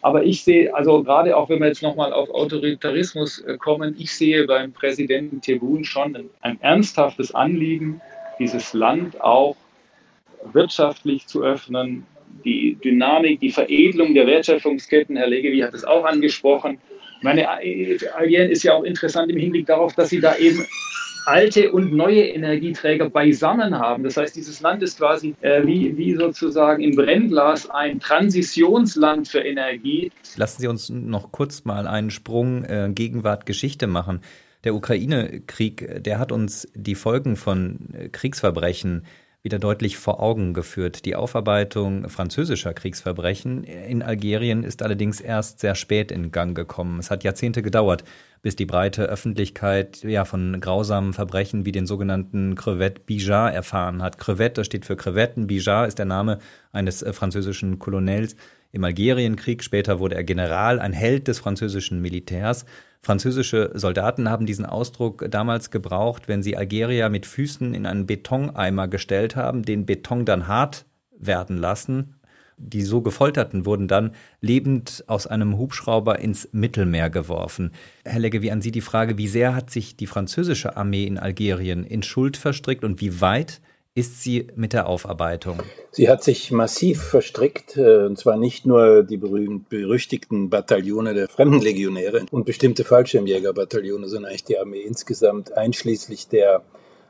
Aber 0.00 0.22
ich 0.22 0.44
sehe, 0.44 0.74
also 0.74 1.02
gerade 1.02 1.34
auch 1.36 1.48
wenn 1.48 1.60
wir 1.60 1.68
jetzt 1.68 1.82
nochmal 1.82 2.12
auf 2.12 2.28
Autoritarismus 2.28 3.38
äh, 3.40 3.56
kommen, 3.56 3.94
ich 3.98 4.14
sehe 4.14 4.46
beim 4.46 4.70
Präsidenten 4.72 5.40
Tebun 5.40 5.84
schon 5.84 6.14
ein, 6.14 6.30
ein 6.42 6.60
ernsthaftes 6.60 7.34
Anliegen, 7.34 8.02
dieses 8.38 8.74
Land 8.74 9.18
auch 9.22 9.56
wirtschaftlich 10.52 11.26
zu 11.26 11.42
öffnen, 11.42 12.06
die 12.44 12.76
Dynamik, 12.82 13.40
die 13.40 13.50
Veredelung 13.50 14.14
der 14.14 14.26
Wertschöpfungsketten. 14.26 15.16
Herr 15.16 15.28
Legevi 15.28 15.60
hat 15.60 15.74
es 15.74 15.84
auch 15.84 16.04
angesprochen. 16.04 16.78
Meine 17.22 17.48
Algerien 17.48 18.50
ist 18.50 18.62
ja 18.64 18.74
auch 18.74 18.84
interessant 18.84 19.30
im 19.30 19.38
Hinblick 19.38 19.66
darauf, 19.66 19.94
dass 19.94 20.10
sie 20.10 20.20
da 20.20 20.36
eben 20.36 20.66
alte 21.26 21.72
und 21.72 21.92
neue 21.92 22.22
Energieträger 22.22 23.08
beisammen 23.08 23.78
haben. 23.78 24.04
Das 24.04 24.16
heißt, 24.16 24.36
dieses 24.36 24.60
Land 24.60 24.82
ist 24.82 24.98
quasi 24.98 25.34
äh, 25.40 25.66
wie, 25.66 25.96
wie 25.96 26.14
sozusagen 26.14 26.82
im 26.82 26.94
Brennglas 26.94 27.68
ein 27.70 28.00
Transitionsland 28.00 29.28
für 29.28 29.40
Energie. 29.40 30.12
Lassen 30.36 30.60
Sie 30.60 30.68
uns 30.68 30.90
noch 30.90 31.32
kurz 31.32 31.64
mal 31.64 31.86
einen 31.86 32.10
Sprung 32.10 32.64
äh, 32.64 32.90
Gegenwart 32.94 33.46
Geschichte 33.46 33.86
machen. 33.86 34.20
Der 34.64 34.74
Ukraine-Krieg, 34.74 36.02
der 36.02 36.18
hat 36.18 36.32
uns 36.32 36.68
die 36.74 36.94
Folgen 36.94 37.36
von 37.36 37.78
äh, 37.92 38.08
Kriegsverbrechen 38.08 39.04
wieder 39.44 39.58
deutlich 39.58 39.98
vor 39.98 40.20
Augen 40.20 40.54
geführt. 40.54 41.04
Die 41.04 41.14
Aufarbeitung 41.14 42.08
französischer 42.08 42.72
Kriegsverbrechen 42.72 43.62
in 43.64 44.02
Algerien 44.02 44.64
ist 44.64 44.82
allerdings 44.82 45.20
erst 45.20 45.60
sehr 45.60 45.74
spät 45.74 46.10
in 46.10 46.32
Gang 46.32 46.56
gekommen. 46.56 46.98
Es 46.98 47.10
hat 47.10 47.24
Jahrzehnte 47.24 47.60
gedauert, 47.60 48.04
bis 48.40 48.56
die 48.56 48.64
breite 48.64 49.04
Öffentlichkeit 49.04 50.02
ja 50.02 50.24
von 50.24 50.58
grausamen 50.60 51.12
Verbrechen 51.12 51.66
wie 51.66 51.72
den 51.72 51.86
sogenannten 51.86 52.54
Crevette 52.54 53.02
Bijard 53.04 53.54
erfahren 53.54 54.02
hat. 54.02 54.16
Crevette, 54.16 54.62
das 54.62 54.66
steht 54.66 54.86
für 54.86 54.96
Crevetten, 54.96 55.46
Bijard 55.46 55.88
ist 55.88 55.98
der 55.98 56.06
Name 56.06 56.38
eines 56.72 57.02
äh, 57.02 57.12
französischen 57.12 57.78
Kolonels 57.78 58.36
im 58.74 58.84
Algerienkrieg. 58.84 59.62
Später 59.62 59.98
wurde 59.98 60.16
er 60.16 60.24
General, 60.24 60.80
ein 60.80 60.92
Held 60.92 61.28
des 61.28 61.38
französischen 61.38 62.00
Militärs. 62.02 62.66
Französische 63.00 63.70
Soldaten 63.74 64.28
haben 64.30 64.46
diesen 64.46 64.66
Ausdruck 64.66 65.26
damals 65.30 65.70
gebraucht, 65.70 66.26
wenn 66.26 66.42
sie 66.42 66.56
Algerier 66.56 67.08
mit 67.08 67.26
Füßen 67.26 67.74
in 67.74 67.86
einen 67.86 68.06
Betoneimer 68.06 68.88
gestellt 68.88 69.36
haben, 69.36 69.62
den 69.62 69.86
Beton 69.86 70.24
dann 70.24 70.48
hart 70.48 70.86
werden 71.18 71.56
lassen. 71.56 72.16
Die 72.56 72.82
so 72.82 73.02
gefolterten 73.02 73.66
wurden 73.66 73.88
dann 73.88 74.12
lebend 74.40 75.04
aus 75.06 75.26
einem 75.26 75.58
Hubschrauber 75.58 76.18
ins 76.18 76.48
Mittelmeer 76.52 77.10
geworfen. 77.10 77.72
Herr 78.04 78.20
Legge, 78.20 78.42
wie 78.42 78.52
an 78.52 78.62
Sie 78.62 78.70
die 78.70 78.80
Frage, 78.80 79.18
wie 79.18 79.28
sehr 79.28 79.54
hat 79.54 79.70
sich 79.70 79.96
die 79.96 80.06
französische 80.06 80.76
Armee 80.76 81.04
in 81.04 81.18
Algerien 81.18 81.84
in 81.84 82.02
Schuld 82.02 82.36
verstrickt 82.36 82.84
und 82.84 83.00
wie 83.00 83.20
weit 83.20 83.60
ist 83.96 84.22
sie 84.22 84.48
mit 84.56 84.72
der 84.72 84.88
Aufarbeitung? 84.88 85.60
Sie 85.92 86.08
hat 86.08 86.24
sich 86.24 86.50
massiv 86.50 87.00
verstrickt, 87.00 87.76
äh, 87.76 88.06
und 88.06 88.18
zwar 88.18 88.36
nicht 88.36 88.66
nur 88.66 89.04
die 89.04 89.16
berühmt 89.16 89.68
berüchtigten 89.68 90.50
Bataillone 90.50 91.14
der 91.14 91.28
Fremdenlegionäre 91.28 92.26
und 92.32 92.44
bestimmte 92.44 92.84
Fallschirmjägerbataillone, 92.84 94.08
sondern 94.08 94.30
eigentlich 94.30 94.44
die 94.44 94.58
Armee 94.58 94.80
insgesamt, 94.80 95.56
einschließlich 95.56 96.28
der 96.28 96.62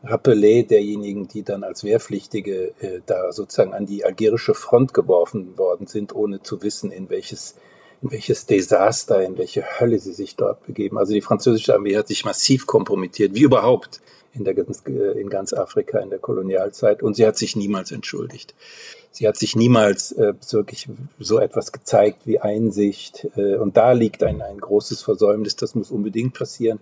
Rappelé 0.05 0.66
derjenigen, 0.66 1.26
die 1.26 1.43
dann 1.43 1.64
als 1.64 1.85
Wehrpflichtige 1.85 2.74
äh, 2.80 3.01
da 3.07 3.32
sozusagen 3.32 3.72
an 3.72 3.87
die 3.87 4.05
algerische 4.05 4.53
Front 4.53 4.93
geworfen 4.93 5.57
worden 5.57 5.87
sind, 5.87 6.14
ohne 6.14 6.43
zu 6.43 6.62
wissen, 6.62 6.91
in 6.91 7.09
welches 7.09 7.57
in 8.03 8.11
welches 8.11 8.45
Desaster, 8.45 9.24
in 9.24 9.39
welche 9.39 9.64
Hölle 9.80 9.99
sie 9.99 10.12
sich 10.12 10.37
dort 10.37 10.66
begeben. 10.66 10.99
Also 10.99 11.14
die 11.14 11.22
französische 11.22 11.74
Armee 11.74 11.97
hat 11.97 12.09
sich 12.09 12.26
massiv 12.26 12.66
kompromittiert, 12.66 13.35
wie 13.35 13.43
überhaupt 13.43 14.03
in, 14.35 14.45
der, 14.45 14.57
äh, 14.57 15.20
in 15.20 15.30
ganz 15.30 15.53
Afrika 15.53 15.99
in 15.99 16.11
der 16.11 16.18
Kolonialzeit. 16.18 17.03
Und 17.03 17.16
sie 17.16 17.26
hat 17.26 17.37
sich 17.37 17.57
niemals 17.57 17.93
entschuldigt. 17.93 18.55
Sie 19.11 19.28
hat 19.28 19.37
sich 19.37 19.55
niemals 19.55 20.12
äh, 20.12 20.35
wirklich 20.51 20.89
so 21.18 21.39
etwas 21.39 21.72
gezeigt 21.72 22.26
wie 22.26 22.41
Einsicht. 22.41 23.28
Äh, 23.37 23.57
und 23.57 23.76
da 23.76 23.93
liegt 23.93 24.22
ein, 24.22 24.43
ein 24.43 24.59
großes 24.59 25.03
Versäumnis. 25.03 25.57
Das 25.57 25.74
muss 25.74 25.91
unbedingt 25.91 26.35
passieren. 26.35 26.80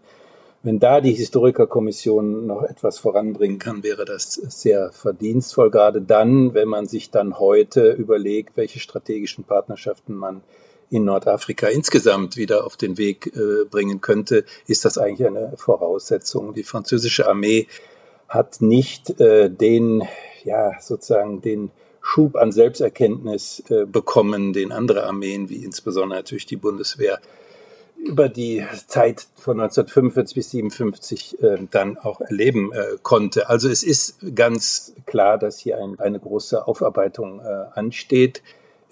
Wenn 0.64 0.78
da 0.78 1.00
die 1.00 1.12
Historikerkommission 1.12 2.46
noch 2.46 2.62
etwas 2.62 2.98
voranbringen 2.98 3.58
kann, 3.58 3.82
wäre 3.82 4.04
das 4.04 4.34
sehr 4.34 4.92
verdienstvoll, 4.92 5.72
gerade 5.72 6.00
dann, 6.00 6.54
wenn 6.54 6.68
man 6.68 6.86
sich 6.86 7.10
dann 7.10 7.40
heute 7.40 7.90
überlegt, 7.90 8.56
welche 8.56 8.78
strategischen 8.78 9.42
Partnerschaften 9.42 10.14
man 10.14 10.42
in 10.92 11.04
Nordafrika 11.04 11.68
insgesamt 11.68 12.36
wieder 12.36 12.66
auf 12.66 12.76
den 12.76 12.98
Weg 12.98 13.32
äh, 13.34 13.64
bringen 13.64 14.00
könnte, 14.00 14.44
ist 14.66 14.84
das 14.84 14.98
eigentlich 14.98 15.26
eine 15.26 15.54
Voraussetzung. 15.56 16.52
Die 16.52 16.64
französische 16.64 17.26
Armee 17.26 17.66
hat 18.28 18.60
nicht 18.60 19.18
äh, 19.18 19.50
den, 19.50 20.02
ja, 20.44 20.72
sozusagen 20.80 21.40
den 21.40 21.70
Schub 22.02 22.36
an 22.36 22.52
Selbsterkenntnis 22.52 23.62
äh, 23.70 23.86
bekommen, 23.86 24.52
den 24.52 24.70
andere 24.70 25.04
Armeen, 25.04 25.48
wie 25.48 25.64
insbesondere 25.64 26.18
natürlich 26.18 26.46
die 26.46 26.56
Bundeswehr, 26.56 27.20
über 27.96 28.28
die 28.28 28.66
Zeit 28.88 29.26
von 29.36 29.60
1945 29.60 30.34
bis 30.34 30.54
1957 30.54 31.42
äh, 31.42 31.68
dann 31.70 31.96
auch 31.96 32.20
erleben 32.20 32.72
äh, 32.72 32.98
konnte. 33.02 33.48
Also 33.48 33.68
es 33.68 33.82
ist 33.82 34.18
ganz 34.34 34.92
klar, 35.06 35.38
dass 35.38 35.58
hier 35.58 35.78
ein, 35.78 35.98
eine 36.00 36.18
große 36.18 36.66
Aufarbeitung 36.66 37.40
äh, 37.40 37.64
ansteht. 37.74 38.42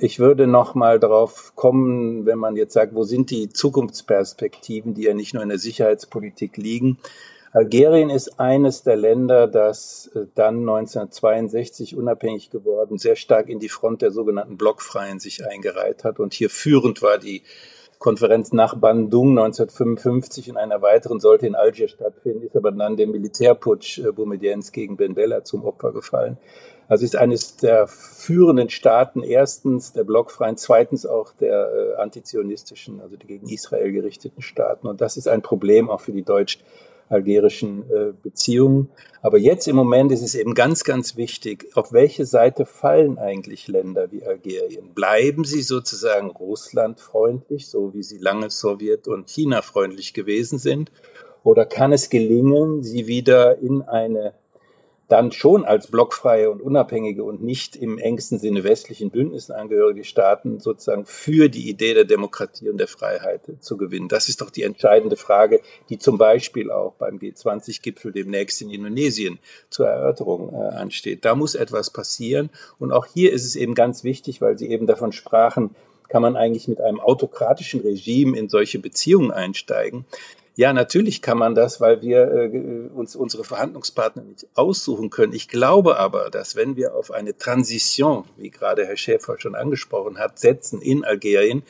Ich 0.03 0.19
würde 0.19 0.47
noch 0.47 0.75
mal 0.75 0.99
darauf 0.99 1.55
kommen, 1.57 2.25
wenn 2.25 2.39
man 2.39 2.57
jetzt 2.57 2.73
sagt, 2.73 2.95
wo 2.95 3.05
sind 3.05 3.31
die 3.31 3.51
Zukunftsperspektiven, 3.51 4.95
die 4.95 5.03
ja 5.03 5.13
nicht 5.13 5.35
nur 5.35 5.43
in 5.43 5.51
der 5.51 5.59
Sicherheitspolitik 5.59 6.57
liegen. 6.57 6.97
Algerien 7.53 8.09
ist 8.09 8.41
eines 8.41 8.83
der 8.83 8.97
Länder, 8.97 9.47
das 9.47 10.11
äh, 10.15 10.21
dann 10.35 10.61
1962 10.61 11.97
unabhängig 11.97 12.49
geworden, 12.49 12.97
sehr 12.97 13.15
stark 13.15 13.51
in 13.51 13.59
die 13.59 13.69
Front 13.69 14.01
der 14.01 14.11
sogenannten 14.11 14.57
Blockfreien 14.57 15.21
sich 15.21 15.47
eingereiht 15.47 16.03
hat. 16.03 16.19
Und 16.19 16.33
hier 16.33 16.49
führend 16.49 17.03
war 17.03 17.19
die 17.19 17.43
Konferenz 17.99 18.53
nach 18.53 18.77
Bandung 18.77 19.39
1955 19.39 20.49
in 20.49 20.57
einer 20.57 20.81
weiteren 20.81 21.21
sollte 21.21 21.47
in 21.47 21.55
Algier 21.55 21.89
stattfinden, 21.89 22.43
ist 22.47 22.57
aber 22.57 22.73
dann 22.73 22.97
der 22.97 23.07
Militärputsch 23.07 23.99
äh, 23.99 24.13
Boumediens 24.13 24.73
gegen 24.73 24.97
Ben 24.97 25.15
Bella 25.15 25.45
zum 25.45 25.63
Opfer 25.67 25.93
gefallen. 25.93 26.39
Also 26.91 27.05
ist 27.05 27.15
eines 27.15 27.57
der 27.57 27.87
führenden 27.87 28.69
Staaten, 28.69 29.23
erstens 29.23 29.93
der 29.93 30.03
Blockfreien, 30.03 30.57
zweitens 30.57 31.07
auch 31.07 31.33
der 31.35 31.71
äh, 31.73 31.95
antizionistischen, 32.03 33.01
also 33.01 33.15
die 33.15 33.29
gegen 33.29 33.49
Israel 33.49 33.93
gerichteten 33.93 34.43
Staaten. 34.43 34.89
Und 34.89 35.01
das 35.01 35.17
ist 35.17 35.29
ein 35.29 35.41
Problem 35.41 35.89
auch 35.89 36.01
für 36.01 36.11
die 36.11 36.25
deutsch 36.25 36.59
algerischen 37.09 37.89
äh, 37.93 38.13
Beziehungen. 38.21 38.91
Aber 39.23 39.39
jetzt 39.39 39.69
im 39.69 39.77
Moment 39.77 40.11
ist 40.11 40.23
es 40.23 40.35
eben 40.35 40.53
ganz, 40.55 40.83
ganz 40.83 41.17
wichtig, 41.17 41.69
auf 41.75 41.93
welche 41.93 42.27
Seite 42.27 42.67
fallen 42.67 43.19
eigentlich 43.19 43.69
Länder 43.69 44.11
wie 44.11 44.25
Algerien? 44.25 44.93
Bleiben 44.93 45.45
sie 45.45 45.63
sozusagen 45.63 46.31
russlandfreundlich, 46.31 47.69
so 47.69 47.95
wie 47.95 48.03
sie 48.03 48.19
lange 48.19 48.51
Sowjet- 48.51 49.07
und 49.07 49.31
China-freundlich 49.31 50.13
gewesen 50.13 50.59
sind? 50.59 50.91
Oder 51.45 51.67
kann 51.67 51.93
es 51.93 52.11
gelingen, 52.11 52.83
sie 52.83 53.07
wieder 53.07 53.59
in 53.59 53.83
eine 53.83 54.35
dann 55.11 55.33
schon 55.33 55.65
als 55.65 55.89
blockfreie 55.89 56.51
und 56.51 56.63
unabhängige 56.63 57.25
und 57.25 57.43
nicht 57.43 57.75
im 57.75 57.99
engsten 57.99 58.39
Sinne 58.39 58.63
westlichen 58.63 59.11
Bündnissen 59.11 59.53
angehörige 59.53 60.05
Staaten 60.05 60.61
sozusagen 60.61 61.05
für 61.05 61.49
die 61.49 61.69
Idee 61.69 61.95
der 61.95 62.05
Demokratie 62.05 62.69
und 62.69 62.79
der 62.79 62.87
Freiheit 62.87 63.41
zu 63.59 63.77
gewinnen. 63.77 64.09
Das 64.09 64.29
ist 64.29 64.41
doch 64.41 64.51
die 64.51 64.63
entscheidende 64.63 65.17
Frage, 65.17 65.63
die 65.89 65.99
zum 65.99 66.17
Beispiel 66.17 66.71
auch 66.71 66.95
beim 66.95 67.19
G20-Gipfel 67.19 68.13
demnächst 68.13 68.63
in 68.63 68.71
Indonesien 68.71 69.41
zur 69.69 69.89
Erörterung 69.89 70.55
äh, 70.55 70.77
ansteht. 70.77 71.25
Da 71.25 71.35
muss 71.35 71.57
etwas 71.57 71.91
passieren. 71.91 72.51
Und 72.79 72.93
auch 72.93 73.07
hier 73.07 73.33
ist 73.33 73.45
es 73.45 73.57
eben 73.57 73.75
ganz 73.75 74.05
wichtig, 74.05 74.41
weil 74.41 74.59
Sie 74.59 74.71
eben 74.71 74.87
davon 74.87 75.11
sprachen, 75.11 75.75
kann 76.09 76.23
man 76.23 76.37
eigentlich 76.37 76.69
mit 76.69 76.81
einem 76.81 77.01
autokratischen 77.01 77.81
Regime 77.81 78.39
in 78.39 78.49
solche 78.49 78.79
Beziehungen 78.79 79.33
einsteigen. 79.33 80.05
Ja, 80.61 80.75
natürlich 80.75 81.23
kann 81.23 81.39
man 81.39 81.55
das, 81.55 81.81
weil 81.81 82.03
wir 82.03 82.31
äh, 82.31 82.91
uns 82.95 83.17
unsere 83.17 83.45
Verhandlungspartner 83.45 84.25
nicht 84.25 84.47
aussuchen 84.55 85.09
können. 85.09 85.33
Ich 85.33 85.49
glaube 85.49 85.97
aber, 85.97 86.29
dass 86.29 86.55
wenn 86.55 86.77
wir 86.77 86.95
auf 86.95 87.13
eine 87.13 87.35
Transition, 87.35 88.25
wie 88.37 88.51
gerade 88.51 88.85
Herr 88.85 88.99
Schäfer 88.99 89.41
schon 89.41 89.55
angesprochen 89.55 90.19
hat, 90.19 90.39
setzen 90.39 90.83
in 90.83 91.03
Algerien, 91.03 91.63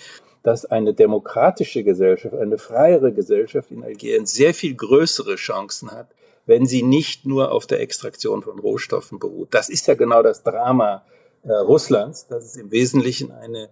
dass 0.42 0.64
eine 0.64 0.92
demokratische 0.92 1.84
Gesellschaft, 1.84 2.34
eine 2.34 2.58
freiere 2.58 3.12
Gesellschaft 3.12 3.70
in 3.70 3.84
Algerien 3.84 4.26
sehr 4.26 4.54
viel 4.54 4.74
größere 4.74 5.36
Chancen 5.36 5.92
hat, 5.92 6.08
wenn 6.46 6.66
sie 6.66 6.82
nicht 6.82 7.26
nur 7.26 7.52
auf 7.52 7.68
der 7.68 7.78
Extraktion 7.78 8.42
von 8.42 8.58
Rohstoffen 8.58 9.20
beruht. 9.20 9.54
Das 9.54 9.68
ist 9.68 9.86
ja 9.86 9.94
genau 9.94 10.24
das 10.24 10.42
Drama 10.42 11.04
äh, 11.44 11.52
Russlands, 11.52 12.26
dass 12.26 12.44
es 12.44 12.56
im 12.56 12.72
Wesentlichen 12.72 13.30
eine 13.30 13.68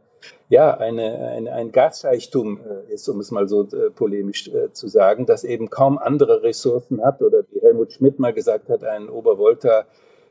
ja, 0.49 0.77
eine, 0.77 1.19
eine, 1.29 1.53
ein 1.53 1.73
Gasreichtum 1.73 2.61
äh, 2.61 2.93
ist, 2.93 3.09
um 3.09 3.21
es 3.21 3.31
mal 3.31 3.49
so 3.49 3.65
äh, 3.65 3.91
polemisch 3.91 4.49
äh, 4.49 4.73
zu 4.73 4.89
sagen, 4.89 5.27
das 5.27 5.45
eben 5.45 5.71
kaum 5.71 5.99
andere 5.99 6.43
Ressourcen 6.43 7.05
hat 7.05 7.23
oder 7.23 7.45
wie 7.51 7.61
Helmut 7.61 7.93
Schmidt 7.93 8.19
mal 8.19 8.33
gesagt 8.33 8.69
hat, 8.69 8.85
ein 8.85 9.09
Obervolta 9.09 9.87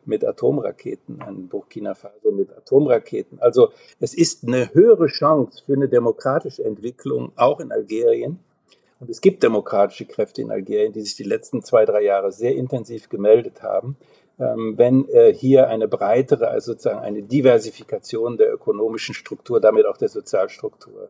mit 0.06 0.26
Atomraketen, 0.26 1.22
ein 1.22 1.48
Burkina 1.48 1.94
Faso 1.94 2.32
mit 2.32 2.56
Atomraketen. 2.56 3.40
Also 3.40 3.70
es 4.00 4.14
ist 4.14 4.48
eine 4.48 4.74
höhere 4.74 5.08
Chance 5.08 5.64
für 5.66 5.74
eine 5.74 5.90
demokratische 5.90 6.64
Entwicklung 6.64 7.34
auch 7.36 7.60
in 7.60 7.72
Algerien. 7.72 8.40
Und 9.00 9.10
es 9.10 9.22
gibt 9.22 9.44
demokratische 9.44 10.06
Kräfte 10.06 10.42
in 10.42 10.50
Algerien, 10.50 10.94
die 10.94 11.02
sich 11.02 11.16
die 11.16 11.24
letzten 11.24 11.62
zwei, 11.62 11.86
drei 11.86 12.02
Jahre 12.02 12.32
sehr 12.32 12.56
intensiv 12.56 13.10
gemeldet 13.10 13.62
haben. 13.62 13.96
Ähm, 14.40 14.78
wenn 14.78 15.10
äh, 15.10 15.34
hier 15.34 15.68
eine 15.68 15.88
breitere, 15.88 16.48
also 16.50 16.74
sozusagen 16.74 17.00
eine 17.00 17.24
Diversifikation 17.24 18.38
der 18.38 18.54
ökonomischen 18.54 19.16
Struktur, 19.16 19.60
damit 19.60 19.88
auch 19.88 19.98
der 19.98 20.10
Sozialstruktur 20.10 21.10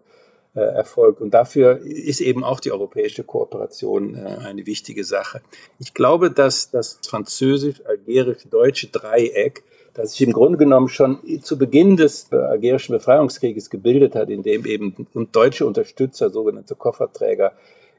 äh, 0.55 0.61
erfolgt. 0.61 1.19
Und 1.19 1.33
dafür 1.33 1.77
ist 1.83 2.21
eben 2.21 2.45
auch 2.45 2.61
die 2.61 2.71
europäische 2.71 3.25
Kooperation 3.25 4.15
äh, 4.15 4.37
eine 4.45 4.65
wichtige 4.65 5.03
Sache. 5.03 5.41
Ich 5.77 5.93
glaube, 5.93 6.31
dass 6.31 6.71
das 6.71 6.99
französisch-algerisch-deutsche 7.05 8.87
Dreieck, 8.87 9.63
das 9.93 10.11
sich 10.11 10.21
im 10.21 10.31
Grunde 10.31 10.57
genommen 10.57 10.87
schon 10.87 11.19
zu 11.41 11.57
Beginn 11.57 11.97
des 11.97 12.31
algerischen 12.31 12.93
Befreiungskrieges 12.93 13.69
gebildet 13.69 14.15
hat, 14.15 14.29
in 14.29 14.41
dem 14.41 14.65
eben 14.65 15.07
deutsche 15.31 15.65
Unterstützer, 15.65 16.29
sogenannte 16.29 16.75
Kofferträger, 16.75 17.51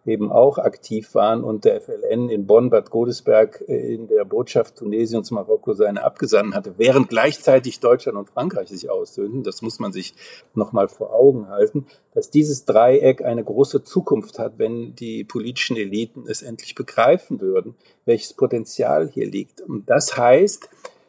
eben 0.07 0.31
auch 0.33 0.59
aktiv 0.59 1.15
waren 1.15 1.45
und 1.45 1.65
der 1.65 1.81
FLN 1.81 2.29
in 2.29 2.47
Bonn, 2.47 2.71
Bad 2.71 2.91
Godesberg 2.91 3.65
äh, 3.69 3.95
in 3.95 4.09
der 4.09 4.25
Botschaft 4.25 4.77
Tunesiens 4.77 5.31
Marokko 5.31 5.75
seine 5.75 6.05
abgesandt 6.05 6.55
hatte, 6.55 6.75
während 6.77 7.09
gleichzeitig 7.09 7.81
Deutschland 7.81 8.19
und 8.19 8.29
Frankreich 8.29 8.69
sich 8.69 8.91
aussöhnten, 8.91 9.43
das 9.43 9.63
muss 9.63 9.79
man 9.79 9.93
sich 9.93 10.15
nochmal 10.55 10.89
vor 10.89 11.13
Augen 11.13 11.49
halten, 11.49 11.87
dass 12.15 12.31
dieses 12.31 12.65
Dreieck 12.65 13.23
eine 13.23 13.45
große 13.45 13.85
Zukunft 13.85 14.39
hat, 14.39 14.59
wenn 14.59 14.95
die 14.95 15.25
politischen 15.25 15.77
Eliten 15.77 16.25
es 16.29 16.43
endlich 16.43 16.75
begreifen 16.75 17.41
würden, 17.41 17.75
welches 18.05 18.33
Potenzial 18.35 19.09
hier 19.09 19.27
liegt. 19.27 19.61
Und 19.61 19.89
das 19.91 20.17
heißt, 20.17 20.69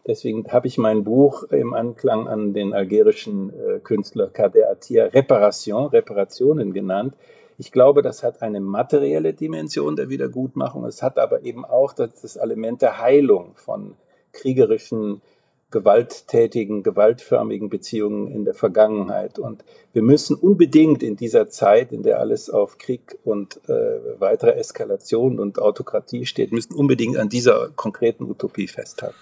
Deswegen 0.09 0.43
habe 0.51 0.65
ich 0.65 0.79
mein 0.79 1.03
Buch 1.03 1.43
im 1.51 1.75
Anklang 1.75 2.27
an 2.27 2.51
den 2.51 2.73
algerischen 2.73 3.51
äh, 3.51 3.79
Künstler 3.79 4.27
Kader 4.27 4.71
Atia 4.71 5.05
Reparation, 5.05 5.85
Reparationen 5.85 6.73
genannt. 6.73 7.13
Ich 7.59 7.73
glaube, 7.73 8.01
das 8.01 8.23
hat 8.23 8.41
eine 8.41 8.61
materielle 8.61 9.33
Dimension 9.33 9.97
der 9.97 10.07
Wiedergutmachung. 10.07 10.85
Es 10.85 11.03
hat 11.03 11.19
aber 11.19 11.43
eben 11.43 11.65
auch 11.65 11.91
das, 11.91 12.21
das 12.21 12.37
Element 12.37 12.81
der 12.81 13.01
Heilung 13.01 13.51
von 13.55 13.95
kriegerischen, 14.31 15.21
gewalttätigen, 15.69 16.83
gewaltförmigen 16.83 17.69
Beziehungen 17.69 18.31
in 18.31 18.45
der 18.45 18.53
Vergangenheit. 18.53 19.39
Und 19.39 19.65
wir 19.91 20.03
müssen 20.03 20.37
unbedingt 20.37 21.03
in 21.03 21.17
dieser 21.17 21.49
Zeit, 21.49 21.91
in 21.91 22.01
der 22.01 22.21
alles 22.21 22.49
auf 22.49 22.77
Krieg 22.77 23.17
und 23.25 23.59
äh, 23.67 24.19
weitere 24.19 24.51
Eskalation 24.51 25.37
und 25.37 25.61
Autokratie 25.61 26.25
steht, 26.25 26.53
müssen 26.53 26.73
unbedingt 26.73 27.17
an 27.17 27.27
dieser 27.27 27.71
konkreten 27.75 28.23
Utopie 28.23 28.69
festhalten. 28.69 29.17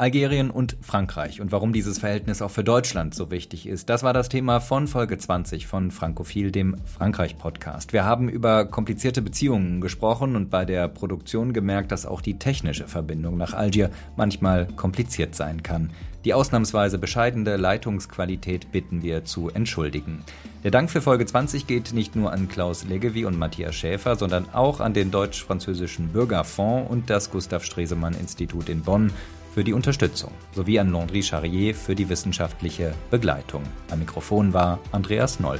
Algerien 0.00 0.50
und 0.50 0.78
Frankreich 0.80 1.42
und 1.42 1.52
warum 1.52 1.74
dieses 1.74 1.98
Verhältnis 1.98 2.40
auch 2.40 2.50
für 2.50 2.64
Deutschland 2.64 3.14
so 3.14 3.30
wichtig 3.30 3.68
ist. 3.68 3.90
Das 3.90 4.02
war 4.02 4.14
das 4.14 4.30
Thema 4.30 4.58
von 4.58 4.86
Folge 4.86 5.18
20 5.18 5.66
von 5.66 5.90
Frankophil, 5.90 6.50
dem 6.50 6.76
Frankreich-Podcast. 6.86 7.92
Wir 7.92 8.06
haben 8.06 8.30
über 8.30 8.64
komplizierte 8.64 9.20
Beziehungen 9.20 9.82
gesprochen 9.82 10.36
und 10.36 10.48
bei 10.48 10.64
der 10.64 10.88
Produktion 10.88 11.52
gemerkt, 11.52 11.92
dass 11.92 12.06
auch 12.06 12.22
die 12.22 12.38
technische 12.38 12.88
Verbindung 12.88 13.36
nach 13.36 13.52
Algier 13.52 13.90
manchmal 14.16 14.68
kompliziert 14.68 15.34
sein 15.34 15.62
kann. 15.62 15.90
Die 16.24 16.32
ausnahmsweise 16.32 16.98
bescheidene 16.98 17.58
Leitungsqualität 17.58 18.72
bitten 18.72 19.02
wir 19.02 19.24
zu 19.24 19.50
entschuldigen. 19.50 20.24
Der 20.64 20.70
Dank 20.70 20.90
für 20.90 21.02
Folge 21.02 21.26
20 21.26 21.66
geht 21.66 21.92
nicht 21.92 22.16
nur 22.16 22.32
an 22.32 22.48
Klaus 22.48 22.84
Leggevi 22.84 23.26
und 23.26 23.38
Matthias 23.38 23.74
Schäfer, 23.74 24.16
sondern 24.16 24.46
auch 24.52 24.80
an 24.80 24.94
den 24.94 25.10
deutsch-französischen 25.10 26.08
Bürgerfonds 26.08 26.90
und 26.90 27.10
das 27.10 27.30
Gustav 27.30 27.64
Stresemann 27.64 28.14
Institut 28.14 28.70
in 28.70 28.82
Bonn 28.82 29.12
für 29.54 29.64
die 29.64 29.72
Unterstützung 29.72 30.32
sowie 30.54 30.78
an 30.78 30.92
Landry 30.92 31.22
Charrier 31.22 31.74
für 31.74 31.94
die 31.94 32.08
wissenschaftliche 32.08 32.94
Begleitung. 33.10 33.62
Am 33.90 33.98
Mikrofon 33.98 34.52
war 34.52 34.78
Andreas 34.92 35.40
Noll. 35.40 35.58